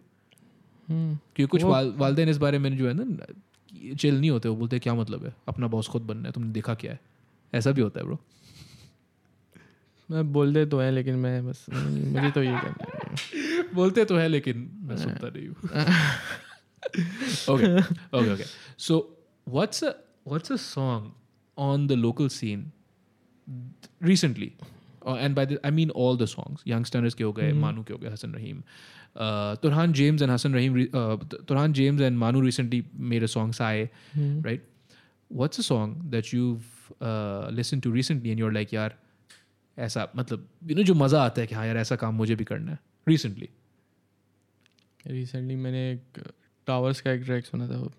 हम्म, 0.88 1.16
क्योंकि 1.36 1.50
कुछ 1.50 1.62
वो- 1.62 1.70
वाल, 1.72 1.92
वालदेन 1.98 2.28
इस 2.28 2.36
बारे 2.38 2.58
में 2.58 2.76
जो 2.76 2.86
है 2.88 2.92
ना 2.98 3.94
चिल 3.94 4.18
नहीं 4.20 4.30
होते 4.30 4.48
वो 4.48 4.56
बोलते 4.56 4.76
हैं 4.76 4.80
क्या 4.82 4.94
मतलब 4.94 5.24
है 5.24 5.32
अपना 5.48 5.66
बॉस 5.68 5.88
खुद 5.94 6.02
बनना 6.10 6.28
है 6.28 6.32
तुमने 6.32 6.52
देखा 6.52 6.74
क्या 6.82 6.92
है 6.92 7.00
ऐसा 7.52 7.72
भी 7.72 7.82
होता 7.82 8.00
है 8.00 8.06
ब्रो 8.06 8.18
मैं 10.08 10.22
बोलते 10.32 10.64
तो 10.72 10.78
है 10.80 10.90
लेकिन 10.90 11.14
मैं 11.24 11.34
बस 11.46 11.64
मुझे 11.72 12.30
तो 12.30 12.42
ये 12.42 12.58
करना 12.64 12.84
है 12.90 13.64
बोलते 13.74 14.04
तो 14.04 14.16
है 14.16 14.28
लेकिन 14.28 14.68
मैं 14.88 14.96
सुनता 14.96 15.28
नहीं 15.36 15.48
हूँ 15.48 15.56
okay 17.48 17.70
okay 18.12 18.30
okay 18.34 18.46
so 18.86 18.98
what's 19.56 19.82
a 19.82 19.92
what's 20.24 20.50
a 20.50 20.58
song 20.58 21.12
on 21.58 21.86
the 21.92 21.96
local 21.96 22.28
scene 22.28 22.64
recently 24.10 24.48
uh, 24.60 25.14
and 25.24 25.34
by 25.38 25.44
the 25.50 25.58
I 25.68 25.70
mean 25.78 25.90
all 26.02 26.16
the 26.22 26.26
songs 26.34 26.62
youngsters 26.72 27.14
के 27.14 27.24
हो 27.24 27.32
गए 27.32 27.52
मानू 27.64 27.82
के 27.88 27.92
हो 27.92 27.98
गए 27.98 28.08
हसन 28.12 28.32
रहीम 28.34 28.62
uh, 29.24 29.56
Turhan 29.64 29.92
James 29.98 30.22
and 30.24 30.32
Hassan 30.34 30.56
Rahim 30.58 30.74
re- 30.78 30.88
uh, 31.02 31.16
Turhan 31.50 31.76
James 31.80 32.02
and 32.08 32.18
Manu 32.22 32.40
recently 32.46 32.80
made 33.12 33.26
a 33.28 33.28
song 33.34 33.52
Sae 33.58 33.90
right 34.48 34.64
what's 35.40 35.62
a 35.62 35.66
song 35.68 35.94
that 36.14 36.32
you've 36.32 36.66
uh, 37.00 37.48
listened 37.60 37.84
to 37.86 37.92
recently 37.98 38.34
and 38.34 38.42
you're 38.44 38.56
like 38.58 38.74
यार 38.74 38.96
ऐसा 39.78 40.08
मतलब 40.16 40.46
you 40.68 40.76
know 40.76 40.84
जो 40.86 40.94
मज़ा 40.94 41.22
आता 41.22 41.40
है 41.40 41.46
कि 41.46 41.54
हाँ 41.54 41.66
यार 41.66 41.76
ऐसा 41.76 41.96
काम 42.02 42.14
मुझे 42.14 42.34
भी 42.34 42.44
करना 42.44 42.72
है 42.72 42.78
recently 43.08 43.48
रिसेंटली 45.06 45.56
मैंने 45.56 45.90
एक 45.92 46.22
टावर्स 46.66 47.00
का 47.00 47.12
एक 47.12 47.22
ट्रैक 47.22 47.46
सुना 47.46 47.68
था 47.68 47.78
वो 47.78 47.92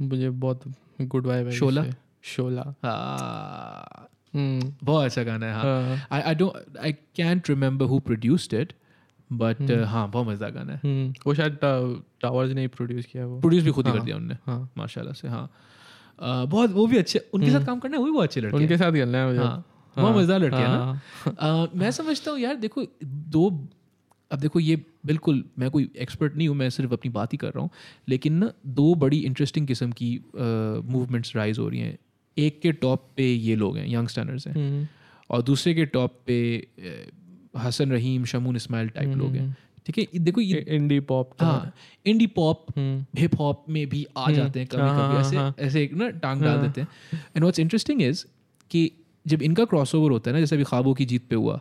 मुझे 0.00 0.30
बहुत 0.30 0.62
गुड 1.00 1.26
वाइब 1.26 1.46
है 1.46 1.52
शोला? 1.52 1.82
इससे। 1.84 1.96
शोला 2.22 2.62
हाँ 2.62 3.86
हम्म, 3.98 4.05
बहुत 4.33 5.05
अच्छा 5.05 5.23
गाना 5.23 5.45
है 5.45 5.53
हाँ। 5.53 5.63
हाँ, 5.63 6.07
I 6.11 6.21
I 6.21 6.35
don't 6.35 6.77
I 6.77 6.91
can't 7.15 7.49
remember 7.49 7.85
who 7.85 7.99
produced 7.99 8.53
it 8.53 8.73
but 9.29 9.71
हाँ 9.87 10.09
बहुत 10.11 10.27
मज़ेदार 10.27 10.51
गाना 10.51 10.73
है। 10.73 10.79
हम्म, 10.83 11.13
वो 11.27 11.33
शायद 11.33 11.57
टावर्स 12.21 12.51
ने 12.53 12.67
प्रोड्यूस 12.75 13.05
किया 13.05 13.25
वो। 13.25 13.39
प्रोड्यूस 13.39 13.63
भी 13.63 13.71
खुद 13.71 13.87
ही 13.87 13.91
कर 13.91 13.97
हाँ, 13.97 14.05
दिया 14.05 14.15
उनने 14.17 14.37
हाँ। 14.45 14.69
माशाल्लाह 14.77 15.13
से 15.13 15.27
हाँ। 15.27 15.49
बहुत 16.47 16.71
वो 16.71 16.85
भी 16.87 16.97
अच्छे 16.97 17.19
उनके 17.33 17.51
साथ 17.51 17.65
काम 17.65 17.79
करना 17.79 17.97
है 17.97 17.99
वो 17.99 18.05
भी 18.05 18.11
बहुत 18.11 18.23
अच्छे 18.23 18.41
लड़के 18.41 18.57
उनके 18.57 18.77
साथ 18.77 18.91
करना 18.91 19.17
है 19.17 19.37
हाँ 19.37 19.63
बहुत 19.95 20.15
मज़ेदार 20.15 20.39
लड़के 20.39 20.55
हैं 20.55 20.67
ना। 20.67 21.01
हाँ, 21.41 21.69
मैं 21.75 21.91
समझता 21.91 22.31
हूँ 22.31 22.39
यार 22.39 22.55
देखो 22.55 22.85
दो 23.03 23.47
अब 24.31 24.39
देखो 24.39 24.59
ये 24.59 24.75
बिल्कुल 25.05 25.43
मैं 25.59 25.69
कोई 25.71 25.89
एक्सपर्ट 25.97 26.35
नहीं 26.35 26.47
हूँ 26.47 26.55
मैं 26.57 26.69
सिर्फ़ 26.69 26.93
अपनी 26.93 27.11
बात 27.11 27.33
ही 27.33 27.37
कर 27.37 27.47
रहा 27.47 27.61
हूँ 27.61 27.69
लेकिन 28.09 28.33
ना 28.33 28.51
दो 28.79 28.93
बड़ी 28.95 29.19
इंटरेस्टिंग 29.19 29.67
किस्म 29.67 29.91
की 29.91 30.09
मूवमेंट्स 30.35 31.35
राइज 31.35 31.59
हो 31.59 31.67
रही 31.69 31.79
हैं। 31.79 31.97
एक 32.37 32.59
के 32.61 32.71
टॉप 32.81 33.07
पे 33.17 33.31
ये 33.33 33.55
लोग 33.55 33.77
हैं 33.77 33.87
यंगस्टर्स 33.87 34.47
हैं। 34.47 34.53
हम्म, 34.55 34.87
और 35.29 35.41
दूसरे 35.43 35.73
के 35.73 35.85
टॉप 35.87 36.19
पे 36.27 36.67
हसन 37.59 37.91
रहीम 37.91 38.25
शमून 38.25 38.55
इस्माइल 38.55 38.89
टाइप 38.89 39.15
लोग 39.17 39.35
हैं। 39.35 39.55
ठीक 39.85 39.97
है 39.97 40.19
देखो 40.19 40.41
ये 40.41 40.59
इंडी 40.69 40.99
पॉप 41.09 41.31
हाँ 41.41 41.73
indie 42.05 42.27
pop 42.27 42.65
hmm, 42.77 43.05
hip 43.17 43.35
hop 43.39 43.63
में 43.69 43.87
भी 43.89 44.05
आ 44.17 44.31
जाते 44.31 44.59
हैं 44.59 44.67
कभी 44.67 44.81
हाँ, 44.81 44.95
कभी 44.97 45.15
हाँ, 45.15 45.21
ऐसे 45.21 45.35
हाँ। 45.37 45.55
ऐसे 45.59 45.83
एक 45.83 45.93
ना 45.93 46.09
टांग 46.23 46.41
डाल 46.41 46.61
देते 46.61 46.81
हैं। 46.81 46.87
एंड 47.13 47.39
व्हाट्स 47.39 47.59
इंटरेस्टिंग 47.59 48.01
इज़ 48.01 48.25
कि 48.71 48.91
जब 49.25 49.41
इनका 49.41 49.65
क्रॉसओवर 49.65 50.11
होता 50.11 50.29
है 50.31 50.35
ना 50.35 50.39
जैसे 50.39 50.55
अभी 50.55 50.63
ख्वाबों 50.63 50.93
की 50.93 51.05
जीत 51.05 51.27
पे 51.29 51.35
हुआ 51.35 51.59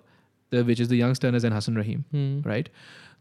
which 0.53 0.81
is 0.81 0.91
the 0.91 0.93
youngsters 0.93 1.45
and 1.45 1.55
Hasan 1.55 1.77
Raheem 1.77 2.01
hmm, 2.13 2.43
right 2.49 2.69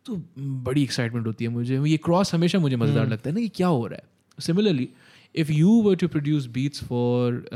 तो 0.06 0.16
बड़ी 0.38 0.84
एक्साइटमेंट 0.84 1.28
होती 1.28 1.46
है 1.46 1.52
मुझे। 1.52 1.80
ये 1.80 1.98
क्रॉस 1.98 2.34
हमेशा 2.34 2.60
मुझे 2.60 2.76
मज़ेदार 2.76 3.04
हम्म। 3.04 3.14
लगता 3.14 3.30
है 3.30 3.36
ना 3.36 3.42
कि 3.42 3.48
क्या 3.56 3.68
हो 3.68 3.86
रहा 3.88 3.96
है। 3.96 4.42
Similarly 4.42 4.88
if 5.36 5.52
you 5.52 5.82
were 5.82 5.96
to 5.96 6.08
produce 6.08 6.48
beats 6.48 6.84
for 6.84 7.50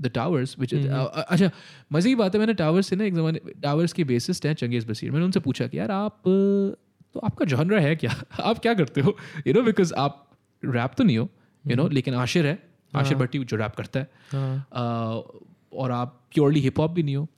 the 0.00 0.06
towers 0.06 0.58
which. 0.58 0.74
अच्छा 0.74 1.50
मज़े 1.92 2.10
की 2.10 2.14
बात 2.14 2.34
है 2.34 2.38
मैंने 2.38 2.54
टावर्स 2.54 2.86
से 2.86 2.96
ना 2.96 3.04
एक 3.04 3.14
ज़माने 3.14 3.40
टावर्स 3.62 3.92
के 3.92 4.04
बेसिस्ट 4.04 4.46
हैं 4.46 4.54
चंगेज़ 4.54 4.86
बसीर 4.86 5.10
मैंने 5.10 5.24
उनसे 5.24 5.40
पूछा 5.40 5.66
कि 5.66 5.78
यार 5.78 5.90
आप 5.90 6.16
uh, 6.16 6.78
तो 7.14 7.20
आपका 7.24 7.44
जॉनरा 7.44 7.80
है 7.80 7.96
क्या? 7.96 8.14
आप 8.40 8.58
क्या 8.58 8.74
करते 8.74 9.00
हो? 9.00 9.16
यू 9.46 9.54
नो 9.54 9.62
बिकॉज़ 9.62 9.94
आप 9.94 10.30
रैप 10.64 10.90
तो 10.98 11.04
नहीं 11.04 11.18
हो 11.18 11.28
यू 11.64 11.76
नो 11.76 11.88
लेकिन 11.88 12.14
आशिर 12.14 12.46
है 12.46 12.70
आशिर 12.96 13.16
भट्टी 13.16 13.38
जो 13.38 13.56
रैप 13.56 13.74
करता 13.74 14.00
है। 14.00 14.10
हाँ, 14.30 14.66
uh, 14.70 15.44
और 15.72 15.90
आप 15.90 16.28
प्योरली 16.32 16.60
हिप 16.60 16.78
हॉप 16.78 16.90
भी 16.90 17.02
नहीं 17.02 17.16
हो। 17.16 17.28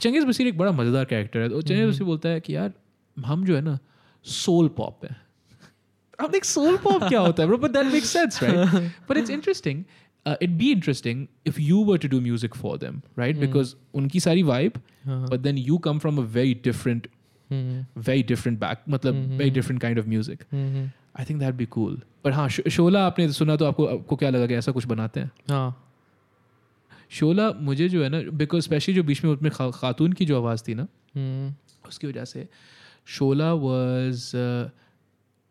चंगेज़ 0.00 0.26
बसीर 0.26 0.46
एक 0.46 0.58
बड़ा 0.58 0.72
मज़ेदार 0.72 1.04
कैरेक्टर 1.04 1.40
है 1.40 1.48
तो 1.48 1.62
चंगेज़ 1.62 1.88
बसीर 1.90 2.04
बोलता 2.04 2.28
है 2.28 2.40
कि 2.40 2.56
यार 2.56 2.72
हम 3.16 3.44
जो 3.44 3.56
है 3.56 3.62
ना 3.62 3.78
सोल 4.24 4.68
पॉप 4.68 5.04
है। 5.04 5.23
I'm 6.18 6.32
like 6.32 6.44
soul 6.48 6.78
pop 6.78 7.08
क्या 7.08 7.20
होता 7.20 7.42
है 7.42 7.48
bro 7.48 7.58
but 7.64 7.72
that 7.76 7.92
makes 7.94 8.10
sense 8.16 8.40
right 8.42 8.90
but 9.08 9.20
it's 9.22 9.30
interesting 9.36 9.84
uh, 10.26 10.36
it'd 10.40 10.56
be 10.58 10.70
interesting 10.72 11.22
if 11.44 11.58
you 11.68 11.80
were 11.90 11.98
to 12.04 12.10
do 12.14 12.20
music 12.26 12.54
for 12.62 12.74
them 12.84 13.00
right 13.22 13.36
mm. 13.36 13.46
because 13.46 13.74
उनकी 13.94 14.20
सारी 14.20 14.44
vibe 14.50 14.78
हाँ, 15.06 15.20
but 15.28 15.42
then 15.46 15.62
you 15.68 15.78
come 15.88 16.00
from 16.06 16.18
a 16.18 16.26
very 16.36 16.54
different 16.68 17.08
hmm, 17.50 17.86
very 18.10 18.22
different 18.32 18.60
back 18.60 18.84
मतलब 18.90 19.38
very 19.38 19.50
different 19.58 19.82
kind 19.86 19.98
of 20.02 20.06
music 20.14 20.44
hmm, 20.52 20.90
I 21.14 21.24
think 21.24 21.40
that'd 21.44 21.58
be 21.62 21.66
cool 21.78 21.96
पर 22.24 22.32
हाँ 22.32 22.48
शोला 22.48 23.06
आपने 23.06 23.28
सुना 23.32 23.56
तो 23.56 23.64
आपको 23.66 23.86
आपको 23.86 24.16
क्या 24.16 24.30
लगा 24.30 24.46
कि 24.46 24.54
ऐसा 24.54 24.72
कुछ 24.72 24.84
बनाते 24.92 25.20
हैं 25.20 25.30
हाँ 25.50 25.80
शोला 27.18 27.50
मुझे 27.66 27.88
जो 27.88 28.02
है 28.02 28.08
ना 28.08 28.20
बिकॉज़ 28.38 28.64
स्पेशली 28.64 28.94
जो 28.94 29.02
बीच 29.02 29.24
में 29.24 29.30
उसमें 29.32 29.50
खा, 29.52 29.70
खातून 29.70 30.12
की 30.12 30.24
जो 30.26 30.36
आवाज़ 30.38 30.62
थी 30.68 30.74
ना 30.74 30.86
हम्म, 31.16 31.52
उसकी 31.88 32.06
वजह 32.06 32.24
से 32.24 32.46
Shola 33.06 33.52
was 33.66 34.30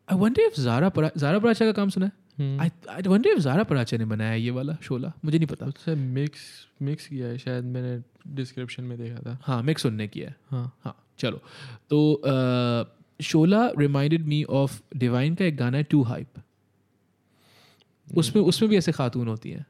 I 0.07 0.17
wonder 0.17 0.41
if 0.41 0.59
Zara 0.61 0.89
परा 0.89 1.09
जारा 1.17 1.39
पराचा 1.39 1.65
का 1.65 1.71
काम 1.71 1.89
सुना 1.89 2.05
है। 2.05 2.57
I 2.59 2.69
I 2.89 3.01
wonder 3.07 3.29
if 3.29 3.39
Zara 3.39 3.63
Paracha 3.63 3.97
ने 3.97 4.05
बनाया 4.05 4.33
ये 4.35 4.51
वाला 4.51 4.77
शोला। 4.83 5.11
मुझे 5.25 5.37
नहीं 5.37 5.47
पता। 5.47 5.65
उससे 5.65 5.95
मिक्स 5.95 6.41
मिक्स 6.81 7.07
किया 7.07 7.27
है 7.27 7.37
शायद 7.37 7.65
मैंने 7.65 8.01
डिस्क्रिप्शन 8.35 8.83
में 8.83 8.97
देखा 8.97 9.19
था। 9.19 9.37
हाँ 9.43 9.61
मिक्स 9.63 9.81
सुनने 9.81 10.07
की 10.07 10.19
है। 10.19 10.35
हाँ। 10.51 10.65
हाँ 10.83 10.95
चलो। 11.19 11.41
तो 11.89 11.99
Shola 13.19 13.67
reminded 13.79 14.25
me 14.25 14.43
of 14.43 14.81
Divine 14.97 15.35
का 15.35 15.45
एक 15.45 15.57
गाना 15.57 15.77
है 15.77 15.83
टू 15.83 16.01
हाइप 16.03 16.41
उसमें 18.07 18.41
उसमें 18.43 18.69
भी 18.69 18.77
ऐसे 18.77 18.91
खातून 18.91 19.27
होती 19.27 19.51
हैं। 19.51 19.65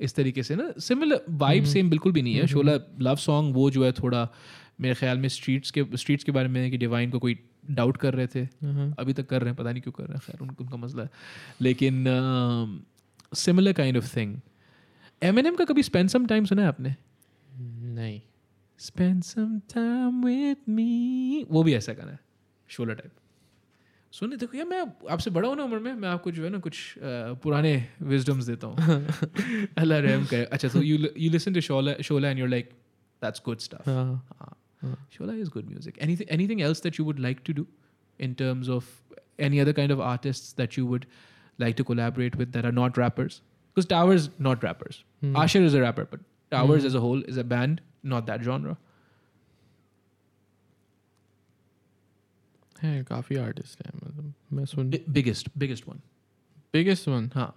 इस 0.00 0.14
तरीके 0.14 0.42
से 0.42 0.54
ना 0.56 0.72
सिमिलर 0.78 1.20
वाइब 1.30 1.64
सेम 1.64 1.90
बिल्कुल 1.90 2.12
भी 2.12 2.22
नहीं 2.22 2.34
है। 2.34 2.46
शोला 2.46 2.72
लव 3.00 3.16
सॉन्ग 3.16 3.54
वो 3.54 3.70
जो 3.70 3.84
है 3.84 3.92
थोड़ा 3.92 4.28
मेरे 4.78 4.94
ख्याल 4.94 5.18
में 5.18 5.28
स्ट्रीट्स 5.28 5.70
के 5.70 5.84
स्ट्रीट्स 5.96 6.24
के 6.24 6.32
बारे 6.32 6.48
में 6.48 6.70
कि 6.70 6.76
डिवाइन 6.78 7.10
को 7.10 7.18
कोई 7.18 7.38
डाउट 7.70 7.96
कर 7.96 8.14
रहे 8.14 8.26
थे। 8.26 8.40
हाँ, 8.42 8.94
अभी 8.98 9.12
तक 9.12 9.26
कर 9.26 9.40
रहे 9.40 9.48
हैं 9.50 9.56
पता 9.56 9.72
नहीं 9.72 9.82
क्यों 9.82 9.92
कर 9.92 10.04
रहे 10.04 10.14
हैं 10.14 10.22
खैर 10.26 10.40
उन, 10.40 10.56
उनका 10.60 10.76
मसला 10.76 11.02
है। 11.02 11.10
लेकिन 11.60 12.04
similar 13.32 13.72
kind 13.72 13.96
of 13.96 14.16
thing 14.16 14.36
Eminem 15.46 15.56
का 15.56 15.64
कभी 15.64 15.82
स्पेंड 15.82 16.08
सम 16.08 16.26
टाइम 16.26 16.44
सुना 16.44 16.62
है 16.62 16.68
आपने? 16.68 16.94
नहीं। 17.94 18.20
Spend 18.80 19.22
some 19.22 19.58
time 19.74 20.24
with 20.24 20.56
me 20.68 21.44
वो 21.50 21.62
भी 21.62 21.74
ऐसा 21.74 21.92
गाना 21.92 22.12
है 22.12 22.18
शोला 22.68 22.94
टाइप 22.94 23.12
सुनिए 24.12 24.36
देखो 24.38 24.56
यार 24.56 24.66
मैं 24.66 24.80
आपसे 25.10 25.30
बड़ा 25.30 25.48
हूँ 25.48 25.56
ना 25.56 25.62
उम्र 25.62 25.78
में 25.78 25.92
मैं 25.92 26.08
आपको 26.08 26.30
जो 26.30 26.44
है 26.44 26.50
ना 26.50 26.58
कुछ 26.58 26.98
अ, 26.98 27.00
पुराने 27.42 27.72
विजडम्स 28.02 28.44
देता 28.44 28.66
हूँ। 28.66 28.76
अल्लाह 29.78 29.98
रहम 29.98 30.24
करे। 30.26 30.44
अच्छा 30.44 30.68
so 30.68 30.82
you 30.88 30.98
you 31.22 31.30
listen 31.36 31.54
to 31.56 31.60
Shola 31.68 31.94
Shola 32.08 32.28
and 32.28 32.38
you're 32.42 32.52
like 32.52 32.70
that's 33.22 33.42
good 33.48 33.64
stuff 33.66 33.88
हाँ। 33.88 34.54
Ah, 34.87 34.95
Shola 35.15 35.37
is 35.45 35.49
good 35.49 35.69
music. 35.69 35.97
Anything 36.07 36.29
anything 36.37 36.61
else 36.69 36.79
that 36.87 36.97
you 36.97 37.05
would 37.09 37.19
like 37.27 37.43
to 37.49 37.53
do 37.59 37.67
in 38.27 38.35
terms 38.41 38.69
of 38.77 38.89
any 39.47 39.59
other 39.63 39.73
kind 39.79 39.91
of 39.95 39.99
artists 40.11 40.53
that 40.61 40.77
you 40.77 40.85
would 40.91 41.05
like 41.63 41.75
to 41.81 41.83
collaborate 41.89 42.35
with 42.43 42.51
that 42.57 42.65
are 42.65 42.71
not 42.81 42.97
rappers? 43.01 43.41
Because 43.73 43.85
Towers 43.93 44.29
not 44.49 44.63
rappers. 44.63 45.03
Asher 45.35 45.61
is 45.71 45.73
a 45.73 45.81
rapper, 45.81 46.05
but 46.13 46.21
Towers 46.51 46.85
as 46.85 46.95
a 46.95 47.01
whole 47.07 47.21
is 47.33 47.37
a 47.37 47.43
band, 47.55 47.81
not 48.15 48.25
that 48.33 48.43
genre. 48.51 48.77
है 52.81 53.03
काफ़ी 53.03 53.35
artist 53.37 53.81
हैं 53.85 53.91
मतलब 53.95 54.33
मैं 54.57 54.65
सुन 54.73 54.89
Bi- 54.91 54.99
biggest, 55.15 55.47
biggest 55.63 55.87
one. 55.87 55.97
Biggest 56.73 57.07
one 57.07 57.29
हाँ 57.33 57.49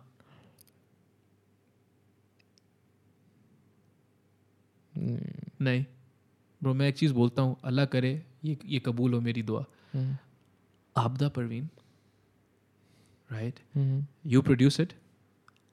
नहीं 4.98 5.84
Bro 6.67 6.73
मैं 6.75 6.87
एक 6.87 6.95
चीज़ 6.97 7.13
बोलता 7.13 7.41
हूँ 7.41 7.55
अल्लाह 7.65 7.85
करे 7.95 8.11
ये 8.45 8.57
ये 8.67 8.79
कबूल 8.85 9.13
हो 9.13 9.19
मेरी 9.21 9.41
दुआ। 9.49 9.65
हम्म, 9.93 10.15
Abida 10.95 11.27
Parveen 11.35 11.67
right 13.29 13.59
you 14.33 14.41
produce 14.41 14.79
it 14.79 14.93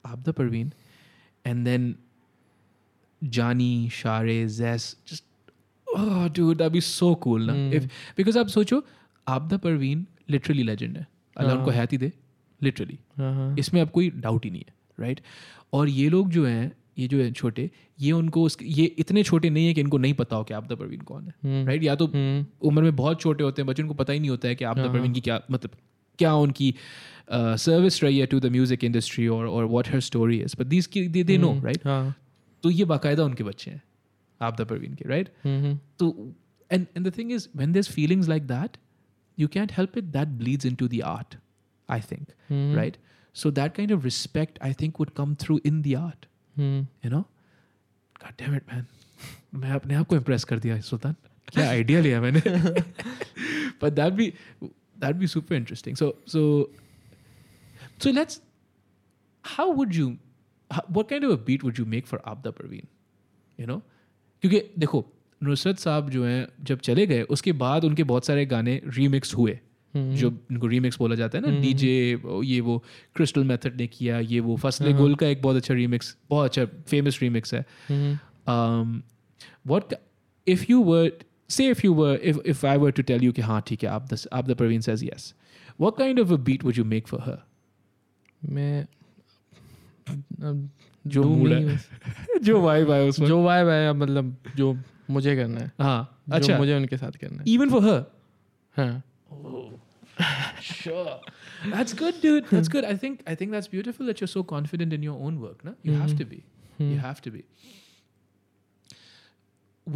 abda 0.05 0.31
parveen 0.37 0.67
and 1.45 1.67
then 1.67 1.85
johnny 3.21 3.69
share 3.99 4.35
zes 4.57 4.83
just 5.11 5.23
oh 5.87 6.27
dude 6.29 6.59
that'd 6.59 6.75
be 6.75 6.83
so 6.87 7.09
cool 7.23 7.47
na? 7.49 7.55
If 7.77 7.87
because 8.19 8.37
आप 8.37 8.47
सोचो 8.55 8.81
आपदा 9.27 9.57
परवीन 9.63 10.05
लिटरली 10.29 10.63
लेजेंड 10.63 10.97
है। 10.97 11.05
अल्लाह 11.35 11.55
उनको 11.55 11.71
हाँ। 11.71 11.77
हैती 11.79 11.97
दे 11.97 12.11
लिटरली 12.61 12.97
हाँ, 13.17 13.33
हाँ, 13.35 13.55
इसमें 13.59 13.81
अब 13.81 13.89
कोई 13.97 14.09
डाउट 14.27 14.45
ही 14.45 14.51
नहीं 14.51 14.63
है 14.67 14.73
राइट 14.99 15.21
और 15.73 15.89
ये 15.89 16.07
लोग 16.09 16.29
जो 16.31 16.45
हैं 16.45 16.71
ये 16.97 17.07
जो 17.07 17.17
है 17.17 17.31
छोटे 17.31 17.69
ये 17.99 18.11
उनको 18.11 18.47
ये 18.61 18.85
इतने 18.99 19.23
छोटे 19.23 19.49
नहीं 19.49 19.65
है 19.67 19.73
कि 19.73 19.81
इनको 19.81 19.97
नहीं 19.97 20.13
पता 20.13 20.35
हो 20.35 20.43
कि 20.43 20.53
आपदा 20.53 20.75
परवीन 20.75 21.01
कौन 21.01 21.23
है 21.23 21.33
हम्म, 21.43 21.65
राइट 21.67 21.83
या 21.83 21.95
तो 21.95 22.05
हम्म, 22.07 22.45
उम्र 22.61 22.81
में 22.83 22.95
बहुत 22.95 23.21
छोटे 23.21 23.43
होते 23.43 23.61
हैं 23.61 23.67
बच्चों 23.67 23.87
को 23.87 23.93
पता 23.93 24.13
ही 24.13 24.19
नहीं 24.19 24.29
होता 24.29 24.47
है 24.47 24.55
कि 24.55 24.65
आपदा 24.65 24.81
हाँ, 24.81 24.93
परवीन 24.93 25.13
की 25.13 25.21
क्या 25.21 25.41
मतलब 25.51 25.71
क्या 26.19 26.33
उनकी 26.35 26.73
सर्विस 27.31 28.03
रही 28.03 28.19
है 28.19 28.25
टू 28.25 28.39
द 28.39 28.51
म्यूज़िक 28.51 28.83
इंडस्ट्री 28.83 29.27
और 29.27 29.47
और 29.47 29.65
what 29.65 29.87
her 29.87 29.99
story 30.01 30.39
is 30.39 30.55
but 30.59 30.67
these 30.67 30.89
they 30.95 31.23
they 31.23 31.37
know 31.37 31.51
hmm, 31.51 31.65
right 31.65 31.87
हाँ, 31.87 32.15
तो 32.63 32.69
ये 32.69 32.85
बाकायदा 32.85 33.23
उनके 33.23 33.43
बच्चे 33.43 33.71
हैं 33.71 33.81
आपदा 34.41 34.65
परवीन 34.65 34.93
के 34.93 35.09
राइट 35.09 35.29
हम्म, 35.45 35.63
हम्म, 35.65 35.79
तो 35.99 36.33
and 36.71 36.85
and 36.97 37.07
the 37.07 37.17
thing 37.17 37.31
is 37.31 37.47
when 37.55 37.71
there 37.71 37.83
feelings 37.85 38.29
like 38.29 38.47
that 38.47 38.77
you 39.37 39.47
can't 39.47 39.71
help 39.71 39.97
it 39.97 40.03
that 40.11 40.37
bleeds 40.39 40.71
into 40.71 40.93
the 40.93 41.03
art 41.07 41.35
I 41.89 42.01
think 42.01 42.27
right 42.75 42.97
so 43.35 43.51
that 43.51 43.75
kind 43.75 43.91
of 43.91 44.03
respect 44.03 44.59
I 44.61 44.73
think 44.73 44.77
think 44.77 44.99
would 44.99 45.13
come 45.15 45.35
through 45.35 45.59
in 45.65 45.81
the 45.81 45.95
you 46.59 47.09
know 47.09 47.21
god 48.23 48.31
damn 48.31 48.55
it 48.55 48.63
man 48.73 48.85
मैं 49.53 49.71
अपने 49.71 49.95
आप 49.95 50.07
को 50.07 50.15
impress 50.15 50.43
कर 50.43 50.59
दिया 50.59 50.79
सुल्तान। 50.81 51.15
क्या 51.47 51.69
idea 51.69 51.99
लिया 52.01 52.21
मैंने? 52.21 52.41
But 53.81 53.93
that 53.93 54.13
be 54.13 54.33
that 54.63 55.15
be 55.15 55.27
super 55.27 55.55
interesting 55.55 55.95
so 55.95 56.17
so 56.27 56.73
so 58.03 58.11
let's 58.11 58.41
how 59.43 59.71
would 59.71 59.95
you 59.95 60.17
what 60.91 61.09
kind 61.09 61.25
of 61.25 61.39
beat 61.39 61.63
would 61.63 61.79
you 61.79 61.85
make 61.85 62.07
for 62.07 62.21
आप 62.25 62.47
द 62.47 62.53
यू 63.59 63.67
नो 63.67 63.77
क्योंकि 64.41 64.61
देखो 64.79 65.05
नुसरत 65.43 65.77
साहब 65.77 66.09
जो 66.09 66.25
हैं 66.25 66.47
जब 66.61 66.79
चले 66.79 67.07
गए 67.07 67.21
उसके 67.21 67.51
बाद 67.51 67.85
उनके 67.85 68.03
बहुत 68.03 68.25
सारे 68.25 68.45
गाने 68.45 68.81
रीमिक्स 68.87 69.35
हुए। 69.35 69.59
हम्म। 69.95 70.15
जो 70.15 70.31
इनको 70.51 70.67
रीमिक्स 70.67 70.97
बोला 70.99 71.15
जाता 71.15 71.37
है 71.37 71.41
ना 71.41 71.49
हम्म। 71.49 71.61
डीजे 71.61 72.21
ये 72.43 72.59
वो 72.61 72.83
क्रिस्टल 73.15 73.43
मेथड 73.43 73.75
ने 73.75 73.87
किया 73.87 74.19
ये 74.19 74.39
वो 74.39 74.55
फसले 74.55 74.93
गोल 74.93 75.09
हाँ। 75.09 75.15
का 75.15 75.27
एक 75.27 75.41
बहुत 75.41 75.55
अच्छा 75.55 75.73
रीमिक्स 75.73 76.17
बहुत 76.29 76.45
अच्छा 76.45 76.65
फ़ेमस 76.65 77.19
रीमिक्स 77.21 77.53
है। 77.53 77.65
What 79.67 79.93
if 80.47 80.65
you 80.69 80.83
were 80.83 81.11
say 81.49 81.69
if 81.69 81.81
you 81.85 81.93
were 81.93 82.15
if 82.15 82.39
if 82.45 82.65
I 82.67 82.77
were 82.77 82.91
to 82.91 83.03
tell 83.03 83.23
you 83.23 83.31
कि 83.31 83.41
हाँ 83.41 83.63
ठीक 83.67 83.83
है 83.83 83.89
आप 83.89 84.07
दस 84.13 84.27
Abida 84.47 84.55
Parveen 84.55 84.81
says 84.81 85.03
yes 85.03 85.33
what 85.81 85.97
kind 85.97 86.19
of 86.19 86.33
a 86.33 86.35
beat 86.35 86.63
would 86.63 86.77
you 86.77 86.85
make 86.85 87.07
for 87.07 87.21
her 87.21 87.37
मैं 88.49 88.87
जो 91.07 91.23
जो 92.43 92.61
वाइब 92.61 92.91
है 92.91 93.07
उसमें। 93.07 93.27
जो 93.27 93.43
वाइब 93.43 93.67
है 93.67 93.93
मतलब 93.93 94.35
जो 94.55 94.77
मुझे 95.09 95.35
करना 95.35 95.59
है। 95.59 95.71
हाँ 95.81 96.21
अच्छा। 96.31 96.57
मुझे 96.57 96.75
उनके 96.75 96.97
साथ 96.97 97.11
करना 97.11 97.37
है। 97.37 97.43
इवन 97.47 97.69
फॉर 97.69 97.83
हर 97.83 98.03
हाँ। 98.77 99.03
oh। 99.33 99.84
sure 100.60 101.20
that's 101.74 101.94
good 101.94 102.20
dude 102.20 102.48
that's 102.50 102.68
good 102.68 102.84
I 102.84 102.94
think 103.02 103.22
I 103.26 103.34
think 103.34 103.52
that's 103.52 103.68
beautiful 103.74 104.06
that 104.06 104.20
you're 104.20 104.32
so 104.32 104.42
confident 104.42 104.92
in 104.92 105.02
your 105.02 105.18
own 105.28 105.40
work 105.40 105.64
na? 105.64 105.72
you 105.82 105.94
have 106.00 106.14
to 106.16 106.24
be 106.24 106.44
you 106.78 106.98
have 106.98 107.20
to 107.26 107.30
be 107.30 107.44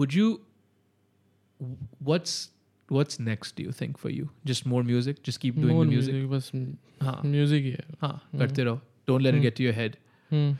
would 0.01 0.15
you 0.15 0.29
what's 2.11 2.51
what's 2.89 3.19
next 3.19 3.57
do 3.57 3.63
you 3.63 3.73
think 3.73 3.99
for 3.99 4.11
you 4.11 4.29
just 4.45 4.67
more 4.67 4.83
music 4.83 5.23
just 5.23 5.41
keep 5.41 5.59
doing 5.61 5.75
More 5.77 5.85
the 5.85 5.91
music 5.91 6.15
music, 6.15 6.31
बस 6.31 6.51
हाँ 7.03 7.21
music 7.25 7.65
ही 7.65 7.71
है 7.71 7.85
हाँ 8.01 8.39
करते 8.39 8.65
रहो 8.65 8.81
don't 9.11 9.23
let 9.23 9.35
it 9.35 9.43
get 9.43 9.57
to 9.57 9.63
your 9.63 9.75
head 9.81 9.97
hmm, 10.33 10.57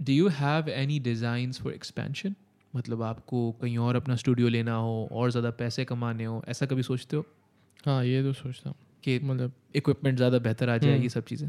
do 0.00 0.12
you 0.12 0.28
have 0.40 0.68
any 0.68 0.98
designs 1.08 1.58
for 1.64 1.72
expansion 1.78 2.34
मतलब 2.76 3.02
आपको 3.02 3.50
कहीं 3.60 3.76
और 3.78 3.96
अपना 3.96 4.16
स्टूडियो 4.16 4.48
लेना 4.48 4.74
हो 4.86 5.08
और 5.12 5.30
ज़्यादा 5.30 5.50
पैसे 5.60 5.84
कमाने 5.84 6.24
हो 6.24 6.42
ऐसा 6.48 6.66
कभी 6.66 6.82
सोचते 6.82 7.16
हो 7.16 7.24
हाँ 7.85 8.03
ये 8.05 8.21
तो 8.23 8.33
सोचता 8.33 8.69
हूँ। 8.69 8.75
कि 9.03 9.19
मतलब 9.19 9.51
इक्विपमेंट 9.75 10.17
ज़्यादा 10.17 10.39
बेहतर 10.39 10.69
आ 10.69 10.77
जाए 10.77 10.91
हम्म। 10.91 11.03
ये 11.03 11.09
सब 11.09 11.25
चीज़ें। 11.25 11.47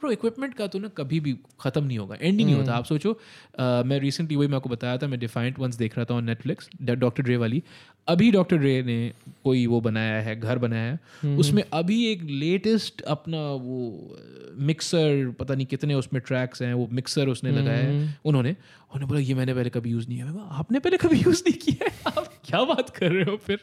ब्रो 0.00 0.10
इक्विपमेंट 0.10 0.54
का 0.54 0.66
तो 0.66 0.78
ना 0.78 0.88
कभी 0.96 1.18
भी 1.20 1.32
ख़त्म 1.60 1.84
नहीं 1.84 1.98
होगा 1.98 2.16
एंड 2.20 2.38
ही 2.38 2.44
नहीं 2.44 2.54
होता। 2.54 2.74
आप 2.74 2.84
सोचो 2.84 3.12
अ, 3.12 3.82
मैं 3.86 3.98
रिसेंटली 4.00 4.36
वही 4.36 4.48
मैं 4.48 4.56
आपको 4.56 4.68
बताया 4.68 4.98
था 4.98 5.06
मैं 5.08 5.18
डिफाइंट 5.20 5.58
वंस 5.58 5.76
देख 5.76 5.96
रहा 5.96 6.04
था 6.04 6.14
ऑन 6.14 6.24
नेटफ्लिक्स 6.24 6.68
डॉक्टर 6.82 7.22
ड्रे 7.22 7.36
वाली। 7.36 7.62
अभी 8.08 8.30
डॉक्टर 8.30 8.56
ड्रे 8.56 8.82
ने 8.82 8.96
कोई 9.44 9.66
वो 9.66 9.80
बनाया 9.80 10.20
है 10.20 10.38
घर 10.40 10.58
बनाया 10.58 10.92
है। 10.92 11.36
उसमें 11.36 11.62
अभी 11.72 12.04
एक 12.06 12.22
लेटेस्ट 12.22 13.02
अपना 13.08 13.42
वो 13.66 14.16
मिक्सर 14.60 15.30
पता 15.40 15.54
नहीं 15.54 15.66
कितने 15.66 15.94
उसमें 15.94 16.20
ट्रैक्स 16.22 16.62
हैं 16.62 16.72
वो 16.74 16.88
मिक्सर 16.92 17.28
उसने 17.28 17.50
लगाया 17.50 17.78
है 17.80 18.16
उन्होंने। 18.24 18.50
उन्होंने 18.50 19.06
बोला 19.06 19.20
ये 19.20 19.34
मैंने 19.34 19.54
पहले 19.54 19.70
कभी 19.70 19.90
यूज़ 19.90 20.08
नहीं 20.08 20.18
किया 20.18 20.48
आपने 20.58 20.78
पहले 20.78 20.96
कभी 20.96 21.18
यूज़ 21.18 21.42
नहीं 21.48 21.58
किया 21.58 21.84
है? 21.84 21.92
आप 22.08 22.28
क्या 22.46 22.62
बात 22.64 22.90
कर 22.96 23.12
रहे 23.12 23.24
हो? 23.24 23.36
फिर 23.36 23.60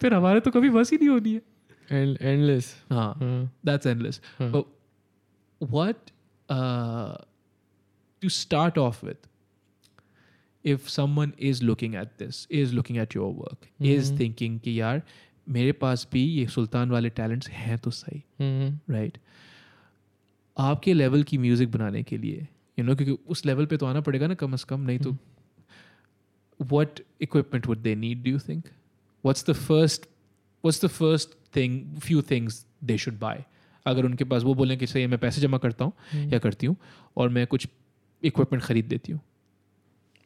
फिर 0.00 0.14
हमारे 0.14 0.40
तो 0.40 0.50
कभी 0.50 0.70
बस 0.70 0.92
ही 0.92 0.98
नहीं 0.98 1.08
होनी 1.08 1.32
है। 1.32 1.40
एंड 1.91 2.17
एंडलेस 2.21 2.73
हाँ 2.91 3.13
हाँ 3.19 3.51
that's 3.69 3.91
endless. 3.93 4.19
Hmm. 4.39 4.51
But 4.51 5.69
what 5.75 6.11
uh, 6.49 7.15
to 8.21 8.29
start 8.29 8.77
off 8.77 9.03
with, 9.03 9.27
if 10.65 10.89
someone 10.89 11.33
is 11.49 11.61
looking 11.63 11.95
at 11.95 12.17
this, 12.17 12.47
is 12.49 12.73
looking 12.73 12.97
at 12.97 13.15
your 13.15 13.31
work, 13.33 13.69
is 13.93 14.11
thinking 14.21 14.59
कि 14.63 14.79
यार 14.79 15.01
मेरे 15.47 15.71
पास 15.81 16.07
भी 16.11 16.23
ये 16.25 16.45
सुल्तान 16.47 16.91
वाले 16.91 17.09
टैलेंट्स 17.19 17.49
हैं 17.49 17.77
तो 17.77 17.91
सही 17.91 18.23
हम्म, 18.39 18.93
राइट 18.93 19.17
आपके 20.57 20.93
लेवल 20.93 21.23
की 21.23 21.37
म्यूजिक 21.37 21.71
बनाने 21.71 22.01
के 22.03 22.17
लिए 22.17 22.47
यू 22.79 22.85
नो 22.85 22.95
क्योंकि 22.95 23.17
उस 23.29 23.45
लेवल 23.45 23.65
पे 23.65 23.77
तो 23.77 23.85
आना 23.85 24.01
पड़ेगा 24.01 24.27
ना 24.27 24.33
कम 24.33 24.55
से 24.55 24.65
कम 24.69 24.81
नहीं 24.81 24.99
तो 24.99 25.17
what 26.71 26.99
equipment 27.25 27.65
would 27.69 27.83
they 27.85 27.93
need 28.01 28.23
do 28.25 28.33
you 28.33 28.39
think 28.39 28.67
what's 29.23 29.43
the 29.49 29.55
first 29.61 30.05
what's 30.63 30.79
the 30.83 30.89
first 30.97 31.35
thing 31.54 32.00
few 32.00 32.22
things 32.22 32.64
they 32.84 32.98
should 32.98 33.18
buy. 33.20 33.36
अगर 33.86 34.04
उनके 34.04 34.24
पास 34.24 34.42
वो 34.42 34.54
बोलें 34.54 34.78
कि 34.78 34.86
सही 34.86 35.06
मैं 35.06 35.18
पैसे 35.18 35.40
जमा 35.40 35.58
करता 35.58 35.84
हूँ 35.84 35.92
या 36.32 36.38
करती 36.38 36.66
हूँ 36.66 36.76
और 37.16 37.28
मैं 37.28 37.46
कुछ 37.46 37.66
इक्विपमेंट 38.22 38.64
खरीद 38.64 38.84
देती 38.84 39.12
हूँ. 39.12 39.20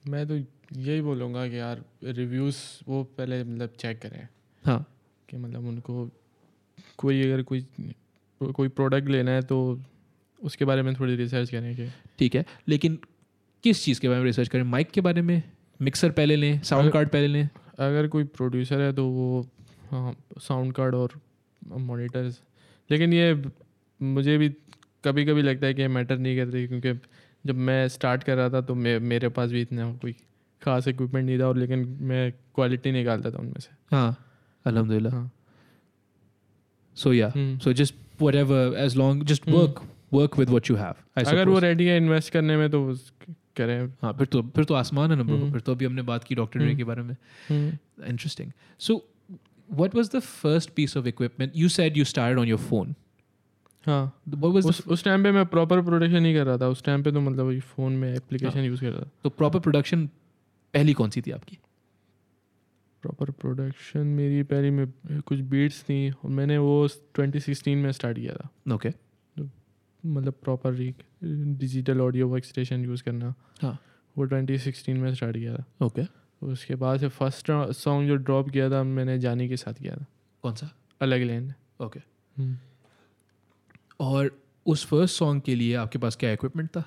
मैं 0.09 0.27
तो 0.29 0.37
यही 0.81 1.01
बोलूँगा 1.01 1.47
कि 1.49 1.59
यार 1.59 1.85
रिव्यूज़ 2.05 2.57
वो 2.89 3.03
पहले 3.19 3.43
मतलब 3.45 3.73
चेक 3.79 4.01
करें। 4.03 4.29
हाँ। 4.65 4.85
कि 5.29 5.37
मतलब 5.37 5.67
उनको 5.67 6.11
कोई 6.99 7.23
अगर 7.23 7.43
कोई 7.43 7.67
कोई 8.41 8.69
प्रोडक्ट 8.69 9.09
लेना 9.09 9.31
है 9.31 9.43
तो 9.43 9.81
उसके 10.41 10.65
बारे 10.65 10.83
में 10.83 10.95
थोड़ी 10.95 11.17
रिसर्च 11.17 11.51
करें 11.51 11.75
कि। 11.77 11.89
ठीक 12.19 12.35
है 12.35 12.45
लेकिन 12.69 12.99
किस 13.65 13.85
चीज़ 13.85 14.01
के 14.01 14.09
बारे 14.09 14.21
में 14.21 14.27
रिसर्च 14.27 14.49
करें? 14.49 14.63
माइक 14.63 14.91
के 14.91 15.01
बारे 15.01 15.23
में? 15.23 15.43
मिक्सर 15.81 16.11
पहले 16.11 16.37
लें 16.37 16.61
साउंड 16.63 16.93
कार्ड 16.93 17.09
पहले 17.09 17.27
लें? 17.27 17.49
अगर 17.79 18.09
कोई 18.09 18.25
प्रोड्यूसर 18.25 18.81
है 18.81 18.93
तो 18.93 19.07
वो 19.09 19.47
हाँ 19.95 20.17
साउंड 20.39 20.73
कार्ड 20.73 20.95
और 20.95 21.21
मॉनिटर्स 21.69 22.41
लेकिन 22.91 23.13
ये 23.13 23.45
मुझे 24.03 24.39
भी 24.39 24.49
कभी 25.05 25.25
कभी 25.25 25.43
लगता 25.43 25.67
है 25.67 25.75
कि 25.75 25.83
ये 25.83 25.89
मैटर 25.89 26.19
नहीं 26.19 26.37
करती 26.37 26.67
क्योंकि 26.69 26.93
जब 27.47 27.55
मैं 27.55 27.89
स्टार्ट 27.89 28.23
कर 28.23 28.37
रहा 28.37 28.51
था 28.51 28.61
तो 28.61 28.75
मे, 28.75 28.99
मेरे 28.99 29.29
पास 29.29 29.51
भी 29.51 29.61
इतना 29.63 29.93
कोई 29.93 30.13
खास 30.63 30.89
इक्विपमेंट 30.89 31.27
नहीं 31.27 31.39
था 31.39 31.47
और 31.49 31.57
लेकिन 31.57 31.99
मैं 32.01 32.33
क्वालिटी 32.55 32.93
निकालता 32.93 33.31
था 33.31 33.39
उनमें 33.39 33.61
से। 33.61 33.97
हाँ 33.97 34.17
अलहमदिल्ला 34.67 35.11
हाँ। 35.11 35.31
सो 36.97 37.13
या 37.13 37.33
हम्म। 37.37 37.59
So 37.59 37.73
just 37.73 37.95
whatever 38.23 38.61
as 38.87 38.97
long 38.97 39.23
just 39.25 39.49
hmm. 39.49 39.59
Work 40.13 40.35
with 40.35 40.51
what 40.51 40.71
you 40.71 40.77
have 40.77 40.97
I 41.19 41.29
अगर 41.29 41.49
वो 41.49 41.59
रेडी 41.59 41.87
है 41.87 41.97
इन्वेस्ट 41.97 42.33
करने 42.33 42.57
में 42.57 42.71
तो 42.71 42.95
करें। 43.57 43.89
हाँ 44.03 44.13
फिर 44.13 44.27
तो 44.27 44.43
फिर 44.43 44.65
तो 44.65 44.75
आसमान 44.75 45.11
है 45.11 45.17
नंबर 45.17 45.35
हम्म। 45.35 45.53
फिर 45.53 45.61
तो 45.61 45.73
अभी 45.73 45.85
हमने 45.85 46.03
बात 46.03 46.25
की 46.25 46.35
डॉक्टर 46.35 46.61
हम्म। 46.61 46.77
के 46.77 46.85
बारे 46.85 47.03
में। 47.03 47.17
Interesting 47.53 48.53
so 48.79 48.95
so 48.95 49.01
what 49.75 49.91
was 49.95 50.09
the 50.09 50.21
first 50.21 50.67
piece 50.67 50.97
of 50.97 51.03
equipment? 51.03 51.49
You 51.53 51.67
said 51.67 51.95
you 51.95 52.05
started 52.05 52.45
on 52.45 52.55
your 52.55 52.71
phone. 52.71 52.95
हाँ। 53.87 54.23
उस 54.45 54.87
उस 54.87 55.05
टाइम 55.05 55.23
पे 55.23 55.33
मैं 55.33 55.47
प्रॉपर 55.47 55.83
प्रोडक्शन 55.83 56.23
नहीं 56.23 56.35
कर 56.35 56.47
रहा 56.47 56.59
था। 56.59 56.69
उस 56.69 56.85
टाइम 56.85 57.03
पे 57.03 57.13
तो 57.13 57.21
मतलब 57.21 57.61
फ़ोन 57.61 57.93
में 57.93 58.15
एप्लीकेशन 58.15 58.61
यूज़ 58.61 58.81
कर 58.81 58.91
रहा 58.91 59.01
था। 59.01 59.11
तो 59.25 59.31
proper 59.31 59.61
production 59.61 60.09
पहली 60.75 60.93
कौन 60.93 61.11
सी 61.11 61.23
थी 61.23 61.31
आपकी? 61.31 61.59
प्रॉपर 63.03 63.31
प्रोडक्शन 63.31 64.01
मेरी 64.01 64.43
पहली 64.43 64.71
में 64.71 64.93
कुछ 65.21 65.41
बीट्स 65.41 65.83
थी। 65.83 66.11
और 66.11 66.31
मैंने 66.31 66.59
वो 66.59 66.89
2016 66.89 67.77
में 67.77 67.93
स्टार्ट 67.93 68.19
किया 68.19 68.35
था। 68.35 68.75
ओके 68.75 68.91
मतलब 70.07 70.33
proper 70.33 70.95
digital 71.59 72.01
audio 72.01 72.29
workstation 72.45 72.85
use 72.85 73.03
करना। 73.03 73.35
हाँ। 73.63 73.79
वो 74.19 74.27
2016 74.27 74.97
में 74.97 75.15
स्टार्ट 75.15 75.37
किया 75.37 75.57
था। 75.57 75.65
Okay. 75.83 76.07
उसके 76.45 76.75
बाद 76.75 77.01
से 77.01 77.09
फ़र्स्ट 77.09 77.51
सॉन्ग 77.73 78.09
जो 78.09 78.17
ड्रॉप 78.17 78.51
किया 78.51 78.71
था 78.71 78.83
मैंने 78.83 79.19
जानी 79.19 79.49
के 79.49 79.57
साथ 79.57 79.75
किया 79.75 79.97
था। 79.97 80.07
कौन 80.43 80.55
सा? 80.55 80.71
अलग 81.01 81.23
लेन 81.23 81.53
ओके 81.81 82.01
और 84.01 84.31
उस 84.67 84.87
फ़र्स्ट 84.87 85.17
सॉन्ग 85.17 85.43
के 85.43 85.55
लिए 85.55 85.75
आपके 85.75 85.99
पास 85.99 86.17
क्या 86.17 86.33
इक्विपमेंट 86.33 86.69
था? 86.71 86.85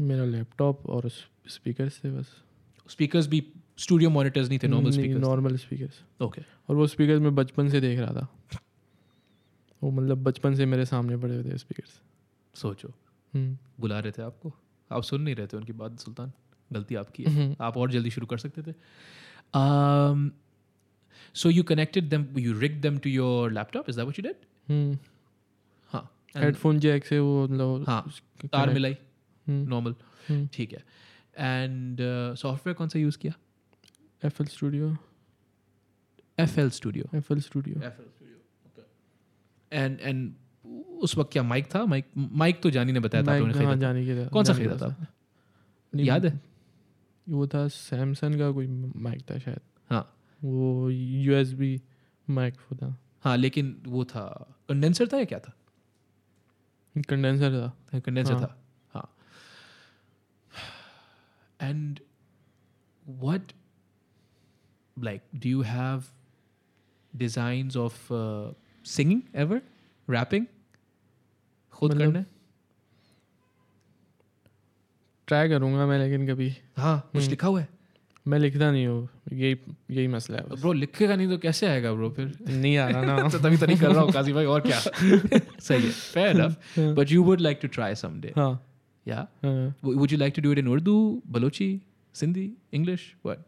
मेरा 0.00 0.24
लैपटॉप 0.24 0.86
और 0.86 1.08
स्पीकर 1.48 1.90
थे 1.90 2.10
बस। 2.10 2.42
स्पीकर्स 2.90 3.26
भी 3.26 3.52
स्टूडियो 3.78 4.10
मॉनिटर्स 4.10 4.48
नहीं 4.48 4.58
थे 4.62 4.68
normal 4.68 4.90
speakers 4.90 5.20
normal 5.20 5.56
speakers 5.56 6.02
okay 6.22 6.42
और 6.68 6.76
वो 6.76 6.86
स्पीकर 6.86 7.18
मैं 7.18 7.34
बचपन 7.34 7.68
से 7.68 7.80
देख 7.80 7.98
रहा 8.00 8.12
था। 8.12 8.26
वो 9.82 9.90
मतलब 9.90 10.22
बचपन 10.22 10.54
से 10.54 10.66
मेरे 10.66 10.86
सामने 10.86 11.16
पड़े 11.16 11.34
हुए 11.36 11.52
थे 11.52 11.58
स्पीकर्स 11.58 12.00
सोचो। 12.54 12.88
हम्म। 13.34 13.58
बुला 13.80 13.98
रहे 14.00 14.12
थे 14.12 14.22
आपको? 14.22 14.52
आप 14.90 15.02
सुन 15.02 15.22
नहीं 15.22 15.34
रहे 15.34 15.46
थे 15.46 15.56
उनकी 15.56 15.72
बात 15.72 15.98
सुल्तान? 16.00 16.32
गलती 16.72 16.94
आपकी 16.94 17.24
है। 17.24 17.56
आप 17.60 17.76
और 17.76 17.90
जल्दी 17.90 18.10
शुरू 18.10 18.26
कर 18.26 18.38
सकते 18.38 18.62
थे। 18.62 18.74
You 21.52 21.62
connected 21.62 22.10
them 22.12 22.24
you 22.44 22.52
rigged 22.62 22.82
them 22.82 22.96
to 22.98 23.10
your 23.14 23.50
laptop 23.50 23.88
is 23.88 23.96
that 23.96 24.08
what 24.08 24.18
you 24.18 24.32
हम्म। 24.70 24.98
हाँ। 25.92 26.10
हेडफोन 26.36 26.78
जैक 26.78 27.04
से 27.04 27.18
वो 27.18 27.44
मतलब 27.44 27.84
हाँ 27.86 28.12
तार 28.44 28.72
मिलाई। 28.72 28.96
Hmm, 29.46 29.68
normal 29.68 29.94
hmm. 30.28 30.48
ठीक 30.52 30.72
है। 30.72 30.84
एंड 31.38 31.98
सॉफ्टवेयर 32.38 32.74
कौन 32.74 32.88
सा 32.88 32.98
यूज़ 32.98 33.18
किया? 33.18 33.32
FL 34.28 34.48
studio 34.48 34.96
F 36.38 36.60
L 36.60 36.70
studio 36.70 37.20
FL 37.20 37.40
studio 37.40 37.74
F 37.76 38.02
L 38.02 38.08
studio 38.08 38.84
and 39.72 40.00
and 40.00 40.32
उस 40.98 41.16
वक्त 41.18 41.32
क्या 41.32 41.42
माइक 41.42 41.74
था? 41.74 41.84
माइक 41.84 42.04
माइक 42.16 42.62
तो 42.62 42.70
जानी 42.70 42.92
ने 42.92 43.00
बताया 43.00 43.24
था 43.24 43.32
आपने 43.32 43.64
हाँ 43.64 43.92
खरीदा 43.92 44.28
कौन 44.28 44.44
सा 44.44 44.54
खरीदा 44.54 44.76
था 44.76 45.06
याद 45.94 46.26
है? 46.26 46.40
वो 47.28 47.46
था 47.46 47.68
सैमसंग 47.68 48.38
का 48.38 48.52
कोई 48.52 48.66
माइक 48.96 49.22
था 49.30 49.38
शायद। 49.38 49.60
हाँ। 49.90 50.16
वो 50.44 50.90
यू 50.90 51.34
एस 51.34 51.52
बी 51.52 51.82
माइक 52.30 52.54
वो 52.54 52.76
था। 52.76 52.98
हाँ 53.20 53.36
लेकिन 53.36 53.82
वो 53.86 54.04
था 54.04 54.56
कंडेंसर 54.68 55.08
था 55.08 55.18
या 55.18 55.24
क्या 55.24 55.38
था? 55.38 55.56
कंडेंसर 57.08 57.68
था। 57.68 58.00
कंडेंसर 58.00 58.32
हाँ। 58.32 58.42
था। 58.42 58.62
हाँ। 58.94 59.16
And 61.60 62.00
what 63.10 63.42
like 64.98 65.20
do 65.36 65.46
you 65.46 65.62
have 65.62 66.02
designs 67.16 67.76
of 67.76 67.92
uh, 68.12 68.54
singing 68.84 69.20
ever? 69.36 69.60
Rapping? 70.10 70.44
खुद 71.72 71.90
मतलब- 71.90 72.06
करना? 72.06 72.18
है 72.18 72.35
ट्राई 75.26 75.48
करूँगा 75.48 75.86
मैं 75.86 75.98
लेकिन 75.98 76.28
कभी। 76.28 76.56
हाँ 76.76 77.08
कुछ 77.12 77.20
हम्म। 77.22 77.30
लिखा 77.30 77.48
हुआ 77.48 77.60
है? 77.60 77.68
मैं 78.28 78.38
लिखता 78.38 78.70
नहीं 78.70 78.86
हूँ 78.86 79.08
यही 79.32 79.56
यही 79.90 80.08
मसला 80.08 80.36
है 80.36 80.42
ब्रो 80.60 80.72
लिखेगा 80.72 81.16
नहीं 81.16 81.28
तो 81.28 81.38
कैसे 81.38 81.66
आएगा 81.66 81.92
ब्रो 81.92 82.10
फिर? 82.10 82.38
नहीं 82.48 82.76
आ 82.76 82.88
रहा 82.88 83.04
ना। 83.04 83.28
तो 83.28 83.38
तभी 83.38 83.56
तो 83.56 83.66
नहीं 83.66 83.76
कर 83.76 83.92
रहा 83.92 84.00
हूँ 84.00 84.12
काजी 84.12 84.32
भाई 84.32 84.44
और 84.44 84.60
क्या? 84.60 84.80
सही 85.60 85.82
है 85.82 85.90
fair 85.90 86.34
enough. 86.36 86.56
but 86.98 87.10
you 87.10 87.22
would 87.22 87.40
like 87.40 87.60
to 87.66 87.70
try 87.78 87.92
someday. 88.04 88.32
हाँ। 88.36 88.62
हाँ। 89.08 89.74
W- 89.84 89.98
would 89.98 90.12
you 90.12 90.18
like 90.18 90.34
to 90.34 90.40
do 90.40 90.52
it 90.52 90.58
in 90.58 90.66
Urdu 90.66 91.22
Balochi 91.32 91.80
Sindhi 92.14 92.50
English? 92.72 93.04
What? 93.26 93.38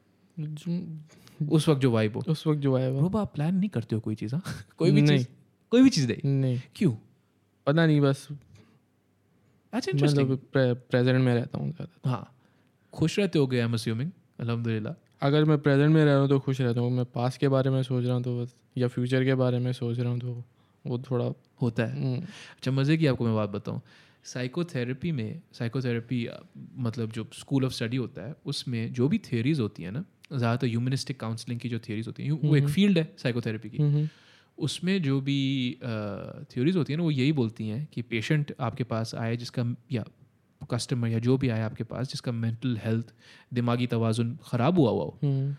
उस 1.48 1.68
वक्त 1.68 1.80
जो 1.80 1.90
वाइब 1.90 2.16
हो। 2.16 2.22
उस 2.28 2.46
वक्त 2.46 2.60
जो 2.60 2.76
आया 2.76 2.88
वो 2.88 3.08
ब्रो 3.08 3.20
आप 3.20 3.34
प्लान 3.34 3.54
नहीं 3.54 3.70
करते 3.70 3.94
हो 3.94 4.00
कोई 4.00 4.14
चीज़ 4.14 4.34
हाँ? 4.34 4.42
कोई 4.78 4.90
भी 4.90 5.02
नहीं। 5.02 5.18
चीज़ 5.18 5.26
कोई 5.70 5.82
भी 5.82 5.90
चीज़ 5.90 6.12
नहीं। 6.24 6.60
क्यों? 6.74 6.92
पता 7.66 7.86
नहीं 7.86 8.00
बस 8.00 8.28
अच्छा 9.72 9.90
इंटरेस्टिंग 9.90 10.30
मतलब 10.30 10.82
प्रेजेंट 10.90 11.20
में 11.20 11.34
रहता 11.34 11.58
हूँ 11.58 11.70
ज़्यादा 11.72 12.10
हाँ। 12.10 12.34
खुश 12.92 13.18
रहते 13.18 13.38
हो 13.38 13.46
गए 13.46 13.58
आई 13.58 13.64
एम 13.64 13.72
अज्यूमिंग 13.74 14.10
अल्हम्दुलिल्लाह। 14.40 14.94
अगर 15.26 15.44
मैं 15.44 15.58
प्रेजेंट 15.58 15.94
में 15.94 16.04
रह 16.04 16.10
रहा 16.10 16.20
हूँ 16.20 16.28
तो 16.28 16.38
खुश 16.40 16.60
रहता 16.60 16.80
हूँ। 16.80 16.90
मैं 16.90 17.04
पास 17.14 17.36
के 17.38 17.48
बारे 17.48 17.70
में 17.70 17.82
सोच 17.82 18.04
रहा 18.04 18.14
हूँ 18.14 18.22
तो 18.24 18.40
बस 18.40 18.54
या 18.78 18.88
फ्यूचर 18.88 19.24
के 19.24 19.34
बारे 19.34 19.58
में 19.58 19.72
सोच 19.72 19.98
रहा 19.98 20.10
हूँ 20.10 20.20
तो 20.20 20.44
वो 20.84 20.98
थोड़ा 21.10 21.24
होता 21.62 21.84
है। 21.84 22.02
हम्म, 22.02 22.20
अच्छा 22.20 22.70
मज़े 22.70 22.96
की 22.96 23.06
आपको 23.06 23.24
मैं 23.24 23.34
बात 23.34 23.48
बताऊँ। 23.48 23.80
साइकोथेरेपी 24.24 25.12
में 25.12 25.40
साइकोथेरेपी 25.52 26.28
मतलब 26.78 27.12
जो 27.12 27.26
स्कूल 27.34 27.64
ऑफ़ 27.64 27.72
स्टडी 27.72 27.96
होता 27.96 28.26
है 28.26 28.34
उसमें 28.46 28.92
जो 28.92 29.08
भी 29.08 29.18
थियोरीज 29.18 29.60
होती 29.60 29.82
है 29.82 29.90
ना 29.90 30.04
ज़्यादातर 30.32 30.66
ह्यूमनिस्टिक 30.66 31.20
काउंसलिंग 31.20 31.60
की 31.60 31.68
जो 31.68 31.78
थियोरीज 31.78 32.06
होती 32.06 32.22
हैं 32.22 32.30
वो 32.32 32.56
एक 32.56 32.62
हम्म। 32.62 32.72
फ़ील्ड 32.72 32.98
है 32.98 33.08
साइकोथेरेपी 33.18 33.68
की। 33.70 33.78
हम्म, 33.78 34.08
उसमें 34.58 35.02
जो 35.02 35.20
भी 35.20 35.78
थ्योरीज 36.50 36.76
होती 36.76 36.92
हैं 36.92 36.98
ना 36.98 37.04
वो 37.04 37.10
यही 37.10 37.32
बोलती 37.32 37.68
हैं 37.68 37.86
कि 37.92 38.02
पेशेंट 38.02 38.54
आपके 38.60 38.84
पास 38.84 39.14
आए 39.14 39.36
जिसका 39.36 39.64
या 39.92 40.04
कस्टमर 40.70 41.08
या 41.08 41.18
जो 41.18 41.36
भी 41.38 41.48
आए 41.48 41.60
आपके 41.60 41.84
पास 41.84 42.08
जिसका 42.08 42.32
मेंटल 42.32 42.76
हेल्थ 42.84 43.12
दिमागी 43.54 43.86
तोज़ुन 43.86 44.38
ख़राब 44.44 44.78
हुआ 44.78 44.90
हुआ 44.90 45.04
हो। 45.04 45.18
हम्म, 45.22 45.54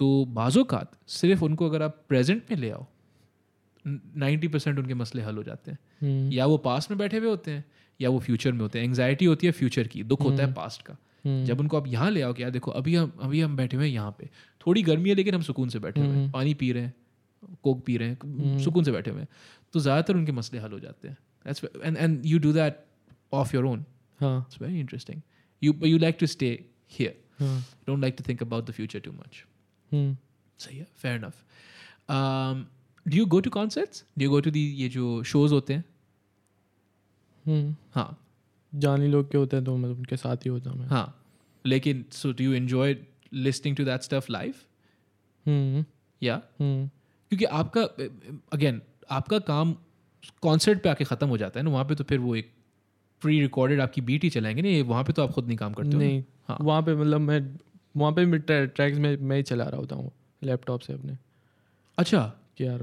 तो 0.00 0.24
बाज़ात 0.24 0.96
सिर्फ़ 1.08 1.44
उनको 1.44 1.68
अगर 1.68 1.82
आप 1.82 2.04
प्रेजेंट 2.08 2.42
में 2.50 2.58
ले 2.58 2.70
आओ 2.70 2.86
नाइन्टी 3.84 4.48
परसेंट 4.48 4.78
उनके 4.78 4.94
मसले 4.94 5.22
हल 5.22 5.36
हो 5.36 5.42
जाते 5.42 5.70
हैं। 5.70 5.78
हम्म, 6.00 6.32
या 6.32 6.46
वो 6.46 6.56
पास्ट 6.58 6.90
में 6.90 6.98
बैठे 6.98 7.18
हुए 7.18 7.28
होते 7.28 7.50
हैं 7.50 7.64
या 8.00 8.10
वो 8.10 8.18
फ्यूचर 8.18 8.52
में 8.52 8.60
होते 8.60 8.78
हैं। 8.78 8.86
एंग्जाइटी 8.86 9.24
होती 9.24 9.46
है 9.46 9.52
फ्यूचर 9.52 9.86
की 9.86 10.02
दुख 10.02 10.22
होता 10.22 10.42
है। 10.42 10.52
पास्ट 10.54 10.82
का। 10.82 10.96
हम्म, 11.24 11.44
जब 11.44 11.60
उनको 11.60 11.76
आप 11.76 11.86
यहाँ 11.86 12.10
ले 12.10 12.22
आओ 12.22 12.32
कि 12.32 12.42
यार 12.42 12.50
देखो 12.50 12.70
अभी 12.70 12.94
हम 12.94 13.12
अभी 13.20 13.40
हम 13.40 13.56
बैठे 13.56 13.76
हुए 13.76 13.86
हैं 13.86 13.92
यहाँ 13.94 14.16
पे। 14.18 14.28
थोड़ी 14.66 14.82
गर्मी 14.82 15.08
है 15.08 15.14
लेकिन 15.14 15.34
हम 15.34 15.42
सुकून 15.42 15.68
से 15.68 15.78
बैठे 15.78 16.00
हुए 16.00 16.16
हैं। 16.16 16.30
पानी 16.32 16.54
पी 16.54 16.72
रहे 16.72 16.82
हैं। 16.82 16.94
कोक 17.62 17.84
पी 17.84 17.96
रहे 17.96 18.08
हैं 18.08 18.58
सुकून 18.64 18.84
से 18.84 18.92
बैठे 18.92 19.10
हुए 19.10 19.20
हैं। 19.20 19.28
तो 19.72 19.80
ज़्यादातर 19.80 20.16
उनके 20.16 20.32
मसले 20.32 20.60
हल 20.60 20.72
हो 20.72 20.80
जाते 20.80 21.08
हैं। 21.08 21.16
And 21.84 21.96
and 21.96 22.26
you 22.26 22.38
do 22.38 22.52
that 22.52 22.84
of 23.32 23.54
your 23.56 23.64
own 23.64 23.84
हाँ। 24.20 24.38
It's 24.48 24.62
very 24.62 24.80
interesting 24.80 25.20
you 25.62 25.74
you 25.84 25.98
like 25.98 26.16
to 26.20 26.26
stay 26.26 26.48
here 26.90 27.22
don't 27.86 28.00
like 28.00 28.14
to 28.18 28.24
think 28.28 28.42
about 28.42 28.66
the 28.66 28.70
future 28.70 29.00
too 29.00 29.12
much 29.12 29.44
hmm, 29.92 30.16
सही 30.58 30.78
है 30.78 30.86
fair 30.96 31.16
enough 31.16 31.44
do 33.06 33.16
you 33.16 33.26
go 33.26 33.40
to 33.40 33.50
concerts 33.50 34.04
do 34.18 34.24
you 34.24 34.30
go 34.30 34.40
to 34.40 34.50
the 34.50 34.66
ये 34.74 34.88
जो 34.88 35.22
shows 35.22 35.52
होते 35.52 35.74
हैं? 35.74 35.84
हम्म। 37.46 37.76
हाँ। 37.94 38.26
जानी 38.72 39.06
लोग 39.06 39.30
के 39.30 39.38
होते 39.38 39.56
हैं 39.56 39.64
तो 39.64 39.76
मतलब 39.76 39.98
उनके 39.98 40.16
साथ 40.16 40.36
ही 40.36 40.50
होता 40.50 40.70
हूँ 40.70 40.86
हाँ। 40.86 41.24
लेकिन 41.66 42.04
so 42.12 42.32
do 42.32 42.44
you 42.44 42.52
enjoy 42.52 42.96
listening 43.32 43.76
to 43.76 43.84
that 43.84 44.02
stuff 44.02 44.32
hmm, 45.46 45.84
या 46.22 46.34
हम्म, 46.60 46.90
क्योंकि 47.30 47.44
आपका 47.44 47.82
अगेन 48.52 48.82
आपका 49.10 49.38
काम 49.38 49.76
कॉन्सर्ट 50.42 50.82
पे 50.82 50.88
आके 50.88 51.04
ख़त्म 51.04 51.28
हो 51.28 51.38
जाता 51.38 51.60
है 51.60 51.64
ना 51.64 51.70
वहाँ 51.70 51.84
पे 51.84 51.94
तो 51.94 52.04
फिर 52.04 52.18
वो 52.18 52.36
एक 52.36 52.52
प्री 53.20 53.40
रिकॉर्डेड 53.40 53.80
आपकी 53.80 54.00
बीट 54.00 54.24
ही 54.24 54.30
चलाएँगे 54.30 54.62
नहीं 54.62 54.82
वहाँ 54.82 55.04
पे 55.04 55.12
तो 55.12 55.22
आप 55.22 55.30
खुद 55.30 55.46
नहीं 55.46 55.56
काम 55.56 55.72
करते 55.72 55.96
नहीं 55.96 56.22
हाँ। 56.48 56.58
वहाँ 56.60 56.82
पे 56.82 56.94
मतलब 56.94 57.20
मैं 57.20 57.58
वहाँ 57.96 58.12
पे 58.12 58.38
ट्रैक्स 58.66 58.98
में 58.98 59.16
मैं 59.16 59.36
ही 59.36 59.42
चला 59.42 59.64
रहा 59.64 59.76
होता 59.76 59.96
हूँ 59.96 60.10
लैपटॉप 60.44 60.80
से 60.80 60.92
अपने। 60.92 61.16
अच्छा। 61.98 62.32
कि 62.58 62.66
यार 62.66 62.82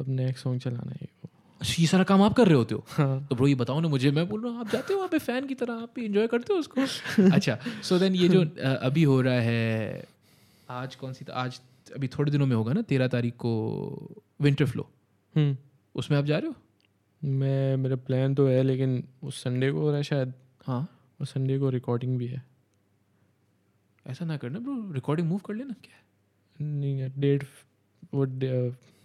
अब 0.00 0.04
नेक्स्ट 0.08 0.44
सॉन्ग 0.44 0.60
चलाना 0.60 0.92
है। 0.92 1.08
अच्छा, 1.60 1.74
ये 1.80 1.86
सारा 1.86 2.04
काम 2.04 2.22
आप 2.22 2.32
कर 2.32 2.46
रहे 2.46 2.54
होते 2.54 2.74
हो? 2.74 2.84
हाँ। 2.88 3.26
तो 3.30 3.36
ब्रो 3.36 3.46
ये 3.46 3.54
बताओ 3.54 3.80
ना 3.80 3.88
मुझे 3.88 4.10
मैं 4.10 4.28
बोल 4.28 4.42
रहा 4.42 4.52
हूँ 4.52 4.60
आप 4.60 4.68
जाते 4.68 4.92
हो 4.92 4.98
वहाँ 4.98 5.08
पे 5.08 5.18
फ़ैन 5.18 5.46
की 5.46 5.54
तरह 5.54 5.72
आप 5.72 5.92
भी 5.94 6.04
इंजॉय 6.04 6.26
करते 6.26 6.52
हो 6.52 6.58
उसको? 6.58 6.80
अच्छा 7.32 7.58
सो 7.82 7.98
देन 7.98 8.14
ये 8.14 8.28
जो 8.28 8.44
अभी 8.76 9.02
हो 9.02 9.20
रहा 9.20 9.40
है 9.40 10.04
आज 10.70 10.94
कौन 10.94 11.12
सी 11.12 11.24
आज 11.32 11.60
अभी 11.94 12.08
थोड़े 12.08 12.32
दिनों 12.32 12.46
में 12.46 12.56
होगा 12.56 12.72
ना 12.72 12.82
तेरह 12.82 13.08
तारीख 13.08 13.34
को 13.34 14.22
विंटर 14.40 14.66
फ्लो 14.66 14.88
हम्म, 15.36 15.56
उसमें 15.94 16.18
आप 16.18 16.24
जा 16.24 16.38
रहे 16.38 16.48
हो? 16.48 16.54
मैं 17.24 17.76
मेरा 17.76 17.96
प्लान 17.96 18.34
तो 18.34 18.46
है 18.46 18.62
लेकिन 18.62 19.04
उस 19.22 19.42
संडे 19.42 19.70
को 19.72 19.80
हो 19.80 19.88
रहा 19.88 19.96
है 19.96 20.02
शायद। 20.02 20.32
हाँ। 20.66 20.88
और 21.20 21.26
संडे 21.26 21.58
को 21.58 21.70
रिकॉर्डिंग 21.70 22.18
भी 22.18 22.26
है। 22.26 22.42
ऐसा 24.06 24.24
ना 24.24 24.36
करना 24.36 24.58
ब्रो 24.58 24.92
रिकॉर्डिंग 24.92 25.28
मूव 25.28 25.38
कर 25.38 25.54
लेना 25.54 25.74
क्या? 25.82 25.98
नहीं 26.60 26.98
है 26.98 27.12
डेट 27.20 27.44
वो 28.14 28.26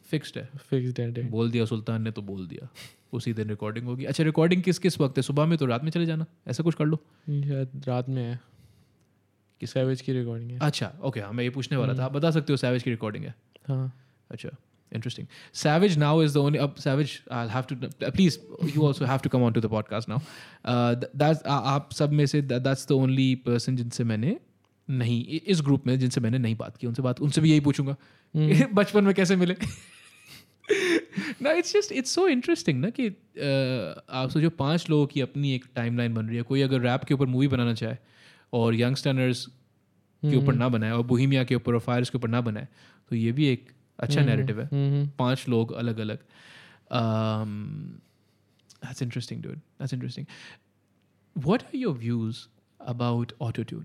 फिक्स्ड 0.10 0.38
है। 0.38 0.50
फिक्स 0.58 0.94
डेट 0.94 1.18
है 1.18 1.30
बोल 1.30 1.52
दिया 1.52 1.66
सुल्तान 1.66 2.02
ने 2.02 2.12
तो 2.12 2.22
बोल 2.22 2.48
दिया। 2.48 2.68
उसी 3.14 3.34
दिन 3.34 3.50
रिकॉर्डिंग 3.50 3.86
होगी। 3.86 4.06
अच्छा 4.06 4.24
रिकॉर्डिंग 4.24 4.64
किस 4.64 4.80
किस 4.80 5.00
वक्त 5.00 5.18
है? 5.18 5.24
सुबह 5.24 5.46
में 5.46 5.58
तो 5.58 5.66
रात 5.66 5.84
में 5.84 5.92
चले 5.92 6.06
जाना। 6.06 6.26
ऐसा 6.48 6.64
कुछ 6.64 6.76
कर 6.76 6.86
लो। 6.86 6.98
शायद 7.30 7.84
रात 7.88 8.10
में 8.10 8.24
है। 8.24 8.40
कि 9.60 9.68
सैवेज 9.68 10.02
की 10.02 10.14
रिकॉर्डिंग 10.14 10.52
है। 10.52 10.60
अच्छा 10.62 10.94
ओके 11.04 11.20
हाँ 11.20 11.34
मैं 11.34 11.44
ये 11.44 11.50
पूछने 11.50 11.78
वाला 11.78 11.94
था। 11.94 12.06
आप 12.06 12.12
बता 12.12 12.32
सकते 12.32 12.54
हो 12.54 12.58
सैवेज 12.58 12.84
की 12.84 12.90
रिकॉर्डिंग 12.90 13.26
है? 13.26 13.36
हाँ। 13.68 14.02
अच्छा 14.32 14.50
interesting. 14.96 15.28
Savage 15.56 15.98
now 15.98 16.26
is 16.26 16.34
the 16.34 16.42
only 16.42 16.60
uh, 16.60 16.68
savage 16.68 17.10
i'll 17.32 17.50
have 17.50 17.68
to 17.68 17.76
uh, 17.76 18.12
please 18.12 18.38
you 18.76 18.84
also 18.88 19.06
have 19.06 19.22
to 19.22 19.30
come 19.30 19.44
on 19.44 19.54
to 19.54 19.62
the 19.62 19.70
podcast 19.70 20.08
now. 20.08 20.22
Uh, 20.66 20.96
that's 20.96 21.42
uh, 21.42 21.48
आप 21.48 21.92
सब 21.92 22.12
में 22.12 22.26
से 22.26 22.42
that's 22.42 22.86
the 22.86 22.98
only 22.98 23.48
person 23.48 23.76
जिनसे 23.76 24.04
मैंने 24.04 24.38
नहीं 24.90 25.26
इस 25.26 25.62
ग्रुप 25.62 25.88
में 25.88 26.00
जिनसे 26.00 26.22
मैंने 26.22 26.38
नहीं 26.38 26.56
बात 26.56 26.78
की 26.78 26.88
उनसे 26.88 27.02
बात 27.02 27.22
उनसे 27.22 27.42
भी 27.42 27.50
यही 27.50 27.60
पूछूँगा। 27.60 27.96
बचपन 28.74 29.04
में 29.04 29.16
कैसे 29.16 29.36
मिले? 29.36 29.56
ना 31.42 31.52
it's 31.52 31.74
just 31.74 31.92
it's 31.92 32.12
so 32.12 32.28
interesting 32.28 32.82
ना 32.82 32.90
कि 32.90 33.10
uh, 33.10 34.04
आप 34.10 34.30
सोचो 34.30 34.50
पाँच 34.50 34.90
लोगों 34.90 35.08
की 35.08 35.22
अपनी 35.22 35.56
एक 35.56 35.66
टाइमलाइन 35.76 36.14
बन 36.14 36.26
रही 36.26 36.38
है। 36.38 36.42
कोई 36.42 36.62
अगर 36.62 36.80
रैप 36.80 37.04
के 37.04 37.14
ऊपर 37.14 37.26
मूवी 37.26 37.48
बनाना 37.48 37.74
चाहे 37.74 37.96
और 38.54 38.76
यंगस्टर्नर्स 38.76 39.46
के 40.26 40.36
ऊपर 40.36 40.54
ना 40.54 40.70
बनाए 40.70 40.92
और 40.92 41.04
बोहिमिया 41.04 41.44
के 41.44 41.56
ऊपर 41.56 41.74
और 41.74 41.80
फायर्स 41.80 42.10
के 42.10 42.18
ऊपर 42.18 42.28
ना 42.28 42.42
बनाए। 42.42 42.68
तो 43.10 43.16
ये 43.16 43.32
भी 43.32 43.48
एक 43.48 43.72
अच्छा 44.00 44.22
नैरेटिव 44.22 44.62
है। 44.62 44.66
हम्म, 44.66 45.12
पाँच 45.20 45.46
लोग 45.50 45.72
अलग 45.72 45.98
अलग 45.98 46.20
that's 48.86 49.02
interesting 49.02 49.42
dude. 49.46 49.60
That's 49.82 49.94
interesting. 49.94 50.26
What 51.48 51.60
are 51.64 51.78
your 51.86 52.00
views 52.04 52.36
about 52.92 53.28
auto 53.42 53.84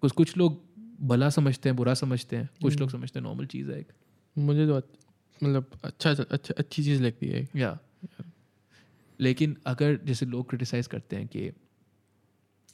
कुछ 0.00 0.12
कुछ 0.12 0.36
लोग 0.36 0.64
भला 1.00 1.30
समझते 1.30 1.68
हैं 1.68 1.76
बुरा 1.76 1.94
समझते 1.94 2.36
हैं। 2.36 2.50
कुछ 2.62 2.76
लोग 2.76 2.90
समझते 2.90 3.18
हैं 3.18 3.26
नॉर्मल 3.26 3.46
चीज़ 3.46 3.70
है 3.70 3.80
एक। 3.80 3.88
मुझे 4.38 4.66
तो 4.66 4.76
मतलब 5.44 5.70
अच्छा 5.84 6.10
अच्छा 6.10 6.54
अच्छी 6.58 6.84
चीज़ 6.84 7.02
लगती 7.02 7.26
है 7.26 7.48
या 7.56 7.78
लेकिन 9.20 9.56
अगर 9.66 10.00
जैसे 10.04 10.26
लोग 10.26 10.48
क्रिटिसाइज 10.48 10.86
करते 10.86 11.16
हैं 11.16 11.26
कि 11.26 11.50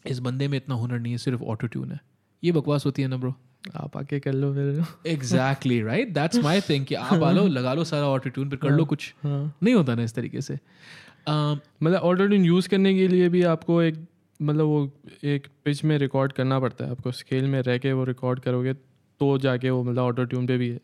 इस 0.07 0.19
बंदे 0.19 0.49
में 0.49 0.59
इतना 0.59 0.75
हुनर 0.75 0.99
नहीं 0.99 1.13
है 1.13 1.19
सिर्फ़ 1.19 1.43
ऑटो 1.43 1.67
ट्यून 1.67 1.93
है। 1.93 2.01
ये 2.45 2.53
बकवास 2.53 2.87
होती 2.87 3.03
है 3.03 3.09
ना 3.09 3.17
ब्रो 3.17 3.35
आप 3.77 3.97
आके 3.97 4.21
कर 4.21 4.33
लो 4.33 4.55
फिर। 4.55 4.85
Exactly 5.07 5.83
right 5.83 6.15
that's 6.15 6.39
my 6.39 6.61
thing 6.61 6.87
कि 6.87 6.95
आप 6.95 7.23
आ 7.23 7.31
लो 7.31 7.47
लगा 7.59 7.75
लो 7.75 7.85
सारा 7.85 8.07
ऑटो 8.07 8.31
ट्यून 8.31 8.49
फिर 8.49 8.59
कर 8.59 8.71
लो 8.71 8.85
कुछ। 8.85 9.15
हाँ। 9.23 9.55
नहीं 9.63 9.75
होता 9.75 9.95
ना 9.95 10.03
इस 10.03 10.15
तरीके 10.15 10.41
से। 10.41 10.55
Um, 10.55 11.59
मतलब 11.83 12.01
ऑटो 12.01 12.27
ट्यून 12.27 12.45
यूज़ 12.45 12.69
करने 12.69 12.95
के 12.95 13.09
लिए 13.09 13.29
भी 13.29 13.43
आपको 13.43 13.83
एक 13.83 14.07
मतलब 14.43 14.65
वो 14.65 14.93
एक 15.25 15.47
पिच 15.65 15.85
में 15.85 15.99
रिकॉर्ड 15.99 16.33
करना 16.33 16.61
पड़ता 16.61 16.85
है। 16.85 16.91
आपको 16.91 17.13
स्केल 17.13 17.45
में 17.45 17.63
रह 17.63 17.79
के 17.79 17.93
वो 17.93 18.05
रिकॉर्ड 18.05 18.41
करोगे 18.41 18.75
तो 19.21 19.39
जाके 19.39 19.71
वो 19.71 19.85
मतलब 19.85 20.03
ऑटो 20.03 20.25
ट्यून 20.25 20.47
पे 20.47 20.57
भी 20.59 20.79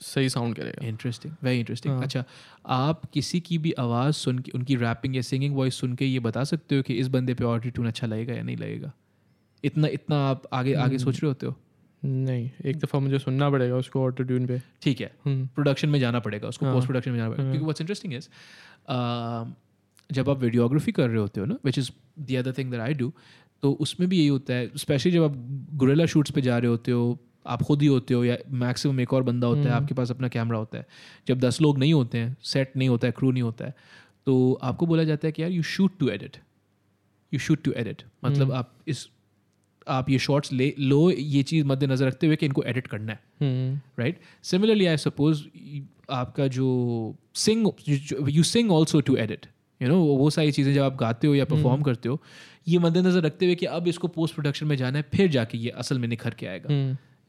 सही 0.00 0.28
साउंड 0.28 0.56
करेगा 0.56 0.86
इंटरेस्टिंग 0.86 1.32
वेरी 1.42 1.58
इंटरेस्टिंग 1.58 1.94
हाँ। 1.94 2.02
अच्छा 2.02 2.24
आप 2.66 3.04
किसी 3.12 3.40
की 3.40 3.58
भी 3.58 3.72
आवाज़ 3.78 4.14
सुन 4.16 4.38
के 4.38 4.52
उनकी 4.54 4.76
रैपिंग 4.76 5.16
या 5.16 5.22
सिंगिंग 5.22 5.56
वॉइस 5.56 5.80
सुन 5.80 5.94
के 5.94 6.04
ये 6.04 6.18
बता 6.20 6.44
सकते 6.44 6.76
हो 6.76 6.82
कि 6.82 6.94
इस 6.94 7.08
बंदे 7.08 7.34
पे 7.34 7.44
ऑटो 7.44 7.70
ट्यून 7.70 7.86
अच्छा 7.86 8.06
लगेगा 8.06 8.34
या 8.34 8.42
नहीं 8.42 8.56
लगेगा 8.56 8.92
इतना 9.64 9.88
इतना 9.88 10.16
आप 10.28 10.42
आगे 10.52 10.74
आगे 10.74 10.94
हम्म। 10.94 11.04
सोच 11.04 11.14
रहे 11.14 11.28
होते 11.28 11.46
हो 11.46 11.56
नहीं 12.02 12.50
एक 12.64 12.78
दफ़ा 12.78 12.98
मुझे 12.98 13.18
सुनना 13.18 13.50
पड़ेगा 13.50 13.76
उसको 13.76 14.02
ऑटो 14.02 14.24
ट्यून 14.24 14.46
पे 14.46 14.60
ठीक 14.82 15.00
है 15.00 15.12
प्रोडक्शन 15.26 15.88
में 15.88 15.98
जाना 16.00 16.20
पड़ेगा 16.20 16.48
उसको 16.48 16.66
हाँ। 16.66 16.74
पोस्ट 16.74 16.86
प्रोडक्शन 16.86 17.10
में 17.10 17.18
जाना 17.18 17.30
पड़ेगा 17.30 17.42
हाँ। 17.42 17.52
क्योंकि 17.52 17.64
व्हाट्स 17.64 17.80
इंटरेस्टिंग 17.80 18.14
इज़ 18.14 18.28
जब 20.10 20.30
आप 20.30 20.38
वीडियोग्राफी 20.38 20.92
कर 20.92 21.08
रहे 21.08 21.18
होते 21.18 21.40
हो 21.40 21.46
ना 21.46 21.56
which 21.64 21.78
is 21.78 21.90
the 22.20 22.36
other 22.36 22.52
thing 22.58 22.70
that 22.70 22.80
I 22.80 22.94
do 22.94 23.12
तो 23.62 23.72
उसमें 23.80 24.08
भी 24.08 24.18
यही 24.18 24.28
होता 24.28 24.54
है 24.54 24.70
स्पेशली 24.76 25.12
जब 25.12 25.22
आप 25.22 25.34
गुरेला 25.74 26.06
शूट्स 26.06 26.30
पे 26.30 26.40
जा 26.40 26.58
रहे 26.58 26.70
होते 26.70 26.92
हो 26.92 27.18
आप 27.46 27.62
खुद 27.62 27.82
ही 27.82 27.86
होते 27.88 28.14
हो 28.14 28.24
या 28.24 28.36
मैक्सिमम 28.56 29.00
एक 29.00 29.12
और 29.12 29.22
बंदा 29.22 29.46
होता 29.46 29.60
है 29.60 29.66
हम्म। 29.66 29.76
आपके 29.76 29.94
पास 29.94 30.10
अपना 30.10 30.28
कैमरा 30.28 30.58
होता 30.58 30.78
है। 30.78 30.86
जब 31.28 31.40
दस 31.40 31.60
लोग 31.60 31.78
नहीं 31.78 31.92
होते 31.94 32.18
हैं 32.18 32.36
सेट 32.44 32.76
नहीं 32.76 32.88
होता 32.88 33.06
है 33.06 33.12
क्रू 33.16 33.30
नहीं 33.30 33.42
होता 33.42 33.66
है 33.66 33.74
तो 34.26 34.52
आपको 34.62 34.86
बोला 34.86 35.04
जाता 35.04 35.26
है 35.28 35.32
कि 35.32 35.42
यार 35.42 35.50
you 35.50 35.62
shoot 35.68 35.98
to 36.00 36.08
edit 36.08 36.36
you 37.32 37.38
shoot 37.38 37.62
to 37.62 37.72
edit 37.76 38.02
मतलब 38.24 38.42
हम्म। 38.42 38.58
आप 38.58 38.72
इस 38.88 39.08
आप 39.88 40.10
ये 40.10 40.18
शॉर्ट्स 40.18 40.52
ले 40.52 40.72
लो 40.78 41.10
ये 41.10 41.42
चीज़ 41.42 41.64
मद्देनज़र 41.66 42.06
रखते 42.06 42.26
हुए 42.26 42.36
कि 42.36 42.46
इनको 42.46 42.62
एडिट 42.62 42.86
करना 42.86 43.12
है। 43.12 43.20
Hmm, 43.40 43.80
right 43.98 44.18
similarly 44.44 44.86
I 44.86 44.96
suppose 44.96 45.42
आपका 46.10 46.46
जो 46.48 46.68
sing 47.36 47.70
you 48.28 48.42
sing 48.44 48.70
also 48.72 49.00
to 49.00 49.16
edit 49.16 49.46
you 49.80 49.88
know 49.88 49.98
वो 49.98 50.30
सारी 50.30 50.52
चीज़ें 50.52 50.72
जब 50.74 50.82
आप 50.82 50.96
गाते 50.96 51.26
हो 51.26 51.34
या 51.34 51.44
परफॉर्म 51.44 51.82
करते 51.82 52.08
हो 52.08 52.20
ये 52.68 52.78
मद्देनजर 52.78 53.22
रखते 53.22 53.46
हुए 53.46 53.54
कि 53.54 53.66
अब 53.68 53.88
इसको 53.88 54.08
पोस्ट 54.08 54.34
प्रोडक्शन 54.34 54.66
में 54.66 54.76
जाना 54.76 54.98
है 54.98 55.04
फिर 55.14 55.30
जाके 55.30 55.58
ये 55.58 55.70
असल 55.76 55.98
में 55.98 56.08
निखर 56.08 56.34
के 56.34 56.46
आएगा। 56.46 56.68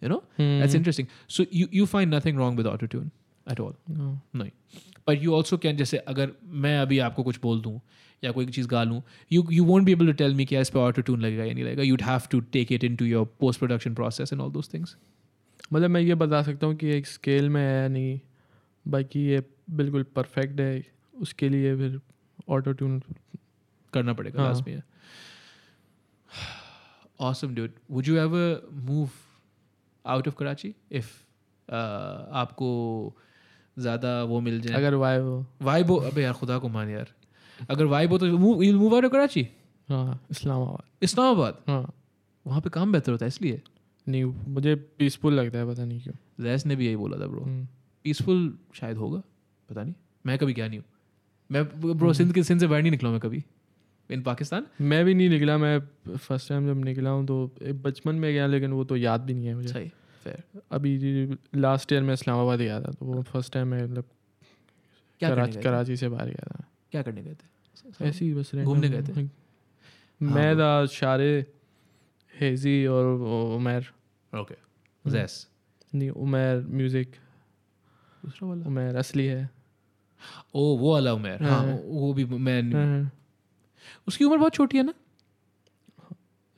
हम्म, 0.02 0.04
you 0.04 0.10
know 0.10 0.24
hmm, 0.40 0.60
that's 0.60 0.76
interesting 0.76 1.08
so 1.30 1.46
you 1.54 1.68
you 1.74 1.86
find 1.86 2.14
nothing 2.16 2.38
wrong 2.38 2.58
with 2.58 2.68
auto 2.68 2.86
tune 2.86 3.10
at 3.48 3.60
all 3.60 3.74
हाँ, 3.90 4.22
नहीं 4.36 4.52
पर 5.08 5.24
यू 5.24 5.34
ऑल्सो 5.34 5.58
कैन 5.58 5.78
जैसे 5.78 5.98
अगर 5.98 6.32
मैं 6.64 6.78
अभी 6.80 7.00
आपको 7.00 7.24
कुछ 7.24 7.40
बोल 7.42 7.62
दूँ 7.62 7.80
या 8.24 8.32
कोई 8.32 8.46
चीज़ 8.46 8.68
गा 8.68 8.84
लूँ 8.84 9.02
you 9.32 9.46
you 9.52 9.64
won't 9.66 9.86
be 9.86 9.92
able 9.92 10.08
to 10.08 10.14
tell 10.14 10.34
me 10.36 10.46
कि 10.46 10.58
इस 10.58 10.70
पर 10.70 10.80
ऑटो 10.80 11.02
ट्यून 11.02 11.22
लगेगा 11.22 11.44
या 11.44 11.54
नहीं 11.54 11.64
लगेगा 11.64 11.84
you'd 11.84 12.02
have 12.02 12.28
to 12.32 12.40
take 12.52 12.72
it 12.72 12.84
in 12.84 12.96
to 12.96 13.06
your 13.06 13.26
post 13.40 13.60
production 13.60 13.94
process 13.94 14.34
and 14.34 14.42
all 14.42 14.52
those 14.52 14.74
things 14.74 14.96
मतलब 15.74 15.90
मैं 15.90 16.02
ये 16.02 16.16
बता 16.16 16.42
सकता 16.44 16.68
हूँ 16.68 16.76
कि 16.76 16.90
एक 16.90 17.08
स्केल 17.08 17.50
में 17.50 17.62
है 17.62 17.82
या 17.82 17.88
नहीं 17.88 18.20
बाकी 18.86 19.26
ये 19.26 19.44
बिल्कुल 19.72 20.04
परफेक्ट 20.16 20.60
है 20.60 20.84
उसके 21.22 21.50
लिए 21.50 21.76
फिर 21.76 22.00
ऑटो 22.50 22.72
ट्यून 22.72 23.02
करना 23.94 24.14
पड़ेगा 24.14 24.42
हाँ। 24.42 24.54
लाजमी 24.54 24.74
है 24.74 24.84
awesome 27.20 27.54
dude. 27.54 27.74
Would 27.90 28.08
you 28.08 28.18
ever 28.20 28.62
move 30.06 30.28
off 30.28 30.36
Karachi 30.36 30.74
if 30.92 31.10
आपको 31.70 32.70
ज़्यादा 33.78 34.24
वो 34.24 34.40
मिल 34.40 34.60
जाए। 34.62 34.76
अगर 34.78 34.94
वाई 34.96 35.18
हो। 35.18 35.46
वाइब 35.62 35.92
हो 35.92 35.98
अबे 35.98 36.24
यार 36.24 36.34
खुदा 36.34 36.58
को 36.58 36.70
मान 36.70 36.90
यार। 36.90 37.12
अगर 37.70 37.86
वाइब 37.86 38.12
हो 38.12 38.18
तो 38.18 38.38
move 38.38 38.64
you 38.64 38.78
move 38.80 38.96
out 38.96 39.06
of 39.06 39.12
Karachi 39.12 39.48
हाँ 39.90 40.20
इस्लामाबाद। 40.32 41.04
इस्लामाबाद? 41.04 41.58
हाँ। 41.68 41.94
वहाँ 42.46 42.62
पे 42.62 42.70
काम 42.70 42.92
बेहतर 42.92 43.12
होता 43.12 43.26
है 43.26 43.28
इसलिए? 43.28 43.62
नहीं 44.08 44.24
मुझे 44.26 44.76
पीसफुल 44.76 45.34
लगता 45.34 45.58
है 45.60 45.68
पता 45.68 45.86
नहीं 45.86 46.02
क्यों। 46.02 46.14
जैस 46.44 46.66
ने 46.66 46.76
भी 46.76 46.86
यही 46.86 46.96
बोला 46.96 47.18
था 47.18 47.28
ब्रो 47.28 47.42
हम्म, 47.42 47.68
पीसफुल 48.06 48.58
शायद 48.76 48.98
होगा 48.98 49.22
पता 49.70 49.84
नहीं। 49.84 49.94
मैं 50.26 50.38
कभी 50.38 50.54
क्या 50.54 50.68
नहीं 50.68 50.80
हूँ। 50.80 50.86
मैं 51.50 51.98
ब्रो 51.98 52.14
सिंध 52.14 52.34
के 52.34 52.44
सिंध 52.44 52.60
से 52.60 52.68
बाहर 52.68 52.82
नहीं 52.82 52.92
निकला 52.92 53.10
मैं 53.10 53.20
कभी। 53.20 53.44
इन 54.12 54.22
पाकिस्तान? 54.22 54.66
मैं 54.82 55.04
भी 55.06 55.14
नहीं 55.14 55.30
निकला 55.30 55.58
मैं 55.58 55.80
फ़र्स्ट 56.18 56.50
टाइम 56.50 56.68
जब 56.68 56.84
निकला 56.86 57.10
हूँ 57.10 57.26
तो 57.28 57.46
बचपन 57.84 58.16
में 58.16 58.32
गया 58.34 58.48
लेकिन 58.48 58.72
वो 58.72 58.84
तो 58.84 58.96
याद 58.98 59.22
भी 59.22 59.34
नहीं 59.34 59.48
है 59.48 59.56
मुझे। 59.56 59.70
सही 59.70 59.88
फेयर 60.24 60.62
अभी 60.72 61.38
लास्ट 61.56 61.92
ईयर 61.94 62.04
में 62.04 62.14
इस्लामाबाद 62.14 62.60
गया 62.60 62.80
था 62.82 62.92
तो 62.92 63.06
वो 63.06 63.22
फ़र्स्ट 63.24 63.54
टाइम 63.54 63.68
मैं 63.68 63.84
मतलब 63.84 64.06
कराची 65.22 65.62
कराची 65.62 65.96
से 65.98 66.10
बाहर 66.10 66.28
गया 66.28 66.50
था। 66.52 66.64
क्या 66.92 67.02
करने 67.02 67.24
गए 67.24 67.34
थे? 67.34 68.08
ऐसे 68.08 68.26
ही 68.26 68.34
बस 68.34 68.52
घूमने 68.56 68.90
गए 68.90 69.02
थे? 69.04 69.24
मैं 70.22 70.48
हाँ, 70.48 70.56
था 70.56 70.86
शारे 70.88 71.32
हेजी 72.32 72.86
और 72.88 73.06
उमर। 73.56 73.86
ओके 74.34 74.56
जैस 75.06 75.48
नहीं 75.96 76.10
उमर 76.10 76.64
म्यूज़िक 76.70 77.16
दूसरा 78.24 78.48
वाला? 78.48 78.66
उमर 78.68 78.96
असली 78.96 79.26
है। 79.26 79.50
ओ 80.56 80.78
वो 80.78 80.94
वाला 80.94 81.14
उमेर। 81.14 81.44
हाँ। 81.44 81.52
हाँ। 81.52 81.76
वो 81.76 82.14
भी 82.14 82.26
मैं 82.26 82.62
हाँ, 82.74 83.12
उसकी 84.08 84.26
उम्र 84.26 84.38
बहुत 84.38 84.54
छोटी 84.54 84.78
है 84.78 84.84
ना? 84.84 84.94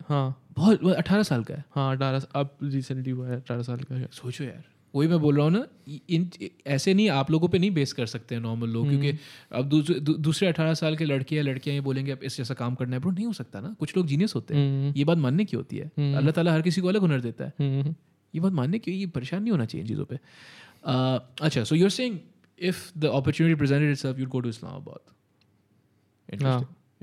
हाँ। 0.10 0.40
बहुत 0.58 0.94
अठारह 0.94 1.24
साल 1.24 1.44
का 1.44 1.54
है। 1.54 1.64
हाँ 1.72 1.96
अठारह 1.96 2.22
अब 2.36 2.58
रिसेंटली 2.64 3.12
हुआ 3.12 3.28
है 3.28 3.36
अठारह 3.36 3.62
साल 3.62 3.78
का 3.78 4.06
सोचो 4.12 4.44
यार 4.44 4.64
वही 4.96 5.08
मैं 5.08 5.20
बोल 5.20 5.36
रहा 5.36 5.46
हूँ 5.46 5.54
ना 5.54 5.66
इन 6.10 6.30
ऐसे 6.68 6.94
नहीं 6.94 7.10
आप 7.10 7.32
लोगों 7.32 7.48
पे 7.48 7.60
नहीं 7.60 7.72
बेस 7.72 7.94
कर 7.94 8.06
सकते 8.06 8.36
हैं 8.36 8.42
नॉर्मल 8.42 8.70
लोग 8.70 8.90
क्योंकि 8.90 9.18
अब 9.52 9.70
दूसरे 9.70 10.00
दूसरे 10.00 10.48
अठारह 10.48 10.74
साल 10.74 10.96
के 10.98 11.06
लड़के 11.06 11.36
या 11.36 11.44
लड़कियाँ 11.44 11.74
ये 11.74 11.82
बोलेंगे 11.82 12.12
अब 12.12 12.24
इस 12.24 12.38
जैसा 12.38 12.54
काम 12.54 12.76
करना 12.76 12.96
है। 12.96 13.00
ब्रो 13.00 13.12
नहीं 13.12 13.26
हो 13.26 13.34
सकता 13.34 13.60
ना। 13.60 13.76
कुछ 13.80 13.98
लोग 13.98 14.08
जीनियस 14.08 14.36
होते 14.36 14.56
हैं। 14.56 14.84
हम्म, 14.84 14.94
ये 14.98 15.04
बात 15.04 15.18
मानने 15.18 15.46
की 15.46 15.58
होती 15.58 15.78
है। 15.78 15.86
हम्म। 15.86 16.18
अल्लाह 16.18 16.32
ताला 16.32 16.54
हर 16.54 16.62
किसी 16.62 16.82
को 16.82 16.88
अलग 16.88 17.02
हुनर 17.02 17.22
देता 17.22 17.46
है। 17.46 17.54
हम्म, 17.60 17.96
ये 18.36 18.42
बात 18.42 18.52
मानने 18.52 18.80
की 18.80 18.92
ये 18.92 19.06
परेशान 19.06 19.42
नहीं 19.42 19.52
होना 19.52 19.66
चाहिए 19.66 19.82
इन 19.82 19.88
चीज़ों 19.88 20.06
पे। 20.06 20.16
Uh, 20.16 21.20
अच्छा 21.42 21.64
so 21.64 21.76
you're 21.76 21.90
saying 21.90 22.20
if 22.60 23.00
the 23.00 23.06
opportunity 23.06 23.56
presented 23.56 23.92
itself 23.92 24.20
you'd 24.20 24.30
go 24.30 24.40
to 24.40 24.50
Islamabad 24.50 25.00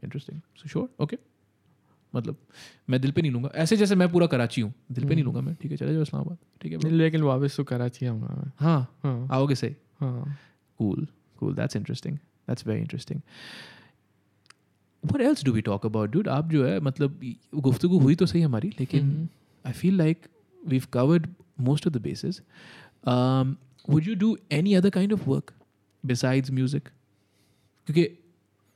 interesting 0.05 0.40
so 0.57 0.68
sure 0.68 0.88
okay 1.03 1.18
मतलब 2.14 2.36
मैं 2.90 3.01
दिल 3.01 3.11
पे 3.12 3.22
नहीं 3.22 3.32
लूँगा। 3.32 3.51
ऐसे 3.55 3.76
जैसे 3.76 3.94
मैं 3.94 4.09
पूरा 4.12 4.26
कराची 4.26 4.61
हूँ। 4.61 4.72
दिल 4.92 5.05
पे 5.05 5.14
नहीं 5.14 5.24
हम्म। 5.24 5.34
लूँगा 5.34 5.40
मैं। 5.40 5.55
ठीक 5.62 5.70
है 5.70 5.76
चले 5.76 5.92
जाओ 5.92 6.03
इस्लामाबाद। 6.03 6.38
ठीक 6.61 6.72
है 6.72 6.90
लेकिन 6.90 7.22
वापस 7.22 7.57
तो 7.57 7.64
कराची 7.64 8.07
आऊँगा 8.07 8.53
हाँ। 8.61 8.80
हाँ। 9.03 9.28
आओगे 9.32 9.55
सही? 9.55 9.74
हाँ। 10.01 10.36
Cool 10.80 11.07
cool 11.38 11.55
that's 11.55 11.76
interesting 11.76 12.16
that's 12.16 12.66
very 12.66 12.80
interesting 12.80 13.20
what 15.05 15.20
else 15.20 15.44
do 15.44 15.53
we 15.53 15.61
talk 15.61 15.86
about 15.86 16.11
dude 16.11 16.28
आप 16.28 16.51
जो 16.51 16.64
है 16.66 16.78
मतलब 16.80 17.20
गुफ्तु 17.55 17.88
हुई 17.88 18.14
तो 18.14 18.26
सही 18.26 18.42
हमारी 18.42 18.68
लेकिन 18.80 19.28
I 19.64 19.72
feel 19.72 19.96
like 19.98 20.26
we 20.66 20.80
covered 20.92 21.28
most 21.61 21.86
of 21.86 21.94
the 21.94 22.01
basis 22.03 22.40
would 23.88 24.09
you 24.09 24.14
do 24.14 24.36
any 24.53 24.74
other 24.74 24.90
kind 24.90 25.12
of 25.12 25.28
work 25.28 25.53
besides 26.05 26.51
music 26.51 26.88
क्योंकि 27.88 28.05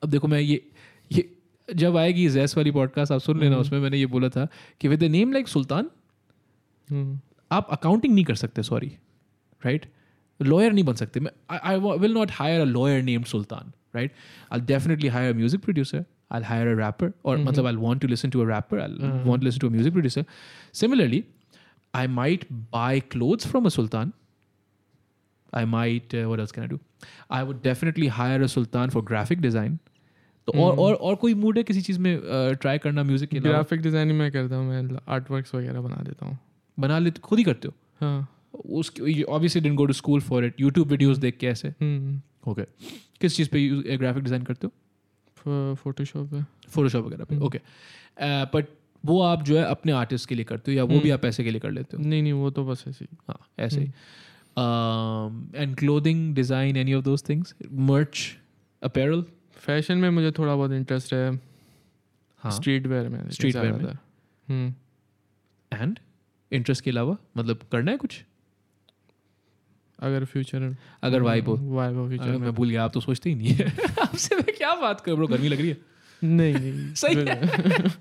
अब 0.03 0.11
देखो 0.11 0.29
मैं 0.29 0.41
ये 0.41 0.65
ये 1.11 1.75
जब 1.75 1.97
आएगी 1.97 2.29
जैस 2.29 2.57
वाली 2.57 2.71
पॉडकास्ट 2.71 3.13
आप 3.13 3.21
सुन 3.21 3.39
लेना 3.41 3.51
हम्म। 3.51 3.61
उसमें 3.61 3.81
मैंने 3.81 3.99
ये 3.99 4.07
बोला 4.07 4.29
था 4.29 4.49
कि 4.81 4.89
विद 4.89 5.05
नेम 5.05 5.33
लाइक 5.33 5.49
सुल्तान 5.49 5.91
आप 7.51 7.69
अकाउंटिंग 7.71 8.15
नहीं 8.15 8.25
कर 8.25 8.35
सकते 8.35 8.63
सॉरी 8.63 8.87
राइट 9.63 9.87
लॉयर 10.43 10.73
नहीं 10.73 10.85
बन 10.85 10.95
सकते। 10.95 11.21
I 11.51 11.77
will 11.77 12.15
not 12.15 12.31
hire 12.31 12.61
a 12.61 12.65
lawyer 12.65 13.03
name 13.03 13.23
Sultan 13.23 13.73
right 13.95 14.13
I 14.53 14.61
definitely 14.61 15.09
hire 15.09 15.35
a 15.35 15.37
music 15.37 15.61
producer 15.61 16.05
I 16.33 16.43
hire 16.43 16.69
a 16.69 16.79
rapper 16.79 17.13
और 17.25 17.39
मतलब 17.39 17.67
I 17.67 17.75
want 17.75 18.03
to 18.03 18.09
listen 18.09 18.31
to 18.31 18.41
a 18.41 18.49
rapper 18.49 18.81
I 18.81 19.23
want 19.25 19.45
listen 19.45 19.59
to 19.59 19.69
a 19.69 19.91
producer 19.91 20.25
similarly 20.73 21.25
I 21.95 22.07
might 22.07 22.45
buy 22.53 23.01
clothes 23.01 23.47
from 23.47 23.65
a 23.65 23.69
Sultan 23.69 24.13
I 25.55 25.65
might 25.65 26.15
what 26.15 26.59
I 26.59 26.67
do 26.67 26.79
I 27.31 27.43
would 27.43 27.63
definitely 27.63 28.07
hire 28.07 28.43
a 28.43 28.47
Sultan 28.47 28.91
for 28.91 29.03
graphic 29.03 29.41
design 29.41 29.79
तो 30.49 30.53
और 30.55 30.77
और 30.79 30.95
और 30.95 31.15
कोई 31.17 31.35
mood 31.35 31.59
है 31.59 31.63
किसी 31.65 31.81
चीज़ 31.83 31.99
में 31.99 32.21
try 32.61 32.79
करना 32.79 33.03
music 33.03 33.31
के 33.31 33.41
ग्राफिक 33.41 33.81
डिज़ाइनिंग 33.83 34.19
मैं 34.19 34.31
करता 34.33 34.57
हूँ 34.57 34.67
मैं 34.69 34.99
आर्ट 35.09 35.31
वर्क्स 35.31 35.55
वगैरह 35.55 35.81
बना 35.81 36.03
देता 36.05 36.27
हूँ। 36.27 36.39
बना 36.79 36.99
लेते 36.99 37.21
खुद 37.25 37.39
ही 37.39 37.45
करते 37.45 37.69
हो? 37.69 37.75
हाँ। 38.01 38.29
उसके 38.55 39.23
obviously 39.23 39.61
didn't 39.61 39.77
go 39.79 39.87
to 39.87 39.93
school 39.93 40.21
for 40.21 40.45
it 40.45 40.61
YouTube 40.61 40.89
videos 40.89 41.19
देख 41.19 41.37
के 41.39 41.47
ऐसे? 41.47 41.69
हम्म, 41.71 42.21
ओके 42.47 42.63
किस 43.21 43.37
चीज़ 43.37 43.49
पे 43.51 43.97
ग्राफिक 43.97 44.23
डिज़ाइन 44.25 44.43
करते 44.43 44.67
हो? 44.67 45.75
फोटोशॉप 45.77 46.35
है 46.35 46.47
फोटोशॉप 46.71 47.05
वगैरह 47.05 47.25
पे। 47.25 47.35
हम्म। 47.35 47.47
ओके 47.47 47.61
बट 48.55 48.67
वो 49.05 49.21
आप 49.23 49.43
जो 49.43 49.57
है 49.59 49.65
अपने 49.65 49.93
आर्टिस्ट 49.93 50.29
के 50.29 50.35
लिए 50.35 50.45
करते 50.45 50.71
हो 50.71 50.77
या 50.77 50.85
वो 50.85 51.01
भी 51.01 51.11
आप 51.11 51.21
पैसे 51.23 51.45
के 51.45 51.51
लिए 51.51 51.61
कर 51.61 51.71
लेते 51.71 51.97
हो? 51.97 52.03
नहीं 52.03 52.23
नहीं 52.23 52.33
वो 52.33 52.51
तो 52.51 52.65
बस 52.65 52.85
ऐसे 52.89 53.05
ही। 53.05 53.17
हाँ 53.29 53.39
ऐसे 53.59 53.81
ही। 53.81 53.87
And 55.57 55.75
clothing 55.77 56.35
design 56.35 56.77
any 56.77 56.95
of 56.95 57.05
those 57.05 57.29
things 57.29 57.55
merch 57.73 58.21
apparel 58.83 59.25
fashion 59.65 59.99
में 59.99 60.11
मुझे 60.11 60.31
थोड़ा 60.31 60.57
बहुत 60.57 60.73
इंटरेस्ट 60.73 61.15
है। 61.15 61.41
हाँ। 62.39 62.53
स्ट्रीट 62.53 62.87
वेयर 62.87 63.09
में 63.09 63.29
Street 63.29 63.57
wear 63.57 63.83
में। 63.83 63.93
हम्म। 64.49 64.75
एंड 65.79 65.99
इंटरेस्ट 66.53 66.85
के 66.85 66.91
अलावा? 66.91 67.17
मतलब 67.37 67.61
करना 67.73 67.91
है 67.91 67.97
कुछ? 67.97 68.25
अगर 69.99 70.25
फ्यूचर 70.25 70.77
अगर 71.03 71.23
वाइब 71.23 71.49
हो। 71.49 71.57
वाइब 71.75 71.97
हो 71.97 72.09
फ्यूचर 72.09 72.25
में। 72.25 72.39
मैं 72.39 72.53
भूल 72.53 72.71
गया 72.71 72.85
आप 72.85 72.91
तो 72.95 73.01
सोचते 73.01 73.31
ही 73.31 73.37
नहीं 73.37 73.49
है। 73.49 73.73
आपसे 74.03 74.37
मैं 74.37 74.57
क्या 74.57 74.75
बात 74.75 75.01
कर 75.01 75.15
ब्रो? 75.15 75.27
गर्मी 75.27 75.49
लग 75.49 75.59
रही 75.59 75.69
है। 75.69 75.79
नहीं 76.25 76.55
नहीं 76.55 76.95
सही 76.95 77.15
फिर- 77.15 77.91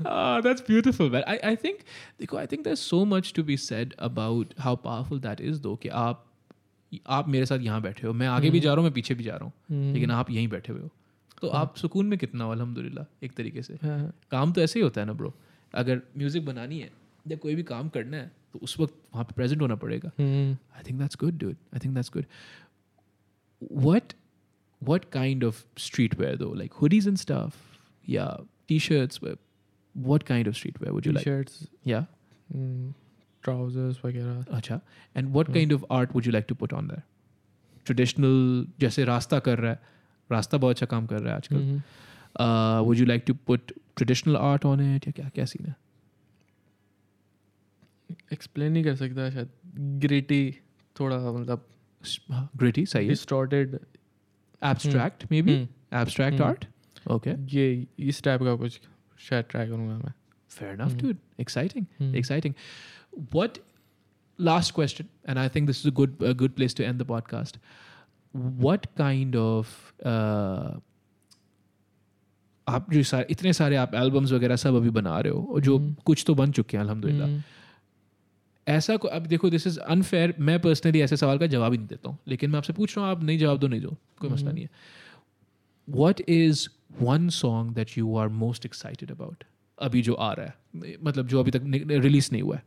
Ah, 0.00 0.40
that's 0.40 0.60
beautiful, 0.60 1.08
man. 1.10 1.20
I, 1.20 1.38
I 1.38 1.56
think, 1.56 1.74
देखो, 2.20 2.36
I 2.36 2.46
think 2.46 2.64
there's 2.64 2.94
so 2.94 3.12
much 3.12 3.32
to 3.32 3.44
be 3.44 3.70
said 3.70 3.88
about 4.08 4.48
how 4.66 4.76
powerful 4.86 5.20
that 5.22 5.40
is, 5.40 5.54
though, 5.54 5.80
कि 5.80 5.88
आप 5.88 6.29
आप 7.06 7.28
मेरे 7.28 7.46
साथ 7.46 7.58
यहाँ 7.58 7.80
बैठे 7.82 8.06
हो 8.06 8.12
मैं 8.12 8.26
आगे 8.26 8.50
भी 8.50 8.58
हम्म। 8.58 8.64
जा 8.64 8.70
रहा 8.70 8.76
हूँ 8.76 8.84
मैं 8.84 8.92
पीछे 8.94 9.14
भी 9.14 9.24
जा 9.24 9.36
रहा 9.36 9.44
हूँ 9.44 9.52
हम्म। 9.70 9.92
लेकिन 9.92 10.10
आप 10.10 10.30
यहीं 10.30 10.48
बैठे 10.48 10.72
हुए 10.72 10.82
हो। 10.82 10.90
तो 11.42 11.50
हाँ। 11.50 11.60
आप 11.60 11.76
सुकून 11.76 12.06
में 12.06 12.18
कितना 12.18 12.44
हो 12.44 12.52
अलहमदिल्ला 12.52 13.06
एक 13.22 13.32
तरीके 13.32 13.62
से। 13.62 13.74
हाँ, 13.74 13.98
हाँ। 13.98 14.12
काम 14.30 14.52
तो 14.52 14.60
ऐसे 14.60 14.78
ही 14.78 14.82
होता 14.82 15.00
है 15.00 15.06
ना 15.06 15.12
ब्रो 15.12 15.34
अगर 15.74 16.02
म्यूज़िक 16.18 16.44
बनानी 16.46 16.80
है 16.80 16.90
या 17.28 17.36
कोई 17.36 17.54
भी 17.54 17.62
काम 17.62 17.88
करना 17.88 18.16
है 18.16 18.30
तो 18.52 18.58
उस 18.58 18.80
वक्त 18.80 18.94
वहाँ 19.14 19.24
पे 19.24 19.34
प्रेजेंट 19.34 19.62
होना 19.62 19.74
पड़ेगा। 19.74 20.10
I 20.18 20.82
think 20.88 21.00
that's 21.00 21.16
good 21.20 21.38
dude 21.38 21.56
I 21.74 21.80
think 21.84 21.94
that's 21.94 22.10
good 22.12 22.24
what 23.76 24.12
what 24.82 25.04
kind 25.04 25.44
of 25.44 25.64
street 25.78 26.20
wear 26.20 26.36
though 26.36 26.54
like 26.54 26.72
hoodies 26.72 27.08
T 28.68 28.78
shirts 28.78 29.20
what 29.96 30.22
kind 30.22 30.48
of 30.48 30.54
street 30.56 30.82
wear 30.82 30.92
would 30.92 31.06
you 31.06 31.18
shirts 31.18 31.66
या 31.86 32.06
ट्राउजर्स 33.42 34.04
वगैरह। 34.04 34.44
अच्छा 34.56 34.80
and 35.16 35.34
what 35.36 35.52
kind 35.54 35.72
of 35.72 35.84
art 35.92 36.14
would 36.14 36.26
you 36.26 36.32
like 36.32 36.46
to 36.48 36.54
put 36.54 36.72
on 36.72 36.88
there 36.88 37.02
traditional 37.86 38.66
जैसे 38.80 39.04
रास्ता 39.04 39.38
कर 39.40 39.58
रहा 39.58 39.70
है 39.72 39.80
रास्ता 40.30 40.58
बहुत 40.58 40.76
अच्छा 40.76 40.86
काम 40.86 41.06
कर 41.06 41.20
रहा 41.20 41.30
है 41.30 41.36
आजकल। 41.36 42.84
Would 42.86 42.98
you 42.98 43.06
like 43.06 43.24
to 43.26 43.34
put 43.46 43.72
traditional 43.96 44.36
art 44.38 44.66
on 44.66 44.80
it 44.94 45.06
या 45.08 45.12
क्या 45.16 45.28
क्या 45.34 45.44
सीन 45.44 45.66
है? 45.66 45.74
एक्सप्लेन 48.32 48.72
नहीं 48.72 48.84
कर 48.84 48.94
सकता 48.96 49.30
शायद 49.30 49.48
ग्रेटी 50.00 50.42
थोड़ा 50.96 51.16
मतलब 51.32 51.66
ग्रेटी 52.56 52.80
हाँ, 52.80 52.86
सही 52.86 53.08
distorted 53.08 53.78
abstract 54.62 55.24
may 55.32 55.42
be 55.42 55.52
abstract 55.52 56.40
art 56.40 56.64
okay 57.10 57.30
ये 57.56 57.86
इस 58.08 58.22
टाइप 58.22 58.42
का 58.42 58.54
कुछ 58.56 58.80
शायद 59.20 59.44
ट्राई 59.50 59.68
करूँगा 59.68 59.96
मैं। 59.98 60.12
Fair 60.50 60.70
enough, 60.72 60.94
Mhm. 60.94 61.00
dude. 61.02 61.18
Exciting, 61.38 61.86
Mhm. 61.98 62.14
exciting. 62.14 62.54
What? 63.32 63.60
Last 64.38 64.72
question, 64.74 65.08
and 65.24 65.38
I 65.38 65.48
think 65.48 65.70
this 65.70 65.80
is 65.80 65.88
a 65.88 65.94
good 65.96 66.22
a 66.28 66.34
good 66.34 66.54
place 66.56 66.74
to 66.76 66.84
end 66.84 67.02
the 67.02 67.06
podcast. 67.06 67.58
What 68.64 68.86
kind 69.00 69.36
of 69.38 69.74
uh, 70.12 70.70
आप 72.66 72.90
जो 72.92 73.02
सारे 73.04 73.26
इतने 73.30 73.52
सारे 73.52 73.76
आप 73.76 73.94
एल्बम्स 73.94 74.32
वगैरह 74.32 74.56
सब 74.62 74.74
अभी 74.76 74.90
बना 74.96 75.18
रहे 75.20 75.32
हो 75.32 75.40
और 75.52 75.60
जो 75.60 75.76
हम्म। 75.78 75.94
कुछ 76.06 76.24
तो 76.26 76.34
बन 76.40 76.52
चुके 76.58 76.76
हैं 76.76 76.82
अल्हम्दुलिल्लाह 76.84 77.28
हम्म, 77.28 77.42
ऐसा 78.66 78.96
को 78.96 79.08
अब 79.08 79.26
देखो 79.26 79.50
दिस 79.50 79.66
इज़ 79.66 79.78
अनफेयर 79.94 80.34
मैं 80.48 80.58
पर्सनली 80.60 81.00
ऐसे 81.02 81.16
सवाल 81.16 81.38
का 81.38 81.46
जवाब 81.54 81.72
ही 81.72 81.78
नहीं 81.78 81.88
देता 81.88 82.08
हूँ 82.08 82.18
लेकिन 82.28 82.50
मैं 82.50 82.58
आपसे 82.58 82.72
पूछ 82.72 82.96
रहा 82.96 83.06
हूँ 83.06 83.16
आप 83.16 83.22
नहीं 83.22 83.38
जवाब 83.38 83.58
दो 83.58 83.68
नहीं 83.68 83.80
दो 83.80 83.96
कोई 84.20 84.30
मसला 84.30 84.50
हम्म। 84.50 84.54
नहीं 84.54 84.64
है 84.64 86.00
what 86.00 86.20
is 86.28 86.68
one 87.02 87.28
song 87.38 87.74
that 87.74 87.96
you 87.98 88.16
are 88.16 88.28
most 88.44 88.66
excited 88.66 89.10
about 89.10 89.44
अभी 89.80 90.02
जो 90.02 90.14
आ 90.14 90.32
रहा 90.32 90.46
है 90.46 90.96
मतलब 91.02 91.26
जो 91.26 91.40
अभी 91.40 91.50
तक 91.50 91.62
रिलीज़ 92.02 92.28
नहीं 92.32 92.42
हुआ 92.42 92.56
है। 92.56 92.62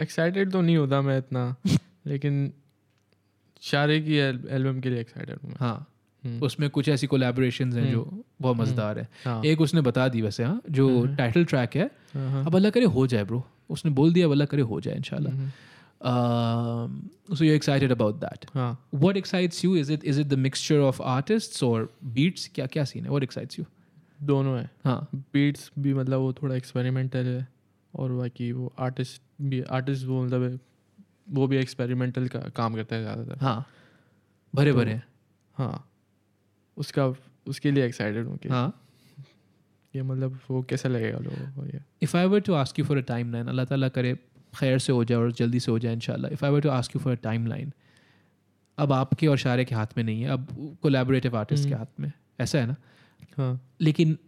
एक्साइटेड 0.00 0.50
तो 0.52 0.60
नहीं 0.60 0.76
होता 0.76 1.00
मैं 1.02 1.18
इतना 1.18 1.44
लेकिन 2.06 2.52
शारे 3.62 4.00
की 4.00 4.16
एल्बम 4.16 4.80
के 4.80 4.90
लिए 4.90 5.00
एक्साइटेड 5.00 5.38
हूँ 5.44 5.54
हाँ 5.58 5.76
हम्म, 6.24 6.40
उसमें 6.42 6.68
कुछ 6.70 6.88
ऐसी 6.88 7.06
कोलेबोरेशन 7.06 7.72
हैं 7.72 7.90
जो 7.90 8.02
बहुत 8.40 8.56
मज़ेदार 8.56 8.98
है। 8.98 9.08
हाँ, 9.24 9.42
एक 9.44 9.60
उसने 9.60 9.80
बता 9.80 10.08
दी 10.08 10.22
वैसे 10.22 10.44
हाँ 10.44 10.60
जो 10.70 10.88
हम्म। 10.88 11.14
टाइटल 11.16 11.44
ट्रैक 11.44 11.76
है 11.76 11.90
हाँ, 12.14 12.30
हाँ, 12.30 12.44
अब 12.46 12.56
अल्लाह 12.56 12.70
करे 12.70 12.84
हो 12.96 13.06
जाए 13.06 13.24
ब्रो 13.24 13.42
उसने 13.70 13.90
बोल 13.92 14.12
दिया 14.12 14.26
अब 14.26 14.32
अल्लाह 14.32 14.46
करे 14.46 14.62
हो 14.62 14.80
जाए 14.80 14.96
इंशाल्लाह। 14.96 15.34
हम्म, 16.04 17.34
so 17.34 17.44
you 17.44 17.52
excited 17.54 17.92
about 17.92 18.14
that 18.20 18.46
हाँ 18.54 18.70
what 19.04 19.16
excites 19.20 19.64
you? 19.64 19.74
Is 19.82 19.90
it 19.96 20.04
is 20.12 20.18
it 20.24 20.28
the 20.32 20.38
mixture 20.44 20.80
of 20.90 21.00
artists 21.16 21.62
or 21.68 21.78
beats? 22.16 22.46
क्या 22.54 22.66
क्या 22.76 22.84
सीन 22.92 23.04
है 23.04 23.10
what 23.10 23.26
excites 23.28 23.58
you? 23.60 23.64
दोनों 24.22 24.58
है। 24.58 24.70
हाँ 24.84 25.08
बीट्स 25.14 25.70
भी 25.78 25.94
मतलब 25.94 26.20
वो 26.20 26.32
थोड़ा 26.32 26.54
एक्सपेरिमेंटल 26.54 27.26
है 27.26 27.46
और 27.94 28.12
बाकी 28.12 28.50
वो 28.52 28.72
आर्टिस्ट 28.78 29.22
भी 29.40 29.60
आर्टिस्ट 29.78 30.06
वो 30.06 30.22
मतलब 30.24 30.58
वो 31.34 31.46
भी 31.46 31.56
एक्सपेरिमेंटल 31.56 32.28
का 32.28 32.38
काम 32.56 32.74
करता 32.74 32.96
है 32.96 33.02
ज़्यादातर। 33.02 33.38
हाँ 33.44 33.64
भरे 34.54 34.70
तो- 34.70 34.78
भरे 34.80 34.92
हैं। 34.92 35.02
हाँ। 35.54 35.84
उसका 36.76 37.06
उसके 37.48 37.70
लिए 37.70 37.84
एक्साइटेड 37.86 38.26
हूँ 38.26 38.36
कि 38.38 38.48
हाँ 38.48 38.68
ये 39.94 40.02
मतलब 40.02 40.38
वो 40.50 40.62
कैसा 40.62 40.88
लगेगा 40.88 41.18
लोगों 41.18 41.46
को 41.54 41.66
ये। 41.66 41.80
If 42.06 42.14
I 42.14 42.24
were 42.32 42.40
to 42.48 42.56
ask 42.62 42.78
you 42.80 42.84
for 42.90 42.96
a 43.02 43.04
timeline 43.10 43.48
अल्लाह 43.48 43.64
ताला 43.64 43.88
करे 43.88 44.16
खैर 44.54 44.78
से 44.78 44.92
हो 44.92 45.04
जाए 45.04 45.18
और 45.18 45.32
जल्दी 45.32 45.60
से 45.60 45.70
हो 45.70 45.78
जाए 45.78 45.92
इंशाल्लाह। 45.92 46.30
If 46.30 46.42
I 46.42 46.50
were 46.54 46.64
to 46.66 46.70
ask 46.80 46.96
you 46.96 47.06
for 47.06 47.16
a 47.16 47.20
timeline 47.26 47.70
अब 48.78 48.92
आपके 48.92 49.26
और 49.26 49.36
शारे 49.36 49.64
के 49.64 49.74
हाथ 49.74 49.86
में 49.96 50.04
नहीं 50.04 50.22
है 50.22 50.28
अब 50.28 50.76
कोलैबोरेटिव 50.82 51.36
आर्टिस्ट 51.36 51.64
के 51.64 51.70
हम्म। 51.70 51.78
हाथ 51.78 52.00
में। 52.00 52.12
ऐसा 52.40 52.58
है 52.58 52.66
ना? 52.66 52.76
हाँ। 53.36 53.60
लेकिन 53.80 54.18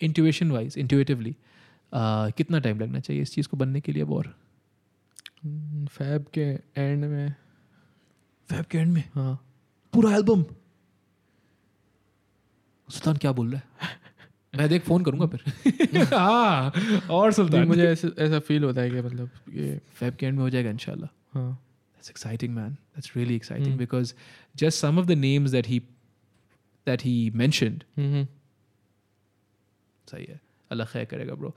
इंट्यूएशन 0.00 0.50
वाइज 0.50 0.78
इंट्यूटिवली 0.78 1.36
कितना 1.94 2.58
टाइम 2.58 2.80
लगना 2.80 3.00
चाहिए 3.00 3.22
इस 3.22 3.34
चीज़ 3.34 3.48
को 3.48 3.56
बनने 3.56 3.80
के 3.80 3.92
लिए 3.92 4.02
अब 4.02 4.12
और? 4.12 4.34
फैब 5.86 6.26
के 6.34 6.46
एंड 6.76 7.04
में। 7.04 7.34
फैब 8.48 8.64
के 8.64 8.78
एंड 8.78 8.92
में? 8.92 9.04
हाँ। 9.14 9.34
पूरा 9.92 10.14
एल्बम 10.16 10.42
सुल्तान 12.90 13.16
क्या 13.16 13.32
बोल 13.32 13.52
रहा 13.52 13.86
है? 13.86 13.99
मैं 14.54 14.68
देख 14.68 14.82
फ़ोन 14.84 15.04
करूँगा 15.04 15.26
फिर। 15.26 16.04
हाँ 16.14 16.72
और 17.10 17.32
सुल्तान। 17.32 17.66
मुझे 17.68 17.86
ऐसे 17.86 18.08
ऐसा 18.18 18.38
फील 18.38 18.64
होता 18.64 18.80
है 18.80 18.90
कि 18.90 19.00
मतलब 19.00 19.30
ये 19.54 19.80
फेब 19.94 20.14
के 20.14 20.26
एंड 20.26 20.36
में 20.36 20.42
हो 20.42 20.50
जाएगा 20.50 20.70
इंशाल्लाह। 20.70 21.38
हाँ। 21.38 21.58
Man. 22.02 22.76
That's 22.94 23.14
really 23.16 23.34
exciting 23.36 23.72
Hmm. 23.72 23.80
because 23.80 24.14
just 24.62 24.82
some 24.84 24.98
of 24.98 25.06
the 25.06 25.16
names 25.16 25.52
that 25.52 25.66
he 25.66 25.80
that 26.86 27.02
he 27.06 27.14
mentioned. 27.40 27.84
हम्म, 27.96 28.26
सही 30.10 30.24
है। 30.24 30.40
अल्लाह 30.70 30.86
खैर 30.86 31.04
करेगा 31.04 31.34
bro 31.34 31.54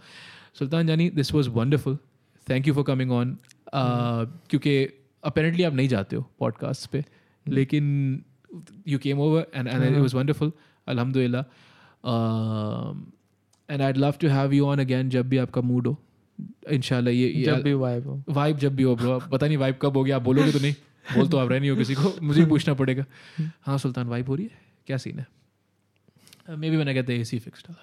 Sultan 0.59 0.87
Jani 0.87 1.09
this 1.09 1.33
was 1.33 1.47
wonderful 1.57 1.97
thank 2.47 2.67
you 2.67 2.73
for 2.73 2.83
coming 2.83 3.11
on 3.11 3.37
क्योंकि 4.49 4.75
अपेरेंटली 5.23 5.63
आप 5.63 5.73
नहीं 5.73 5.87
जाते 5.87 6.15
हो 6.15 6.25
पॉडकास्ट 6.39 6.89
पे 6.91 7.03
लेकिन 7.45 7.85
you 8.87 8.99
came 8.99 9.19
over 9.19 9.45
and 9.55 9.67
and 9.67 9.83
it 9.83 9.91
हाँ। 9.91 10.01
वाज 10.01 10.13
वंडरफुल 10.13 10.51
अल्हम्दुलिल्लाह 10.87 11.43
and 12.03 13.81
I 13.81 13.93
love 13.93 14.13
to 14.21 14.27
have 14.29 14.53
you 14.53 14.65
on 14.65 14.79
again 14.79 15.09
जब 15.09 15.29
भी 15.29 15.37
आपका 15.37 15.61
मूड 15.61 15.87
हो। 15.87 15.97
इनशाला 16.69 17.11
ये, 17.11 17.27
ये 17.27 17.43
जब 17.45 17.61
भी 17.63 17.73
वाइब 17.75 18.07
हो। 18.07 18.23
वाइब 18.29 18.57
जब 18.57 18.75
भी 18.75 18.83
हो 18.83 18.95
ब्रो 18.95 19.19
पता 19.31 19.47
नहीं 19.47 19.57
वाइब 19.57 19.77
कब 19.81 19.97
होगी 19.97 20.11
आप 20.11 20.21
बोलोगे 20.21 20.51
तो 20.51 20.59
नहीं। 20.59 20.73
बोल 21.05 21.27
तो 21.27 21.37
आप 21.37 21.51
रह 21.51 21.59
नहीं 21.59 21.69
हो 21.69 21.75
किसी 21.75 21.95
को। 21.95 22.13
मुझे 22.21 22.41
ही 22.41 22.47
पूछना 22.47 22.73
पड़ेगा। 22.73 23.05
हाँ 23.63 23.77
सुल्तान 23.77 24.07
वाइब 24.07 24.29
हो 24.29 24.35
रही 24.35 24.45
है? 24.45 24.61
क्या 24.87 24.97
सीन 24.97 25.19
है? 25.19 25.27
मे 26.57 26.69
बी 26.69 26.77
मैंने 26.77 26.93
कहते 26.93 27.15
ए 27.15 27.23
सी 27.23 27.39
फिक्सड 27.39 27.73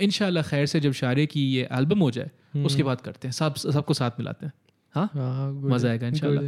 इनशाला 0.00 0.42
खैर 0.42 0.66
से 0.66 0.80
जब 0.80 0.92
शारे 0.92 1.26
की 1.26 1.42
ये 1.46 1.68
एल्बम 1.72 1.98
हो 1.98 2.10
जाए 2.10 2.30
उसके 2.64 2.82
बाद 2.82 3.00
करते 3.00 3.28
हैं। 3.28 3.32
सब 3.32 3.54
सबको 3.54 3.94
साथ 3.94 4.10
मिलाते 4.18 4.46
हैं। 4.46 4.52
हाँ? 4.94 5.08
हाँ 5.14 5.52
मज़ा 5.52 5.88
आएगा 5.90 6.06
good 6.06 6.16
इंशाल्लाह। 6.16 6.44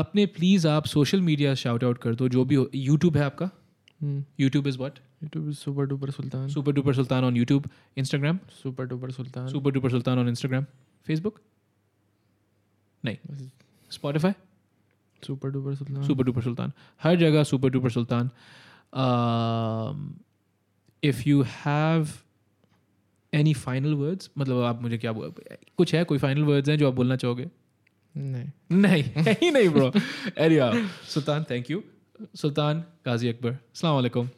अपने 0.00 0.26
प्लीज़ 0.26 0.68
आप 0.68 0.86
सोशल 0.86 1.20
मीडिया 1.20 1.54
शाउट 1.54 1.84
आउट 1.84 1.98
कर 1.98 2.14
दो। 2.14 2.28
जो 2.28 2.44
भी 2.44 2.54
हो 2.54 2.70
यूट्यूब 2.74 3.16
है 3.16 3.24
आपका? 3.24 3.50
हम्म, 4.02 4.24
YouTube 4.40 4.66
is 4.66 4.78
what 4.78 4.98
YouTube 5.24 5.50
is 5.50 5.58
super 5.58 5.84
duper 5.90 6.10
Sultan 6.10 6.48
super 6.48 6.72
duper 6.72 6.94
Sultan 6.94 7.24
on 7.24 7.36
YouTube 7.36 7.68
Instagram 7.96 8.38
super 8.66 8.86
duper 8.92 9.10
Sultan 9.10 9.48
super 9.48 9.70
duper 9.70 9.90
Sultan 9.90 10.18
on 10.18 10.28
Instagram 10.28 10.64
Facebook 11.06 11.40
नहीं 13.04 13.48
Spotify 13.90 14.32
super 15.22 15.52
duper 15.54 15.76
Sultan 15.76 16.06
super 16.06 16.24
duper 16.24 16.42
Sultan 16.42 16.72
हर 17.02 17.16
जगह 17.16 17.44
super 17.44 17.70
duper 17.70 17.90
Sultan 17.90 18.30
if 21.02 21.22
you 21.26 21.42
have 21.42 22.08
any 23.32 23.54
final 23.54 23.94
words 23.94 24.30
मतलब 24.38 24.62
आप 24.62 24.82
मुझे 24.82 24.98
क्या 24.98 25.12
बोल 25.12 25.32
कुछ 25.76 25.94
है 25.94 26.04
कोई 26.04 26.18
फाइनल 26.18 26.42
वर्ड्स 26.42 26.68
हैं 26.68 26.78
जो 26.78 26.88
आप 26.88 26.94
बोलना 26.94 27.16
चाहोगे? 27.16 27.48
नहीं। 28.16 28.50
नहीं 28.72 29.52
नहीं 29.52 29.68
ब्रो 29.68 29.92
एरिया 30.38 30.72
सुल्तान 31.08 31.44
थैंक 31.50 31.70
यू 31.70 31.82
सुल्तान 32.36 32.84
गाजी 33.06 33.28
अकबर। 33.28 33.56
वालेकुम। 33.92 34.28